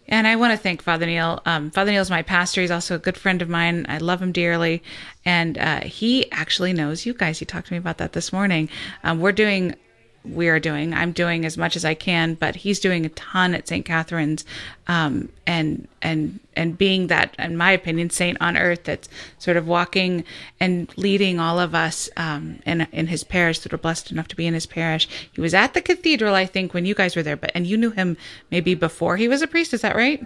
And 0.09 0.25
I 0.25 0.37
want 0.37 0.51
to 0.51 0.57
thank 0.57 0.81
Father 0.81 1.05
Neil. 1.05 1.41
Um, 1.45 1.69
Father 1.69 1.91
Neil 1.91 2.01
is 2.01 2.09
my 2.09 2.21
pastor. 2.21 2.61
He's 2.61 2.71
also 2.71 2.95
a 2.95 2.99
good 2.99 3.17
friend 3.17 3.41
of 3.41 3.49
mine. 3.49 3.85
I 3.89 3.97
love 3.97 4.21
him 4.21 4.31
dearly. 4.31 4.81
And 5.25 5.57
uh, 5.57 5.81
he 5.81 6.31
actually 6.31 6.71
knows 6.71 7.05
you 7.05 7.13
guys. 7.13 7.39
He 7.39 7.45
talked 7.45 7.67
to 7.67 7.73
me 7.73 7.77
about 7.77 7.97
that 7.97 8.13
this 8.13 8.31
morning. 8.31 8.69
Um, 9.03 9.19
we're 9.19 9.33
doing 9.33 9.75
we 10.23 10.49
are 10.49 10.59
doing. 10.59 10.93
I'm 10.93 11.11
doing 11.11 11.45
as 11.45 11.57
much 11.57 11.75
as 11.75 11.85
I 11.85 11.93
can, 11.93 12.33
but 12.33 12.55
he's 12.55 12.79
doing 12.79 13.05
a 13.05 13.09
ton 13.09 13.53
at 13.53 13.67
St. 13.67 13.85
Catherine's, 13.85 14.45
um, 14.87 15.29
and 15.45 15.87
and 16.01 16.39
and 16.55 16.77
being 16.77 17.07
that, 17.07 17.35
in 17.39 17.57
my 17.57 17.71
opinion, 17.71 18.09
saint 18.09 18.37
on 18.41 18.57
earth 18.57 18.83
that's 18.83 19.09
sort 19.39 19.57
of 19.57 19.67
walking 19.67 20.23
and 20.59 20.91
leading 20.97 21.39
all 21.39 21.59
of 21.59 21.73
us 21.73 22.09
um, 22.17 22.59
in 22.65 22.87
in 22.91 23.07
his 23.07 23.23
parish 23.23 23.59
that 23.59 23.73
are 23.73 23.77
blessed 23.77 24.11
enough 24.11 24.27
to 24.29 24.35
be 24.35 24.47
in 24.47 24.53
his 24.53 24.65
parish. 24.65 25.07
He 25.31 25.41
was 25.41 25.53
at 25.53 25.73
the 25.73 25.81
cathedral, 25.81 26.35
I 26.35 26.45
think, 26.45 26.73
when 26.73 26.85
you 26.85 26.95
guys 26.95 27.15
were 27.15 27.23
there, 27.23 27.37
but 27.37 27.51
and 27.55 27.65
you 27.65 27.77
knew 27.77 27.91
him 27.91 28.17
maybe 28.51 28.75
before 28.75 29.17
he 29.17 29.27
was 29.27 29.41
a 29.41 29.47
priest. 29.47 29.73
Is 29.73 29.81
that 29.81 29.95
right? 29.95 30.25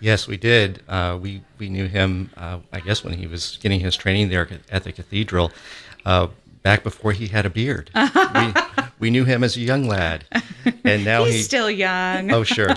Yes, 0.00 0.26
we 0.26 0.36
did. 0.36 0.82
Uh, 0.88 1.18
we 1.20 1.42
we 1.58 1.68
knew 1.68 1.86
him, 1.86 2.30
uh, 2.36 2.58
I 2.72 2.80
guess, 2.80 3.04
when 3.04 3.14
he 3.14 3.26
was 3.26 3.58
getting 3.62 3.80
his 3.80 3.96
training 3.96 4.28
there 4.28 4.48
at 4.70 4.84
the 4.84 4.92
cathedral, 4.92 5.52
uh, 6.04 6.28
back 6.64 6.82
before 6.82 7.12
he 7.12 7.28
had 7.28 7.46
a 7.46 7.50
beard. 7.50 7.90
we, 7.94 8.52
we 8.98 9.10
knew 9.10 9.24
him 9.24 9.44
as 9.44 9.56
a 9.56 9.60
young 9.60 9.86
lad, 9.86 10.24
and 10.82 11.04
now 11.04 11.24
he's 11.24 11.34
he, 11.36 11.42
still 11.42 11.70
young. 11.70 12.32
Oh, 12.32 12.42
sure. 12.42 12.74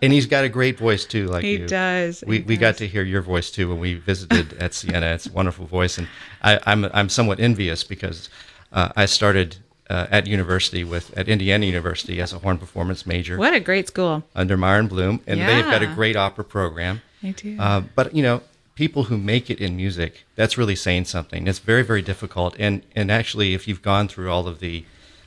And 0.00 0.12
he's 0.12 0.26
got 0.26 0.44
a 0.44 0.48
great 0.48 0.78
voice 0.78 1.04
too, 1.04 1.26
like 1.26 1.44
He 1.44 1.58
you. 1.58 1.66
does, 1.66 2.24
We 2.26 2.38
he 2.38 2.42
we 2.44 2.56
got 2.56 2.76
to 2.78 2.86
hear 2.86 3.02
your 3.02 3.20
voice 3.20 3.50
too 3.50 3.68
when 3.68 3.78
we 3.78 3.94
visited 3.94 4.52
at 4.58 4.72
Siena. 4.72 5.06
It's 5.06 5.26
a 5.26 5.32
wonderful 5.32 5.66
voice, 5.66 5.98
and 5.98 6.08
I, 6.42 6.58
I'm 6.64 6.86
I'm 6.94 7.08
somewhat 7.10 7.38
envious 7.40 7.84
because 7.84 8.30
uh, 8.72 8.90
I 8.96 9.06
started 9.06 9.56
uh, 9.90 10.06
at 10.10 10.26
university 10.26 10.82
with 10.84 11.16
at 11.18 11.28
Indiana 11.28 11.66
University 11.66 12.20
as 12.20 12.32
a 12.32 12.38
horn 12.38 12.56
performance 12.58 13.04
major 13.06 13.36
What 13.36 13.52
a 13.52 13.60
great 13.60 13.88
school. 13.88 14.22
under 14.34 14.56
Myron 14.56 14.86
Bloom, 14.86 15.20
and 15.26 15.40
they've 15.40 15.64
got 15.64 15.82
a 15.82 15.88
great 15.88 16.16
opera 16.16 16.44
program. 16.44 17.02
They 17.22 17.32
do. 17.32 17.58
Uh, 17.58 17.82
but 17.94 18.14
you 18.14 18.22
know, 18.22 18.40
people 18.74 19.04
who 19.04 19.18
make 19.18 19.50
it 19.50 19.60
in 19.60 19.76
music, 19.76 20.24
that's 20.34 20.56
really 20.56 20.76
saying 20.76 21.04
something. 21.04 21.46
It's 21.46 21.58
very, 21.58 21.82
very 21.82 22.02
difficult. 22.02 22.56
And 22.58 22.82
and 22.94 23.10
actually, 23.10 23.54
if 23.54 23.68
you've 23.68 23.82
gone 23.82 24.08
through 24.08 24.30
all 24.30 24.46
of 24.46 24.60
the 24.60 24.84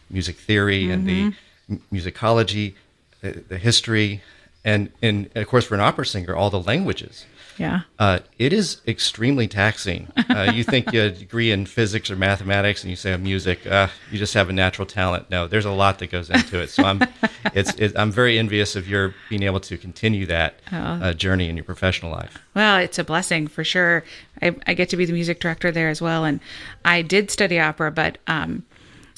music 0.09 0.37
theory 0.37 0.89
and 0.91 1.07
the 1.07 1.23
mm-hmm. 1.23 1.73
m- 1.73 1.81
musicology, 1.91 2.73
the, 3.21 3.43
the 3.47 3.57
history, 3.57 4.21
and 4.63 4.91
and 5.01 5.29
of 5.35 5.47
course 5.47 5.65
for 5.65 5.75
an 5.75 5.81
opera 5.81 6.05
singer, 6.05 6.35
all 6.35 6.49
the 6.49 6.61
languages. 6.61 7.25
Yeah. 7.57 7.81
Uh, 7.99 8.19
it 8.37 8.51
is 8.53 8.81
extremely 8.87 9.47
taxing. 9.47 10.11
Uh, 10.29 10.51
you 10.53 10.63
think 10.63 10.91
you 10.91 10.99
have 10.99 11.13
a 11.13 11.15
degree 11.17 11.51
in 11.51 11.65
physics 11.65 12.11
or 12.11 12.15
mathematics, 12.15 12.83
and 12.83 12.89
you 12.89 12.95
say 12.97 13.13
oh, 13.13 13.17
music, 13.17 13.65
uh, 13.65 13.87
you 14.11 14.17
just 14.17 14.33
have 14.33 14.49
a 14.49 14.53
natural 14.53 14.85
talent. 14.85 15.29
No, 15.29 15.47
there's 15.47 15.65
a 15.65 15.71
lot 15.71 15.99
that 15.99 16.07
goes 16.11 16.29
into 16.29 16.59
it. 16.61 16.69
So 16.69 16.83
I'm, 16.83 17.01
it's, 17.53 17.73
it, 17.75 17.93
I'm 17.95 18.11
very 18.11 18.37
envious 18.37 18.75
of 18.75 18.87
your 18.89 19.15
being 19.29 19.43
able 19.43 19.59
to 19.61 19.77
continue 19.77 20.25
that 20.25 20.59
Oh. 20.71 20.75
uh, 20.77 21.13
journey 21.13 21.47
in 21.47 21.55
your 21.55 21.63
professional 21.63 22.11
life. 22.11 22.37
Well, 22.55 22.77
it's 22.77 22.99
a 22.99 23.03
blessing 23.03 23.47
for 23.47 23.63
sure. 23.63 24.03
I, 24.41 24.55
I 24.67 24.73
get 24.73 24.89
to 24.89 24.97
be 24.97 25.05
the 25.05 25.13
music 25.13 25.39
director 25.39 25.71
there 25.71 25.89
as 25.89 26.01
well, 26.01 26.25
and 26.25 26.39
I 26.83 27.01
did 27.01 27.31
study 27.31 27.59
opera, 27.59 27.91
but 27.91 28.17
um, 28.27 28.63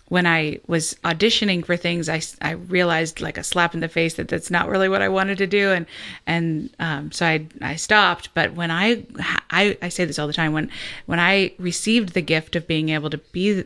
when 0.09 0.25
I 0.25 0.59
was 0.67 0.95
auditioning 1.03 1.65
for 1.65 1.75
things, 1.75 2.07
I, 2.07 2.21
I 2.41 2.51
realized 2.51 3.19
like 3.19 3.37
a 3.37 3.43
slap 3.43 3.73
in 3.73 3.81
the 3.81 3.89
face 3.89 4.13
that 4.13 4.29
that's 4.29 4.49
not 4.49 4.69
really 4.69 4.87
what 4.87 5.01
I 5.01 5.09
wanted 5.09 5.37
to 5.39 5.47
do, 5.47 5.71
and 5.71 5.85
and 6.25 6.69
um, 6.79 7.11
so 7.11 7.25
I 7.25 7.45
I 7.61 7.75
stopped. 7.75 8.33
But 8.33 8.53
when 8.53 8.71
I, 8.71 9.03
I 9.51 9.77
I 9.81 9.89
say 9.89 10.05
this 10.05 10.17
all 10.17 10.27
the 10.27 10.33
time 10.33 10.53
when 10.53 10.71
when 11.07 11.19
I 11.19 11.53
received 11.59 12.13
the 12.13 12.21
gift 12.21 12.55
of 12.55 12.67
being 12.67 12.89
able 12.89 13.09
to 13.09 13.17
be 13.17 13.65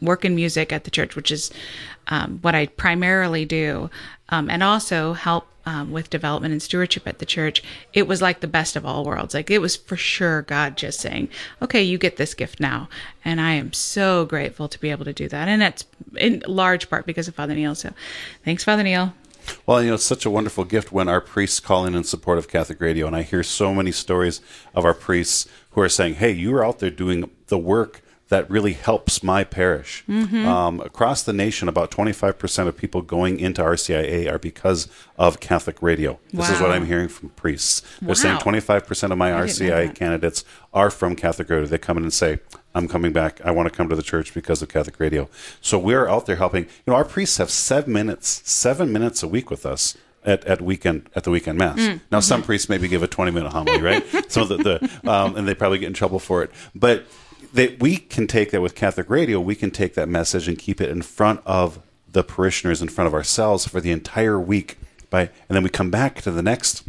work 0.00 0.24
in 0.24 0.34
music 0.34 0.72
at 0.72 0.84
the 0.84 0.90
church, 0.90 1.14
which 1.14 1.30
is 1.30 1.50
um, 2.08 2.38
what 2.42 2.54
I 2.54 2.66
primarily 2.66 3.44
do, 3.44 3.90
um, 4.28 4.50
and 4.50 4.62
also 4.62 5.12
help 5.14 5.46
um, 5.66 5.92
with 5.92 6.08
development 6.08 6.52
and 6.52 6.62
stewardship 6.62 7.06
at 7.06 7.18
the 7.18 7.26
church. 7.26 7.62
It 7.92 8.06
was 8.06 8.22
like 8.22 8.40
the 8.40 8.46
best 8.46 8.74
of 8.74 8.86
all 8.86 9.04
worlds. 9.04 9.34
Like 9.34 9.50
it 9.50 9.60
was 9.60 9.76
for 9.76 9.96
sure 9.96 10.42
God 10.42 10.76
just 10.78 11.00
saying, 11.00 11.28
"Okay, 11.60 11.82
you 11.82 11.98
get 11.98 12.16
this 12.16 12.32
gift 12.32 12.58
now," 12.58 12.88
and 13.24 13.40
I 13.40 13.52
am 13.52 13.74
so 13.74 14.24
grateful 14.24 14.68
to 14.68 14.80
be 14.80 14.90
able 14.90 15.04
to 15.04 15.12
do 15.12 15.28
that. 15.28 15.46
And 15.46 15.60
that's 15.60 15.84
in 16.16 16.42
large 16.46 16.88
part 16.88 17.04
because 17.04 17.28
of 17.28 17.34
Father 17.34 17.54
Neil. 17.54 17.74
So, 17.74 17.92
thanks, 18.44 18.64
Father 18.64 18.82
Neil. 18.82 19.12
Well, 19.66 19.82
you 19.82 19.88
know, 19.88 19.94
it's 19.94 20.04
such 20.04 20.26
a 20.26 20.30
wonderful 20.30 20.64
gift 20.64 20.92
when 20.92 21.08
our 21.08 21.20
priests 21.20 21.60
call 21.60 21.86
in 21.86 21.94
in 21.94 22.04
support 22.04 22.38
of 22.38 22.48
Catholic 22.48 22.80
Radio. 22.80 23.06
And 23.06 23.16
I 23.16 23.22
hear 23.22 23.42
so 23.42 23.74
many 23.74 23.92
stories 23.92 24.40
of 24.74 24.84
our 24.84 24.94
priests 24.94 25.48
who 25.70 25.80
are 25.80 25.88
saying, 25.88 26.14
hey, 26.14 26.32
you 26.32 26.54
are 26.54 26.64
out 26.64 26.78
there 26.80 26.90
doing 26.90 27.30
the 27.46 27.58
work 27.58 28.02
that 28.28 28.48
really 28.50 28.74
helps 28.74 29.22
my 29.22 29.42
parish. 29.42 30.04
Mhm. 30.08 30.44
Um, 30.44 30.80
across 30.80 31.22
the 31.22 31.32
nation, 31.32 31.66
about 31.68 31.90
25% 31.90 32.68
of 32.68 32.76
people 32.76 33.00
going 33.00 33.40
into 33.40 33.62
RCIA 33.62 34.30
are 34.30 34.38
because 34.38 34.86
of 35.16 35.40
Catholic 35.40 35.80
Radio. 35.82 36.18
This 36.32 36.50
is 36.50 36.60
what 36.60 36.70
I'm 36.70 36.84
hearing 36.86 37.08
from 37.08 37.30
priests. 37.30 37.80
They're 38.02 38.14
saying 38.14 38.38
25% 38.38 39.12
of 39.12 39.18
my 39.18 39.32
I 39.32 39.46
RCIA 39.46 39.94
candidates 39.94 40.44
are 40.74 40.90
from 40.90 41.16
Catholic 41.16 41.48
Radio. 41.48 41.66
They 41.66 41.78
come 41.78 41.96
in 41.96 42.02
and 42.02 42.12
say, 42.12 42.40
I'm 42.74 42.86
coming 42.86 43.12
back. 43.12 43.40
I 43.44 43.50
want 43.50 43.66
to 43.68 43.74
come 43.74 43.88
to 43.88 43.96
the 43.96 44.02
church 44.02 44.34
because 44.34 44.60
of 44.60 44.68
Catholic 44.68 45.00
Radio. 45.00 45.28
So 45.62 45.78
we're 45.78 46.06
out 46.06 46.26
there 46.26 46.36
helping. 46.36 46.64
You 46.64 46.68
know, 46.88 46.94
our 46.94 47.04
priests 47.06 47.38
have 47.38 47.50
seven 47.50 47.92
minutes, 47.94 48.42
seven 48.44 48.92
minutes 48.92 49.22
a 49.22 49.28
week 49.28 49.50
with 49.50 49.64
us. 49.64 49.96
At, 50.24 50.44
at 50.44 50.60
weekend 50.60 51.08
at 51.14 51.22
the 51.24 51.30
weekend 51.30 51.56
mass. 51.58 51.78
Mm, 51.78 52.00
Now 52.10 52.20
some 52.20 52.42
priests 52.42 52.68
maybe 52.68 52.86
give 52.88 53.02
a 53.02 53.06
twenty 53.06 53.30
minute 53.30 53.50
homily, 53.52 53.80
right? 53.80 54.04
so 54.30 54.44
the, 54.44 54.56
the 54.58 55.10
um, 55.10 55.36
and 55.36 55.46
they 55.48 55.54
probably 55.54 55.78
get 55.78 55.86
in 55.86 55.94
trouble 55.94 56.18
for 56.18 56.42
it. 56.42 56.50
But 56.74 57.06
they, 57.52 57.76
we 57.80 57.96
can 57.96 58.26
take 58.26 58.50
that 58.50 58.60
with 58.60 58.74
Catholic 58.74 59.08
Radio. 59.10 59.40
We 59.40 59.54
can 59.54 59.70
take 59.70 59.94
that 59.94 60.08
message 60.08 60.48
and 60.48 60.58
keep 60.58 60.80
it 60.80 60.90
in 60.90 61.02
front 61.02 61.40
of 61.46 61.80
the 62.10 62.22
parishioners, 62.22 62.80
in 62.82 62.88
front 62.88 63.06
of 63.08 63.14
ourselves 63.14 63.66
for 63.66 63.80
the 63.80 63.90
entire 63.90 64.38
week. 64.40 64.76
By 65.10 65.22
and 65.22 65.30
then 65.56 65.62
we 65.62 65.70
come 65.70 65.90
back 65.90 66.20
to 66.22 66.30
the 66.30 66.42
next 66.42 66.84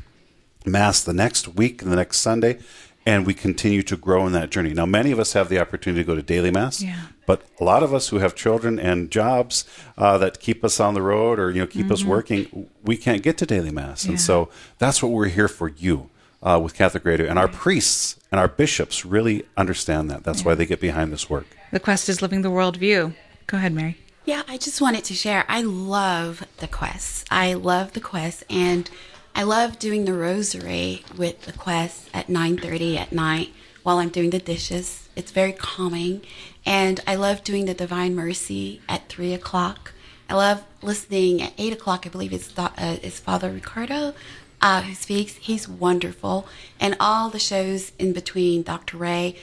mass 0.65 1.01
the 1.03 1.13
next 1.13 1.47
week, 1.47 1.83
the 1.83 1.95
next 1.95 2.17
Sunday, 2.17 2.59
and 3.05 3.25
we 3.25 3.33
continue 3.33 3.81
to 3.83 3.95
grow 3.95 4.27
in 4.27 4.33
that 4.33 4.49
journey. 4.51 4.73
Now, 4.73 4.85
many 4.85 5.11
of 5.11 5.19
us 5.19 5.33
have 5.33 5.47
the 5.49 5.59
opportunity 5.59 6.03
to 6.03 6.07
go 6.07 6.15
to 6.15 6.21
daily 6.21 6.51
mass, 6.51 6.81
Yeah. 6.81 6.97
but 7.25 7.43
a 7.59 7.63
lot 7.63 7.81
of 7.81 7.93
us 7.93 8.09
who 8.09 8.17
have 8.19 8.35
children 8.35 8.77
and 8.77 9.09
jobs 9.09 9.63
uh, 9.97 10.17
that 10.17 10.39
keep 10.41 10.63
us 10.65 10.79
on 10.81 10.93
the 10.95 11.01
road 11.01 11.39
or 11.39 11.49
you 11.51 11.61
know 11.61 11.67
keep 11.67 11.89
us 11.91 12.03
Mhm. 12.03 12.07
working, 12.07 12.67
we 12.83 12.97
can't 12.97 13.23
get 13.23 13.37
to 13.37 13.45
daily 13.45 13.71
mass, 13.71 14.03
Yeah. 14.03 14.11
and 14.11 14.21
so 14.21 14.49
that's 14.79 15.01
what 15.01 15.11
we're 15.13 15.29
here 15.29 15.47
for 15.47 15.69
you. 15.69 16.09
Uh, 16.41 16.57
with 16.57 16.73
Catholic 16.73 17.03
Radio, 17.03 17.27
and 17.27 17.37
our 17.37 17.49
priests 17.49 18.15
and 18.31 18.39
our 18.39 18.47
bishops 18.47 19.05
really 19.05 19.45
understand 19.57 20.09
that. 20.09 20.23
That's 20.23 20.45
why 20.45 20.55
they 20.55 20.65
get 20.65 20.79
behind 20.79 21.11
this 21.11 21.29
work. 21.29 21.45
The 21.71 21.81
quest 21.81 22.07
is 22.07 22.21
living 22.21 22.43
the 22.43 22.49
world 22.49 22.77
view. 22.77 23.13
Go 23.47 23.57
ahead, 23.57 23.73
Mary. 23.73 23.97
Yeah, 24.23 24.43
I 24.47 24.57
just 24.57 24.79
wanted 24.79 25.03
to 25.05 25.13
share. 25.13 25.43
I 25.49 25.63
love 25.63 26.45
the 26.57 26.67
quest. 26.67 27.27
I 27.29 27.55
love 27.55 27.91
the 27.93 27.99
quest, 27.99 28.43
and 28.49 28.89
I 29.35 29.43
love 29.43 29.79
doing 29.79 30.05
the 30.05 30.13
rosary 30.13 31.03
with 31.17 31.41
the 31.41 31.53
quest 31.53 32.09
at 32.13 32.29
9:30 32.29 32.97
at 32.97 33.11
night 33.11 33.53
while 33.83 33.97
I'm 33.97 34.09
doing 34.09 34.29
the 34.29 34.39
dishes. 34.39 35.09
It's 35.15 35.31
very 35.31 35.53
calming, 35.53 36.21
and 36.65 36.99
I 37.07 37.15
love 37.15 37.43
doing 37.43 37.65
the 37.65 37.73
Divine 37.73 38.15
Mercy 38.15 38.81
at 38.87 39.09
three 39.09 39.33
o'clock. 39.33 39.93
I 40.29 40.35
love 40.35 40.63
listening 40.83 41.41
at 41.41 41.53
eight 41.57 41.73
o'clock. 41.73 42.05
I 42.05 42.09
believe 42.09 42.33
it's 42.33 42.57
uh, 42.57 42.69
it's 42.77 43.19
Father 43.19 43.49
Ricardo 43.49 44.13
uh, 44.61 44.81
who 44.81 44.93
speaks. 44.93 45.35
He's 45.35 45.67
wonderful, 45.67 46.47
and 46.79 46.95
all 46.99 47.29
the 47.29 47.39
shows 47.39 47.91
in 47.99 48.13
between. 48.13 48.63
Dr. 48.63 48.97
Ray. 48.97 49.35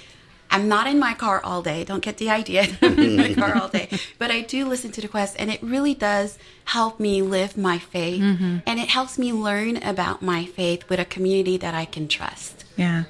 I'm 0.49 0.69
not 0.69 0.87
in 0.87 1.01
my 1.01 1.13
car 1.13 1.41
all 1.43 1.61
day. 1.61 1.83
Don't 1.83 2.05
get 2.05 2.19
the 2.19 2.31
idea. 2.31 2.67
I'm 2.81 2.97
in 3.01 3.17
my 3.17 3.35
car 3.35 3.57
all 3.61 3.69
day. 3.69 3.89
But 4.19 4.31
I 4.31 4.43
do 4.43 4.65
listen 4.65 4.93
to 4.93 5.01
the 5.01 5.09
quest, 5.09 5.35
and 5.41 5.51
it 5.51 5.61
really 5.61 5.93
does 5.93 6.39
help 6.67 7.01
me 7.01 7.21
live 7.21 7.57
my 7.57 7.79
faith. 7.79 8.23
Mhm. 8.23 8.63
And 8.65 8.79
it 8.79 8.89
helps 8.91 9.19
me 9.19 9.33
learn 9.33 9.77
about 9.79 10.23
my 10.23 10.45
faith 10.47 10.89
with 10.89 11.01
a 11.01 11.05
community 11.05 11.57
that 11.57 11.75
I 11.75 11.85
can 11.85 12.07
trust. 12.07 12.65
Yeah. 12.77 13.05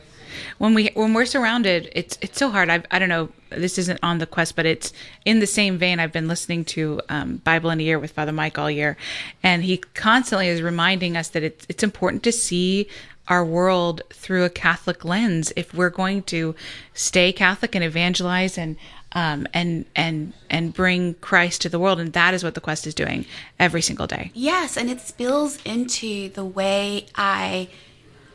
When 0.59 0.73
we 0.73 0.91
when 0.95 1.13
we're 1.13 1.27
surrounded, 1.27 1.91
it's 1.95 2.17
it's 2.23 2.39
so 2.39 2.51
hard. 2.51 2.71
I 2.71 2.83
I 2.91 2.99
don't 2.99 3.11
know. 3.11 3.29
This 3.51 3.79
isn't 3.79 4.01
on 4.03 4.19
the 4.19 4.27
quest, 4.27 4.57
but 4.57 4.67
it's 4.67 4.93
in 5.25 5.41
the 5.41 5.47
same 5.47 5.79
vein. 5.79 6.01
I've 6.01 6.13
been 6.13 6.29
listening 6.29 6.65
to 6.67 7.01
um, 7.09 7.37
Bible 7.39 7.71
in 7.71 7.81
a 7.81 7.83
Year 7.83 7.99
with 7.99 8.13
Father 8.13 8.33
Mike 8.33 8.59
all 8.59 8.71
year, 8.71 8.97
and 9.43 9.65
he 9.65 9.79
constantly 9.79 10.49
is 10.49 10.63
reminding 10.63 11.17
us 11.17 11.29
that 11.29 11.43
it's 11.43 11.67
it's 11.69 11.83
important 11.83 12.23
to 12.25 12.33
see 12.33 12.89
our 13.29 13.45
world 13.45 14.03
through 14.13 14.45
a 14.45 14.51
Catholic 14.51 15.05
lens 15.05 15.53
if 15.57 15.75
we're 15.75 15.91
going 15.91 16.23
to 16.23 16.55
stay 16.95 17.33
Catholic 17.33 17.75
and 17.75 17.83
evangelize 17.85 18.57
and 18.57 18.77
um, 19.13 19.47
and 19.55 19.85
and 19.95 20.33
and 20.51 20.75
bring 20.75 21.15
Christ 21.15 21.63
to 21.63 21.69
the 21.69 21.79
world. 21.79 21.99
And 22.01 22.13
that 22.13 22.35
is 22.35 22.45
what 22.45 22.55
the 22.55 22.61
quest 22.61 22.87
is 22.87 22.95
doing 22.95 23.27
every 23.59 23.83
single 23.83 24.07
day. 24.07 24.31
Yes, 24.35 24.77
and 24.77 24.91
it 24.91 25.01
spills 25.01 25.59
into 25.65 26.29
the 26.31 26.45
way 26.45 27.07
I, 27.15 27.69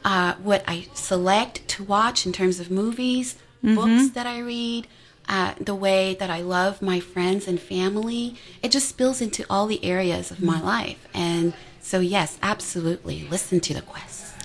uh, 0.03 0.33
what 0.41 0.63
I 0.67 0.87
select 0.93 1.67
to 1.69 1.83
watch 1.83 2.25
in 2.25 2.31
terms 2.33 2.59
of 2.59 2.71
movies, 2.71 3.35
Mhm. 3.63 3.75
books 3.75 4.09
that 4.15 4.25
I 4.25 4.39
read, 4.39 4.87
uh, 5.31 5.53
the 5.59 5.73
way 5.73 6.13
that 6.19 6.29
I 6.29 6.41
love 6.41 6.81
my 6.81 6.99
friends 6.99 7.47
and 7.47 7.59
family. 7.59 8.35
It 8.61 8.69
just 8.71 8.89
spills 8.89 9.21
into 9.21 9.45
all 9.49 9.65
the 9.65 9.83
areas 9.83 10.29
of 10.29 10.41
my 10.43 10.59
life. 10.61 11.07
And 11.13 11.53
so, 11.79 11.99
yes, 12.01 12.37
absolutely, 12.43 13.25
listen 13.29 13.59
to 13.61 13.73
the 13.73 13.81
quest. 13.81 14.35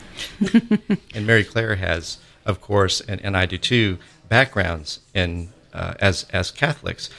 And 1.14 1.26
Mary 1.26 1.44
Claire 1.44 1.74
has, 1.76 2.18
of 2.44 2.60
course, 2.60 3.00
and, 3.00 3.20
and 3.22 3.36
I 3.36 3.46
do 3.46 3.58
too, 3.58 3.98
backgrounds 4.28 5.00
in 5.12 5.48
uh, 5.74 5.94
as 6.00 6.24
as 6.32 6.50
Catholics. 6.50 7.10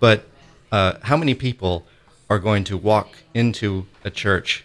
But 0.00 0.26
uh, 0.70 0.94
how 1.02 1.16
many 1.16 1.34
people 1.34 1.86
are 2.28 2.38
going 2.38 2.64
to 2.64 2.76
walk 2.76 3.08
into 3.32 3.86
a 4.04 4.10
church 4.10 4.64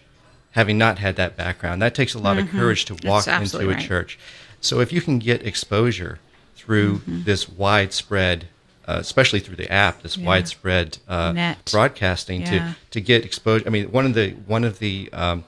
having 0.52 0.76
not 0.78 0.98
had 0.98 1.16
that 1.16 1.36
background? 1.36 1.80
That 1.82 1.94
takes 1.94 2.14
a 2.14 2.18
lot 2.18 2.36
Mhm. 2.36 2.42
of 2.44 2.50
courage 2.50 2.84
to 2.86 2.96
walk 3.04 3.26
into 3.26 3.60
a 3.60 3.66
right. 3.74 3.80
church. 3.88 4.18
So 4.60 4.80
if 4.80 4.92
you 4.92 5.00
can 5.00 5.18
get 5.18 5.46
exposure 5.46 6.18
through 6.70 6.98
Mhm. 7.00 7.24
this 7.24 7.48
widespread 7.48 8.46
uh, 8.88 8.96
especially 8.98 9.38
through 9.38 9.54
the 9.56 9.70
app, 9.72 10.02
this 10.02 10.16
Yeah. 10.16 10.26
widespread 10.26 10.98
uh, 11.08 11.54
broadcasting 11.70 12.40
Yeah. 12.42 12.50
to 12.50 12.76
to 12.92 13.00
get 13.00 13.24
exposure. 13.24 13.64
I 13.66 13.70
mean, 13.70 13.86
one 13.92 14.06
of 14.06 14.14
the 14.14 14.30
one 14.46 14.64
of 14.64 14.78
the 14.78 15.08
um, 15.12 15.44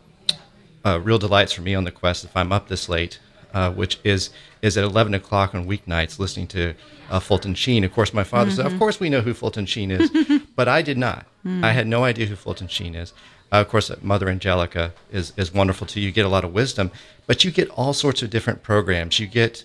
uh, 0.84 0.98
real 1.00 1.18
delights 1.18 1.52
for 1.52 1.62
me 1.62 1.74
on 1.74 1.84
the 1.84 1.90
quest 1.90 2.24
if 2.24 2.36
I'm 2.36 2.52
up 2.52 2.68
this 2.68 2.88
late, 2.88 3.18
uh, 3.54 3.70
which 3.70 3.98
is 4.04 4.30
is 4.62 4.76
at 4.76 4.84
11 4.84 5.14
o'clock 5.14 5.54
on 5.56 5.66
weeknights 5.66 6.18
listening 6.20 6.46
to 6.48 6.74
uh, 7.10 7.18
Fulton 7.20 7.54
Sheen. 7.56 7.82
Of 7.84 7.92
course, 7.92 8.12
my 8.14 8.22
father 8.24 8.50
said, 8.50 8.64
Mm-hmm. 8.64 8.74
"Of 8.74 8.78
course, 8.80 9.00
we 9.00 9.08
know 9.10 9.20
who 9.22 9.34
Fulton 9.34 9.66
Sheen 9.66 9.90
is," 9.90 10.08
but 10.56 10.68
I 10.68 10.82
did 10.82 10.98
not. 10.98 11.26
Mm. 11.44 11.64
I 11.64 11.72
had 11.72 11.86
no 11.86 12.04
idea 12.04 12.26
who 12.26 12.36
Fulton 12.36 12.68
Sheen 12.68 12.94
is. 12.94 13.12
Uh, 13.50 13.60
of 13.60 13.68
course, 13.68 13.90
Mother 14.02 14.28
Angelica 14.28 14.92
is 15.10 15.32
is 15.36 15.52
wonderful 15.52 15.86
too. 15.86 16.00
You 16.00 16.12
get 16.12 16.26
a 16.26 16.34
lot 16.36 16.44
of 16.44 16.52
wisdom, 16.52 16.90
but 17.26 17.42
you 17.44 17.50
get 17.50 17.68
all 17.70 17.92
sorts 17.92 18.22
of 18.22 18.30
different 18.30 18.62
programs. 18.62 19.18
You 19.18 19.26
get 19.26 19.64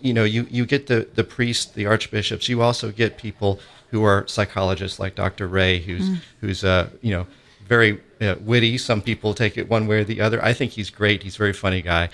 you 0.00 0.12
know, 0.14 0.24
you, 0.24 0.46
you 0.50 0.66
get 0.66 0.86
the, 0.86 1.08
the 1.14 1.24
priests, 1.24 1.66
the 1.72 1.86
archbishops. 1.86 2.48
You 2.48 2.62
also 2.62 2.90
get 2.92 3.16
people 3.16 3.60
who 3.90 4.02
are 4.04 4.26
psychologists, 4.26 4.98
like 4.98 5.14
Dr. 5.14 5.46
Ray, 5.48 5.78
who's 5.80 6.08
Mm. 6.10 6.18
who's 6.40 6.64
uh, 6.64 6.88
you 7.02 7.12
know 7.12 7.26
very 7.68 8.00
uh, 8.20 8.36
witty. 8.40 8.78
Some 8.78 9.02
people 9.02 9.34
take 9.34 9.56
it 9.58 9.68
one 9.68 9.86
way 9.86 9.98
or 10.00 10.04
the 10.04 10.20
other. 10.20 10.42
I 10.44 10.52
think 10.54 10.72
he's 10.72 10.90
great. 10.90 11.22
He's 11.22 11.34
a 11.36 11.38
very 11.38 11.52
funny 11.52 11.82
guy. 11.82 12.08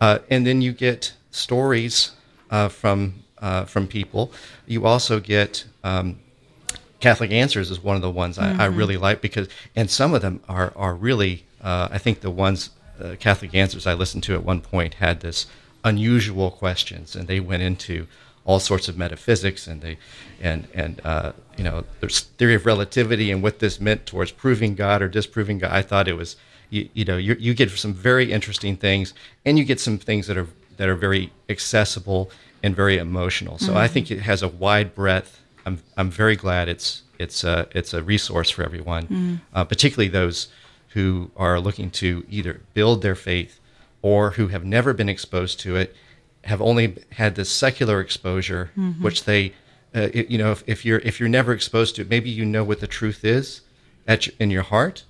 Uh, 0.00 0.18
and 0.30 0.46
then 0.46 0.60
you 0.62 0.72
get 0.72 1.14
stories 1.30 2.12
uh, 2.50 2.68
from 2.68 3.14
uh, 3.38 3.64
from 3.64 3.86
people. 3.88 4.30
You 4.66 4.86
also 4.86 5.20
get 5.20 5.64
um, 5.84 6.18
Catholic 7.00 7.30
Answers 7.30 7.70
is 7.70 7.82
one 7.82 7.96
of 7.96 8.02
the 8.02 8.10
ones 8.10 8.38
I, 8.38 8.50
I 8.52 8.68
Mhm. 8.68 8.76
really 8.76 8.96
like 8.96 9.20
because, 9.20 9.48
and 9.74 9.90
some 9.90 10.14
of 10.14 10.22
them 10.22 10.40
are 10.48 10.72
are 10.76 10.94
really. 10.94 11.44
Uh, 11.62 11.88
I 11.90 11.98
think 11.98 12.20
the 12.20 12.30
ones 12.30 12.70
uh, 13.02 13.16
Catholic 13.18 13.54
Answers 13.54 13.86
I 13.86 13.94
listened 13.94 14.22
to 14.24 14.34
at 14.34 14.44
one 14.44 14.60
point 14.60 14.94
had 14.94 15.20
this 15.20 15.46
unusual 15.90 16.50
questions, 16.50 17.16
and 17.16 17.28
they 17.28 17.40
went 17.40 17.62
into 17.62 18.06
all 18.44 18.60
sorts 18.60 18.86
of 18.88 18.96
metaphysics 18.96 19.66
and 19.66 19.80
they 19.82 19.96
and 20.40 20.68
and 20.74 21.00
uh, 21.04 21.32
you 21.58 21.64
know 21.64 21.84
there's 22.00 22.20
theory 22.38 22.54
of 22.54 22.64
relativity 22.66 23.30
and 23.32 23.42
what 23.42 23.58
this 23.58 23.80
meant 23.80 24.06
towards 24.06 24.30
proving 24.32 24.74
God 24.76 25.02
or 25.02 25.08
disproving 25.08 25.58
God. 25.58 25.72
I 25.72 25.82
thought 25.82 26.06
it 26.08 26.16
was 26.16 26.36
you, 26.70 26.88
you 26.98 27.04
know 27.04 27.16
you, 27.16 27.36
you 27.46 27.54
get 27.54 27.70
some 27.70 27.94
very 27.94 28.26
interesting 28.32 28.76
things 28.76 29.14
and 29.44 29.58
you 29.58 29.64
get 29.64 29.80
some 29.80 29.98
things 29.98 30.26
that 30.28 30.36
are 30.36 30.48
that 30.76 30.88
are 30.88 30.94
very 31.08 31.32
accessible 31.48 32.30
and 32.62 32.74
very 32.76 32.98
emotional. 32.98 33.58
So 33.58 33.72
I 33.76 33.86
Mhm. 33.86 33.90
think 33.92 34.10
it 34.10 34.20
has 34.30 34.42
a 34.42 34.48
wide 34.48 34.90
breadth. 34.94 35.30
I'm 35.66 35.78
I'm 35.96 36.10
very 36.10 36.36
glad 36.36 36.68
it's 36.68 37.02
it's 37.18 37.42
a 37.44 37.66
it's 37.78 37.92
a 37.94 38.02
resource 38.02 38.50
for 38.54 38.62
everyone, 38.64 39.04
Mm. 39.08 39.40
uh, 39.56 39.64
particularly 39.64 40.08
those 40.20 40.48
who 40.94 41.30
are 41.36 41.58
looking 41.66 41.90
to 42.02 42.08
either 42.30 42.60
build 42.74 43.02
their 43.02 43.16
faith 43.16 43.58
or 44.02 44.32
who 44.32 44.48
have 44.48 44.64
never 44.64 44.92
been 44.92 45.08
exposed 45.08 45.60
to 45.60 45.76
it, 45.76 45.94
have 46.44 46.60
only 46.62 46.96
had 47.12 47.34
this 47.34 47.50
secular 47.50 48.00
exposure, 48.00 48.70
Mhm. 48.78 49.00
which 49.00 49.24
they, 49.24 49.52
uh, 49.94 50.08
it- 50.12 50.30
you 50.30 50.38
know, 50.38 50.52
if, 50.52 50.62
if 50.66 50.84
you're 50.84 51.00
if 51.00 51.18
you're 51.18 51.28
never 51.28 51.52
exposed 51.52 51.96
to 51.96 52.02
it, 52.02 52.08
maybe 52.10 52.30
you 52.30 52.44
know 52.44 52.62
what 52.64 52.80
the 52.80 52.86
truth 52.86 53.24
is 53.24 53.62
at 54.06 54.26
your, 54.26 54.34
in 54.38 54.50
your 54.50 54.62
heart, 54.62 55.02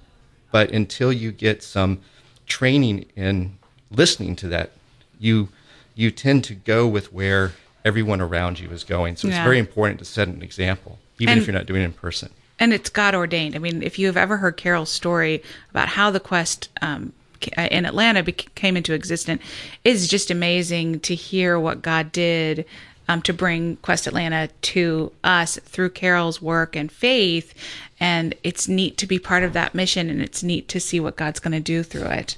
but 0.51 0.71
until 0.71 1.13
you 1.13 1.31
get 1.33 1.63
some 1.63 2.01
training 2.47 3.05
in 3.17 3.59
listening 3.91 4.37
to 4.37 4.49
that, 4.49 4.73
you 5.19 5.49
you 5.95 6.11
tend 6.11 6.45
to 6.45 6.55
go 6.55 6.87
with 6.87 7.13
where 7.13 7.53
everyone 7.85 8.21
around 8.21 8.59
you 8.61 8.69
is 8.71 8.85
going. 8.85 9.17
So 9.17 9.29
it's 9.29 9.37
very 9.39 9.59
important 9.59 9.99
to 10.01 10.05
set 10.05 10.29
an 10.29 10.43
example, 10.43 10.99
even 11.19 11.33
And- 11.33 11.41
if 11.41 11.47
you're 11.47 11.55
not 11.55 11.67
doing 11.67 11.83
it 11.83 11.87
in 11.87 11.93
person. 11.93 12.31
and 12.59 12.73
it's 12.73 12.89
God 12.91 13.15
ordained. 13.15 13.55
I 13.55 13.59
mean, 13.59 13.83
if 13.83 13.99
you've 13.99 14.17
ever 14.17 14.39
heard 14.39 14.57
Carol's 14.57 14.91
story 14.91 15.43
about 15.71 15.89
how 15.89 16.11
the 16.11 16.21
quest 16.21 16.69
um, 16.83 17.13
in 17.57 17.87
Atlanta 17.87 18.23
bec- 18.23 18.55
came 18.55 18.77
into 18.77 18.95
existence, 18.95 19.43
it's 19.85 20.07
just 20.07 20.31
amazing 20.31 21.01
to 21.01 21.15
hear 21.15 21.59
what 21.59 21.83
God 21.83 22.13
did 22.13 22.65
um, 23.09 23.23
to 23.23 23.33
bring 23.33 23.77
Quest 23.77 24.07
Atlanta 24.07 24.49
to 24.63 25.13
us 25.23 25.59
through 25.65 25.91
Carol's 25.91 26.43
work 26.43 26.75
and 26.77 26.91
faith. 26.91 27.55
And 27.99 28.35
it's 28.43 28.69
neat 28.69 28.99
to 28.99 29.07
be 29.07 29.19
part 29.19 29.43
of 29.43 29.53
that 29.55 29.75
mission, 29.75 30.11
and 30.11 30.21
it's 30.21 30.43
neat 30.43 30.69
to 30.69 30.81
see 30.81 31.01
what 31.01 31.17
God's 31.17 31.41
going 31.41 31.53
to 31.53 31.61
do 31.61 31.83
through 31.83 32.09
it. 32.09 32.37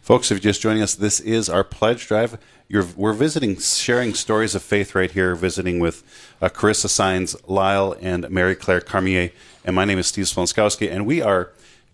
Folks, 0.00 0.30
if 0.30 0.36
you're 0.36 0.52
just 0.52 0.60
joining 0.60 0.82
us, 0.82 0.94
this 0.94 1.20
is 1.20 1.48
our 1.48 1.62
pledge 1.62 2.08
drive. 2.08 2.38
You're, 2.68 2.86
we're 2.96 3.12
visiting, 3.12 3.56
sharing 3.58 4.14
stories 4.14 4.54
of 4.54 4.62
faith 4.62 4.94
right 4.94 5.10
here, 5.10 5.34
visiting 5.34 5.78
with 5.78 6.02
uh, 6.40 6.48
Charissa 6.48 6.86
Saenz, 6.86 7.36
Lisle, 7.46 7.96
and 8.00 8.28
Mary 8.30 8.54
Claire 8.54 8.80
Cormier. 8.80 9.30
And 9.64 9.76
my 9.76 9.84
name 9.84 9.98
is 9.98 10.06
Steve 10.08 10.24
Splonskowski, 10.24 10.90
and 10.90 11.06
we 11.06 11.22
are 11.22 11.50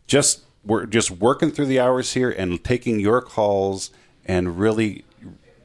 just 0.07 0.46
we're 0.67 0.87
just 0.87 1.11
working 1.11 1.51
through 1.51 1.67
the 1.67 1.81
hours 1.81 2.13
here 2.15 2.31
and 2.31 2.63
taking 2.65 2.99
your 3.01 3.23
calls 3.23 3.91
and 4.25 4.59
really 4.59 5.05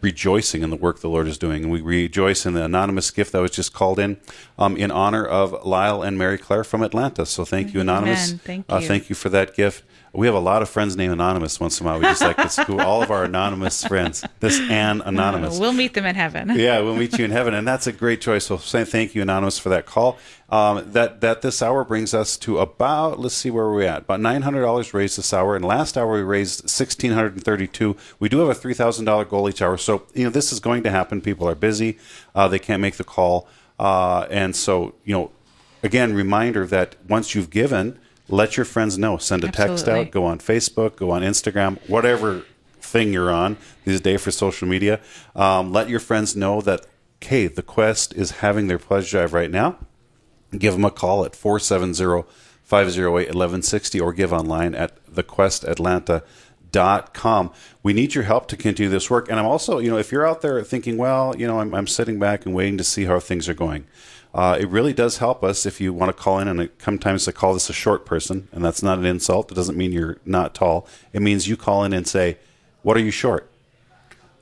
rejoicing 0.01 0.63
in 0.63 0.71
the 0.71 0.75
work 0.75 0.99
the 0.99 1.09
Lord 1.09 1.27
is 1.27 1.37
doing. 1.37 1.63
And 1.63 1.71
we 1.71 1.81
rejoice 1.81 2.45
in 2.45 2.53
the 2.53 2.63
anonymous 2.65 3.11
gift 3.11 3.31
that 3.33 3.41
was 3.41 3.51
just 3.51 3.71
called 3.73 3.99
in 3.99 4.17
um, 4.57 4.75
in 4.77 4.89
honor 4.91 5.25
of 5.25 5.63
Lisle 5.65 6.01
and 6.01 6.17
Mary 6.17 6.37
Claire 6.37 6.63
from 6.63 6.81
Atlanta. 6.81 7.25
So 7.25 7.45
thank 7.45 7.73
you, 7.73 7.81
Anonymous. 7.81 8.29
Amen. 8.29 8.39
Thank 8.43 8.65
Uh, 8.71 8.77
you. 8.79 8.87
thank 8.87 9.09
you 9.09 9.15
for 9.15 9.29
that 9.29 9.55
gift. 9.55 9.83
We 10.13 10.25
have 10.27 10.35
a 10.35 10.39
lot 10.39 10.61
of 10.61 10.67
friends 10.67 10.97
named 10.97 11.13
Anonymous 11.13 11.57
once 11.59 11.79
in 11.79 11.85
a 11.85 11.89
while. 11.89 11.99
We 11.99 12.03
just 12.03 12.21
like 12.21 12.35
to 12.35 12.49
school 12.49 12.81
all 12.81 13.01
of 13.01 13.11
our 13.11 13.23
anonymous 13.23 13.81
friends. 13.85 14.25
This 14.41 14.59
Ann 14.59 15.01
Anonymous. 15.05 15.57
We'll 15.57 15.71
meet 15.71 15.93
them 15.93 16.05
in 16.05 16.15
heaven. 16.15 16.51
yeah, 16.53 16.81
we'll 16.81 16.97
meet 16.97 17.17
you 17.17 17.23
in 17.23 17.31
heaven, 17.31 17.53
and 17.53 17.65
that's 17.65 17.87
a 17.87 17.93
great 17.93 18.19
choice. 18.19 18.47
So, 18.47 18.57
thank 18.57 19.15
you, 19.15 19.21
Anonymous, 19.21 19.57
for 19.57 19.69
that 19.69 19.85
call. 19.85 20.17
Um, 20.51 20.91
that 20.91 21.21
that 21.21 21.41
this 21.41 21.61
hour 21.61 21.85
brings 21.85 22.13
us 22.13 22.35
to 22.39 22.59
about 22.59 23.17
let's 23.19 23.35
see 23.35 23.49
where 23.49 23.69
we're 23.69 23.87
at 23.87 24.01
about 24.01 24.19
nine 24.19 24.41
hundred 24.41 24.63
dollars 24.63 24.93
raised 24.93 25.17
this 25.17 25.33
hour, 25.33 25.55
and 25.55 25.63
last 25.63 25.97
hour 25.97 26.13
we 26.13 26.21
raised 26.23 26.69
sixteen 26.69 27.13
hundred 27.13 27.35
and 27.35 27.43
thirty-two. 27.43 27.95
We 28.19 28.27
do 28.27 28.39
have 28.39 28.49
a 28.49 28.53
three 28.53 28.73
thousand 28.73 29.05
dollar 29.05 29.23
goal 29.23 29.47
each 29.47 29.61
hour, 29.61 29.77
so 29.77 30.03
you 30.13 30.25
know 30.25 30.29
this 30.29 30.51
is 30.51 30.59
going 30.59 30.83
to 30.83 30.89
happen. 30.89 31.21
People 31.21 31.47
are 31.47 31.55
busy; 31.55 31.97
uh, 32.35 32.49
they 32.49 32.59
can't 32.59 32.81
make 32.81 32.95
the 32.95 33.05
call, 33.05 33.47
uh, 33.79 34.27
and 34.29 34.53
so 34.53 34.93
you 35.05 35.13
know, 35.13 35.31
again, 35.83 36.13
reminder 36.13 36.67
that 36.67 36.97
once 37.07 37.33
you've 37.33 37.49
given, 37.49 37.97
let 38.27 38.57
your 38.57 38.65
friends 38.65 38.97
know. 38.97 39.17
Send 39.17 39.45
a 39.45 39.51
text 39.51 39.87
out, 39.87 40.11
go 40.11 40.25
on 40.25 40.39
Facebook, 40.39 40.97
go 40.97 41.11
on 41.11 41.21
Instagram, 41.21 41.79
whatever 41.89 42.43
thing 42.81 43.13
you're 43.13 43.31
on 43.31 43.55
these 43.85 44.01
days 44.01 44.21
for 44.21 44.31
social 44.31 44.67
media. 44.67 44.99
Um, 45.33 45.71
let 45.71 45.87
your 45.87 46.01
friends 46.01 46.35
know 46.35 46.59
that, 46.61 46.85
hey, 47.21 47.47
the 47.47 47.61
Quest 47.61 48.13
is 48.15 48.31
having 48.31 48.67
their 48.67 48.79
pledge 48.79 49.09
drive 49.11 49.31
right 49.33 49.49
now. 49.49 49.77
Give 50.57 50.73
them 50.73 50.85
a 50.85 50.91
call 50.91 51.23
at 51.25 51.35
470 51.35 52.23
508 52.63 53.13
1160 53.27 53.99
or 53.99 54.13
give 54.13 54.31
online 54.33 54.73
at 54.75 55.03
thequestatlanta.com. 55.13 57.51
We 57.83 57.93
need 57.93 58.13
your 58.15 58.23
help 58.25 58.47
to 58.49 58.57
continue 58.57 58.89
this 58.89 59.09
work. 59.09 59.29
And 59.29 59.39
I'm 59.39 59.45
also, 59.45 59.79
you 59.79 59.89
know, 59.89 59.97
if 59.97 60.11
you're 60.11 60.27
out 60.27 60.41
there 60.41 60.61
thinking, 60.63 60.97
well, 60.97 61.33
you 61.37 61.47
know, 61.47 61.59
I'm, 61.59 61.73
I'm 61.73 61.87
sitting 61.87 62.19
back 62.19 62.45
and 62.45 62.53
waiting 62.55 62.77
to 62.77 62.83
see 62.83 63.05
how 63.05 63.19
things 63.19 63.47
are 63.49 63.53
going. 63.53 63.85
Uh, 64.33 64.57
it 64.59 64.67
really 64.69 64.93
does 64.93 65.17
help 65.17 65.43
us 65.43 65.65
if 65.65 65.81
you 65.81 65.91
want 65.91 66.15
to 66.15 66.23
call 66.23 66.39
in, 66.39 66.47
and 66.47 66.61
it, 66.61 66.71
sometimes 66.81 67.27
I 67.27 67.33
call 67.33 67.53
this 67.53 67.69
a 67.69 67.73
short 67.73 68.05
person, 68.05 68.47
and 68.53 68.63
that's 68.63 68.81
not 68.81 68.97
an 68.97 69.05
insult. 69.05 69.51
It 69.51 69.55
doesn't 69.55 69.77
mean 69.77 69.91
you're 69.91 70.19
not 70.25 70.55
tall. 70.55 70.87
It 71.11 71.21
means 71.21 71.49
you 71.49 71.57
call 71.57 71.83
in 71.83 71.91
and 71.91 72.07
say, 72.07 72.37
"What 72.81 72.95
are 72.95 73.01
you 73.01 73.11
short? 73.11 73.49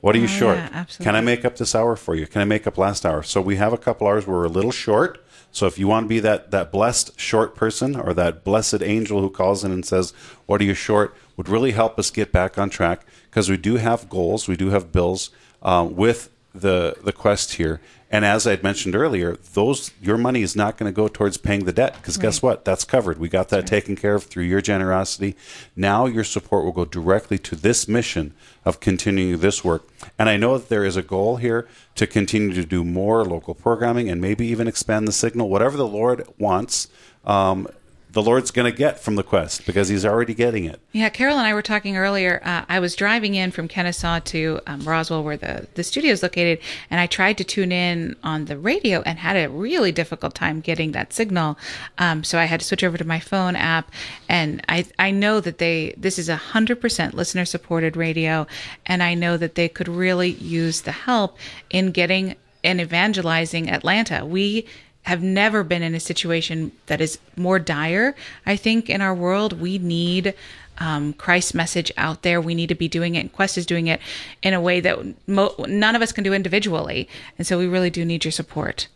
What 0.00 0.14
are 0.14 0.18
you 0.18 0.26
Oh, 0.26 0.28
short? 0.28 0.58
yeah, 0.58 0.68
absolutely. 0.72 1.04
Can 1.06 1.16
I 1.16 1.20
make 1.22 1.44
up 1.44 1.56
this 1.56 1.74
hour 1.74 1.96
for 1.96 2.14
you? 2.14 2.28
Can 2.28 2.40
I 2.40 2.44
make 2.44 2.68
up 2.68 2.78
last 2.78 3.04
hour?" 3.04 3.24
So 3.24 3.40
we 3.40 3.56
have 3.56 3.72
a 3.72 3.76
couple 3.76 4.06
hours 4.06 4.28
where 4.28 4.36
we're 4.36 4.44
a 4.44 4.48
little 4.48 4.70
short. 4.70 5.18
So 5.52 5.66
if 5.66 5.78
you 5.78 5.88
want 5.88 6.04
to 6.04 6.08
be 6.08 6.20
that 6.20 6.50
that 6.50 6.70
blessed 6.70 7.18
short 7.18 7.54
person 7.54 7.96
or 7.96 8.14
that 8.14 8.44
blessed 8.44 8.82
angel 8.82 9.20
who 9.20 9.30
calls 9.30 9.64
in 9.64 9.72
and 9.72 9.84
says, 9.84 10.12
"What 10.46 10.60
are 10.60 10.64
you 10.64 10.74
short?" 10.74 11.14
would 11.36 11.48
really 11.48 11.72
help 11.72 11.98
us 11.98 12.10
get 12.10 12.32
back 12.32 12.58
on 12.58 12.70
track 12.70 13.06
because 13.30 13.48
we 13.48 13.56
do 13.56 13.76
have 13.76 14.08
goals, 14.08 14.46
we 14.46 14.56
do 14.56 14.70
have 14.70 14.92
bills 14.92 15.30
um, 15.62 15.96
with 15.96 16.30
the 16.54 16.96
the 17.02 17.12
quest 17.12 17.54
here. 17.54 17.80
And 18.12 18.24
as 18.24 18.44
I 18.44 18.50
had 18.50 18.64
mentioned 18.64 18.96
earlier, 18.96 19.36
those 19.54 19.92
your 20.02 20.18
money 20.18 20.42
is 20.42 20.56
not 20.56 20.76
going 20.76 20.92
to 20.92 20.94
go 20.94 21.06
towards 21.06 21.36
paying 21.36 21.64
the 21.64 21.72
debt 21.72 21.94
because 21.94 22.16
guess 22.16 22.42
what? 22.42 22.64
That's 22.64 22.84
covered. 22.84 23.18
We 23.18 23.28
got 23.28 23.50
that 23.50 23.68
taken 23.68 23.94
care 23.94 24.16
of 24.16 24.24
through 24.24 24.44
your 24.44 24.60
generosity. 24.60 25.36
Now 25.76 26.06
your 26.06 26.24
support 26.24 26.64
will 26.64 26.72
go 26.72 26.84
directly 26.84 27.38
to 27.38 27.54
this 27.54 27.86
mission 27.86 28.34
of 28.64 28.80
continuing 28.80 29.38
this 29.38 29.62
work. 29.62 29.88
And 30.18 30.28
I 30.28 30.36
know 30.36 30.58
that 30.58 30.68
there 30.68 30.84
is 30.84 30.96
a 30.96 31.02
goal 31.02 31.36
here 31.36 31.68
to 31.94 32.06
continue 32.06 32.52
to 32.52 32.64
do 32.64 32.82
more 32.82 33.24
local 33.24 33.54
programming 33.54 34.10
and 34.10 34.20
maybe 34.20 34.44
even 34.48 34.66
expand 34.66 35.06
the 35.06 35.12
signal. 35.12 35.48
Whatever 35.48 35.76
the 35.76 35.86
Lord 35.86 36.26
wants, 36.36 36.88
um, 37.24 37.68
the 38.12 38.22
Lord's 38.22 38.50
going 38.50 38.70
to 38.70 38.76
get 38.76 38.98
from 38.98 39.14
the 39.14 39.22
quest 39.22 39.66
because 39.66 39.88
He's 39.88 40.04
already 40.04 40.34
getting 40.34 40.64
it. 40.64 40.80
Yeah, 40.92 41.08
Carol 41.08 41.38
and 41.38 41.46
I 41.46 41.54
were 41.54 41.62
talking 41.62 41.96
earlier. 41.96 42.40
Uh, 42.44 42.64
I 42.68 42.80
was 42.80 42.96
driving 42.96 43.34
in 43.34 43.50
from 43.50 43.68
Kennesaw 43.68 44.20
to 44.20 44.60
um, 44.66 44.80
Roswell, 44.80 45.22
where 45.22 45.36
the, 45.36 45.68
the 45.74 45.84
studio 45.84 46.12
is 46.12 46.22
located, 46.22 46.58
and 46.90 47.00
I 47.00 47.06
tried 47.06 47.38
to 47.38 47.44
tune 47.44 47.72
in 47.72 48.16
on 48.22 48.46
the 48.46 48.58
radio 48.58 49.02
and 49.02 49.18
had 49.18 49.36
a 49.36 49.48
really 49.48 49.92
difficult 49.92 50.34
time 50.34 50.60
getting 50.60 50.92
that 50.92 51.12
signal. 51.12 51.58
Um, 51.98 52.24
so 52.24 52.38
I 52.38 52.44
had 52.44 52.60
to 52.60 52.66
switch 52.66 52.84
over 52.84 52.98
to 52.98 53.04
my 53.04 53.20
phone 53.20 53.56
app, 53.56 53.90
and 54.28 54.62
I 54.68 54.86
I 54.98 55.10
know 55.10 55.40
that 55.40 55.58
they 55.58 55.94
this 55.96 56.18
is 56.18 56.28
a 56.28 56.36
hundred 56.36 56.80
percent 56.80 57.14
listener 57.14 57.44
supported 57.44 57.96
radio, 57.96 58.46
and 58.86 59.02
I 59.02 59.14
know 59.14 59.36
that 59.36 59.54
they 59.54 59.68
could 59.68 59.88
really 59.88 60.30
use 60.30 60.82
the 60.82 60.92
help 60.92 61.36
in 61.70 61.92
getting 61.92 62.36
and 62.62 62.80
evangelizing 62.80 63.70
Atlanta. 63.70 64.24
We 64.24 64.66
have 65.02 65.22
never 65.22 65.64
been 65.64 65.82
in 65.82 65.94
a 65.94 66.00
situation 66.00 66.72
that 66.86 67.00
is 67.00 67.18
more 67.36 67.58
dire. 67.58 68.14
I 68.46 68.56
think 68.56 68.90
in 68.90 69.00
our 69.00 69.14
world, 69.14 69.60
we 69.60 69.78
need 69.78 70.34
um, 70.78 71.12
Christ's 71.14 71.54
message 71.54 71.90
out 71.96 72.22
there. 72.22 72.40
We 72.40 72.54
need 72.54 72.68
to 72.68 72.74
be 72.74 72.88
doing 72.88 73.14
it. 73.14 73.20
And 73.20 73.32
Quest 73.32 73.58
is 73.58 73.66
doing 73.66 73.86
it 73.86 74.00
in 74.42 74.54
a 74.54 74.60
way 74.60 74.80
that 74.80 74.98
mo- 75.26 75.54
none 75.66 75.96
of 75.96 76.02
us 76.02 76.12
can 76.12 76.24
do 76.24 76.32
individually. 76.32 77.08
And 77.38 77.46
so 77.46 77.58
we 77.58 77.66
really 77.66 77.90
do 77.90 78.04
need 78.04 78.24
your 78.24 78.32
support. 78.32 78.88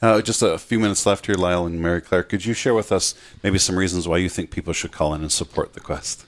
Uh, 0.00 0.22
just 0.22 0.42
a 0.42 0.58
few 0.58 0.78
minutes 0.78 1.04
left 1.04 1.26
here, 1.26 1.34
Lisle 1.34 1.66
and 1.66 1.80
Mary 1.80 2.00
Claire. 2.00 2.22
Could 2.22 2.44
you 2.44 2.54
share 2.54 2.74
with 2.74 2.90
us 2.90 3.14
maybe 3.42 3.58
some 3.58 3.76
reasons 3.76 4.08
why 4.08 4.16
you 4.18 4.28
think 4.28 4.50
people 4.50 4.72
should 4.72 4.92
call 4.92 5.12
in 5.14 5.22
and 5.22 5.30
support 5.30 5.74
the 5.74 5.80
quest? 5.80 6.24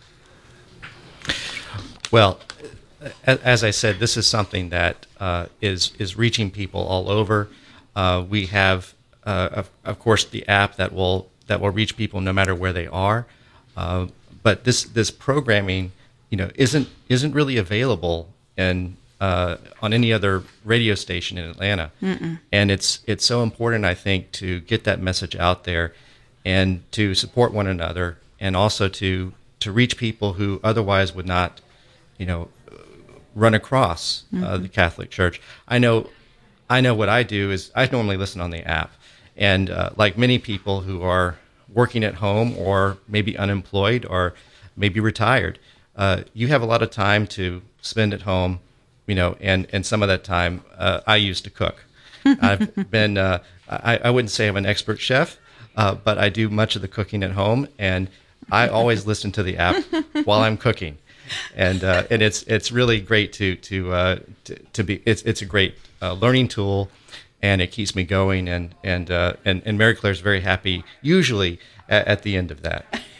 Well, 2.11 2.41
as 3.24 3.64
I 3.64 3.70
said, 3.70 3.99
this 3.99 4.16
is 4.16 4.26
something 4.26 4.68
that 4.70 5.07
uh, 5.18 5.47
is 5.62 5.93
is 5.99 6.18
reaching 6.18 6.51
people 6.51 6.83
all 6.83 7.09
over. 7.09 7.49
Uh, 7.97 8.24
we 8.28 8.47
have, 8.47 8.95
uh, 9.25 9.49
of, 9.53 9.71
of 9.85 9.99
course, 9.99 10.25
the 10.25 10.47
app 10.49 10.77
that 10.77 10.93
will 10.93 11.29
that 11.47 11.61
will 11.61 11.71
reach 11.71 11.97
people 11.97 12.21
no 12.21 12.33
matter 12.33 12.55
where 12.55 12.73
they 12.73 12.87
are. 12.87 13.27
Uh, 13.77 14.07
but 14.43 14.64
this 14.64 14.85
this 14.85 15.11
programming, 15.11 15.93
you 16.31 16.37
know, 16.37 16.51
isn't 16.55 16.89
isn't 17.09 17.33
really 17.33 17.57
available 17.57 18.29
in 18.57 18.97
uh, 19.21 19.57
on 19.83 19.93
any 19.93 20.12
other 20.12 20.43
radio 20.64 20.95
station 20.95 21.39
in 21.39 21.49
Atlanta. 21.51 21.91
And 22.53 22.71
it's 22.71 23.01
it's 23.07 23.25
so 23.25 23.43
important, 23.43 23.85
I 23.85 23.95
think, 23.95 24.33
to 24.33 24.61
get 24.61 24.85
that 24.85 25.01
message 25.01 25.37
out 25.37 25.64
there 25.64 25.93
and 26.45 26.81
to 26.93 27.14
support 27.14 27.53
one 27.53 27.66
another, 27.66 28.16
and 28.41 28.57
also 28.57 28.89
to 28.89 29.33
to 29.61 29.73
reach 29.73 29.97
people 29.99 30.35
who 30.35 30.59
otherwise 30.64 31.14
would 31.14 31.27
not, 31.27 31.61
you 32.16 32.25
know, 32.25 32.49
run 33.35 33.55
across 33.55 34.25
uh, 34.43 34.57
the 34.57 34.68
Catholic 34.68 35.11
Church. 35.11 35.41
I 35.68 35.79
know, 35.79 36.09
I 36.71 36.81
know 36.81 36.95
what 36.95 37.11
I 37.11 37.23
do 37.23 37.51
is 37.51 37.71
I 37.75 37.87
normally 37.93 38.16
listen 38.16 38.41
on 38.41 38.51
the 38.51 38.66
app, 38.66 38.91
and 39.41 39.70
uh, 39.70 39.91
like 39.97 40.16
many 40.16 40.38
people 40.38 40.82
who 40.82 41.03
are 41.03 41.38
working 41.72 42.05
at 42.05 42.16
home 42.16 42.57
or 42.57 42.99
maybe 43.09 43.36
unemployed 43.36 44.07
or 44.09 44.34
maybe 44.76 45.01
retired, 45.01 45.59
uh, 45.97 46.22
you 46.34 46.47
have 46.49 46.62
a 46.62 46.66
lot 46.66 46.82
of 46.82 46.91
time 46.91 47.26
to 47.26 47.62
spend 47.80 48.14
at 48.14 48.22
home, 48.22 48.61
you 49.07 49.14
know, 49.16 49.36
and 49.41 49.66
and 49.72 49.84
some 49.84 50.03
of 50.03 50.09
that 50.09 50.22
time 50.22 50.62
uh, 50.78 51.01
I 51.07 51.16
used 51.16 51.43
to 51.45 51.51
cook. 51.51 51.84
I've 52.24 52.91
been, 52.91 53.16
uh, 53.16 53.38
I, 53.68 53.97
I 54.05 54.11
wouldn't 54.11 54.30
say 54.30 54.47
I'm 54.47 54.57
an 54.59 54.66
expert 54.66 55.01
chef, 55.01 55.38
uh, 55.74 55.95
but 55.95 56.18
I 56.18 56.28
do 56.28 56.51
much 56.51 56.76
of 56.76 56.82
the 56.82 56.88
cooking 56.88 57.22
at 57.22 57.32
home, 57.32 57.66
and 57.78 58.09
I 58.53 58.68
always 58.68 59.07
listen 59.07 59.32
to 59.32 59.43
the 59.43 59.57
app 59.57 59.82
while 60.24 60.43
I'm 60.43 60.59
cooking 60.59 60.99
and 61.55 61.84
uh, 61.84 62.05
and 62.11 62.22
it's 62.22 62.43
it's 62.45 62.72
really 62.72 63.01
great 63.01 63.32
to 63.34 63.57
to 63.57 63.93
uh, 63.93 64.18
to, 64.45 64.57
to 64.57 64.84
be 64.84 65.03
it's 65.07 65.22
it's 65.22 65.43
a 65.43 65.47
great 65.47 65.74
uh, 66.03 66.12
learning 66.14 66.49
tool, 66.49 66.91
and 67.43 67.61
it 67.61 67.68
keeps 67.68 67.95
me 67.95 68.05
going 68.05 68.49
and 68.49 68.74
and 68.84 69.11
uh, 69.11 69.34
and 69.45 69.62
and 69.64 69.78
Mary 69.78 69.95
Claire's 69.95 70.20
very 70.20 70.41
happy 70.41 70.84
usually 71.03 71.59
at, 71.88 72.07
at 72.07 72.22
the 72.22 72.36
end 72.36 72.51
of 72.51 72.62
that. 72.62 73.01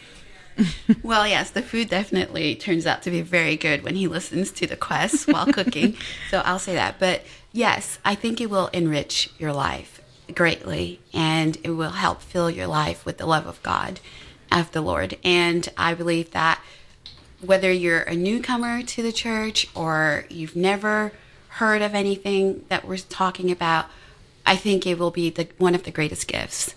Well, 1.01 1.27
yes, 1.27 1.49
the 1.49 1.61
food 1.61 1.89
definitely 1.89 2.55
turns 2.55 2.85
out 2.85 3.01
to 3.03 3.09
be 3.09 3.21
very 3.21 3.55
good 3.55 3.83
when 3.83 3.95
he 3.95 4.07
listens 4.07 4.51
to 4.51 4.67
the 4.67 4.75
quest 4.75 5.27
while 5.27 5.45
cooking. 5.53 5.97
So 6.29 6.41
I'll 6.45 6.59
say 6.59 6.75
that. 6.75 6.99
But 6.99 7.23
yes, 7.51 7.97
I 8.05 8.13
think 8.15 8.39
it 8.39 8.49
will 8.49 8.67
enrich 8.67 9.31
your 9.39 9.53
life 9.53 10.01
greatly 10.35 10.99
and 11.13 11.57
it 11.63 11.71
will 11.71 11.91
help 11.91 12.21
fill 12.21 12.49
your 12.49 12.67
life 12.67 13.05
with 13.05 13.17
the 13.17 13.25
love 13.25 13.47
of 13.47 13.63
God, 13.63 13.99
of 14.51 14.71
the 14.71 14.81
Lord. 14.81 15.17
And 15.23 15.67
I 15.77 15.93
believe 15.93 16.31
that 16.31 16.61
whether 17.41 17.71
you're 17.71 18.01
a 18.01 18.15
newcomer 18.15 18.83
to 18.83 19.01
the 19.01 19.11
church 19.11 19.67
or 19.73 20.25
you've 20.29 20.55
never 20.55 21.11
heard 21.55 21.81
of 21.81 21.95
anything 21.95 22.65
that 22.69 22.85
we're 22.85 22.97
talking 22.97 23.51
about, 23.51 23.87
I 24.45 24.55
think 24.55 24.85
it 24.85 24.99
will 24.99 25.11
be 25.11 25.29
the, 25.29 25.47
one 25.57 25.75
of 25.75 25.83
the 25.83 25.91
greatest 25.91 26.27
gifts. 26.27 26.75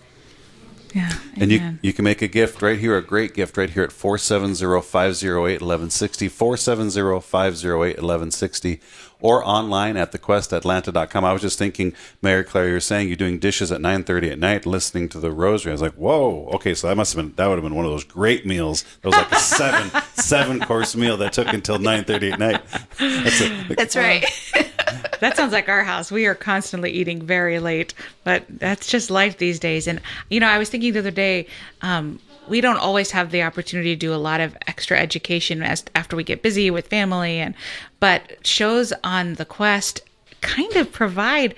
Yeah. 0.94 1.12
And 1.36 1.50
you, 1.50 1.78
you 1.82 1.92
can 1.92 2.04
make 2.04 2.22
a 2.22 2.28
gift 2.28 2.62
right 2.62 2.78
here, 2.78 2.96
a 2.96 3.02
great 3.02 3.34
gift 3.34 3.56
right 3.56 3.68
here 3.68 3.82
at 3.82 3.90
470-508-1160, 3.90 6.30
470-508-1160, 6.30 8.80
or 9.18 9.44
online 9.44 9.96
at 9.96 10.12
thequestatlanta.com. 10.12 11.24
I 11.24 11.32
was 11.32 11.42
just 11.42 11.58
thinking, 11.58 11.94
Mary 12.22 12.44
Claire, 12.44 12.68
you're 12.68 12.78
saying 12.78 13.08
you're 13.08 13.16
doing 13.16 13.40
dishes 13.40 13.72
at 13.72 13.80
9.30 13.80 14.30
at 14.32 14.38
night, 14.38 14.66
listening 14.66 15.08
to 15.08 15.18
the 15.18 15.32
rosary. 15.32 15.72
I 15.72 15.74
was 15.74 15.82
like, 15.82 15.94
whoa, 15.94 16.48
okay, 16.54 16.74
so 16.74 16.86
that 16.86 16.96
must 16.96 17.16
have 17.16 17.24
been, 17.24 17.34
that 17.34 17.48
would 17.48 17.56
have 17.56 17.64
been 17.64 17.74
one 17.74 17.86
of 17.86 17.90
those 17.90 18.04
great 18.04 18.46
meals. 18.46 18.84
That 19.02 19.08
was 19.08 19.16
like 19.16 19.32
a 19.32 19.40
seven, 19.40 19.90
seven 20.14 20.60
course 20.60 20.94
meal 20.94 21.16
that 21.16 21.32
took 21.32 21.48
until 21.48 21.78
9.30 21.78 22.34
at 22.34 22.38
night. 22.38 22.62
That's 23.00 23.40
a, 23.40 23.74
That's 23.74 23.96
right. 23.96 24.24
That 25.20 25.36
sounds 25.36 25.52
like 25.52 25.68
our 25.68 25.84
house. 25.84 26.12
We 26.12 26.26
are 26.26 26.34
constantly 26.34 26.90
eating 26.90 27.22
very 27.22 27.58
late, 27.58 27.94
but 28.24 28.44
that's 28.48 28.86
just 28.86 29.10
life 29.10 29.38
these 29.38 29.58
days. 29.58 29.86
And 29.86 30.00
you 30.28 30.40
know, 30.40 30.48
I 30.48 30.58
was 30.58 30.68
thinking 30.68 30.92
the 30.92 30.98
other 30.98 31.10
day, 31.10 31.46
um, 31.82 32.18
we 32.48 32.60
don't 32.60 32.76
always 32.76 33.10
have 33.12 33.30
the 33.30 33.42
opportunity 33.42 33.94
to 33.94 33.98
do 33.98 34.14
a 34.14 34.16
lot 34.16 34.40
of 34.40 34.56
extra 34.66 34.98
education 34.98 35.62
as 35.62 35.84
after 35.94 36.14
we 36.16 36.24
get 36.24 36.42
busy 36.42 36.70
with 36.70 36.88
family, 36.88 37.38
and 37.38 37.54
but 38.00 38.46
shows 38.46 38.92
on 39.02 39.34
the 39.34 39.44
Quest 39.44 40.02
kind 40.40 40.76
of 40.76 40.92
provide 40.92 41.54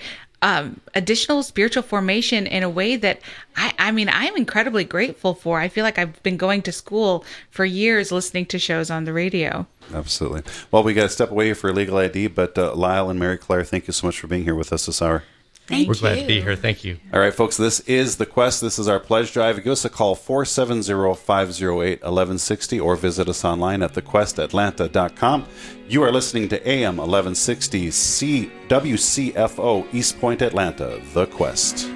um, 0.46 0.80
additional 0.94 1.42
spiritual 1.42 1.82
formation 1.82 2.46
in 2.46 2.62
a 2.62 2.70
way 2.70 2.94
that 2.94 3.20
I, 3.56 3.74
I 3.80 3.90
mean, 3.90 4.08
I'm 4.08 4.36
incredibly 4.36 4.84
grateful 4.84 5.34
for. 5.34 5.58
I 5.58 5.66
feel 5.66 5.82
like 5.82 5.98
I've 5.98 6.22
been 6.22 6.36
going 6.36 6.62
to 6.62 6.72
school 6.72 7.24
for 7.50 7.64
years 7.64 8.12
listening 8.12 8.46
to 8.46 8.58
shows 8.60 8.88
on 8.88 9.06
the 9.06 9.12
radio. 9.12 9.66
absolutely. 9.92 10.42
Well, 10.70 10.84
we 10.84 10.94
got 10.94 11.02
to 11.02 11.08
step 11.08 11.32
away 11.32 11.52
for 11.52 11.72
legal 11.72 11.98
ID, 11.98 12.28
but 12.28 12.56
uh, 12.56 12.72
Lisle 12.74 13.10
and 13.10 13.18
Mary 13.18 13.38
Claire, 13.38 13.64
thank 13.64 13.88
you 13.88 13.92
so 13.92 14.06
much 14.06 14.20
for 14.20 14.28
being 14.28 14.44
here 14.44 14.54
with 14.54 14.72
us 14.72 14.86
this 14.86 15.02
hour. 15.02 15.24
Thank 15.66 15.88
We're 15.88 15.94
you. 15.94 16.00
glad 16.00 16.20
to 16.20 16.26
be 16.26 16.40
here. 16.40 16.54
Thank 16.54 16.84
you. 16.84 16.98
All 17.12 17.18
right, 17.18 17.34
folks, 17.34 17.56
this 17.56 17.80
is 17.80 18.16
The 18.16 18.26
Quest. 18.26 18.60
This 18.60 18.78
is 18.78 18.86
our 18.88 19.00
pledge 19.00 19.32
drive. 19.32 19.56
Give 19.64 19.72
us 19.72 19.84
a 19.84 19.90
call, 19.90 20.14
470-508-1160, 20.14 22.80
or 22.82 22.94
visit 22.96 23.28
us 23.28 23.44
online 23.44 23.82
at 23.82 23.94
thequestatlanta.com. 23.94 25.46
You 25.88 26.02
are 26.02 26.12
listening 26.12 26.48
to 26.50 26.68
AM 26.68 26.96
1160 26.98 27.90
C- 27.90 28.50
WCFO 28.68 29.86
East 29.94 30.20
Point, 30.20 30.42
Atlanta, 30.42 31.00
The 31.14 31.26
Quest. 31.26 31.88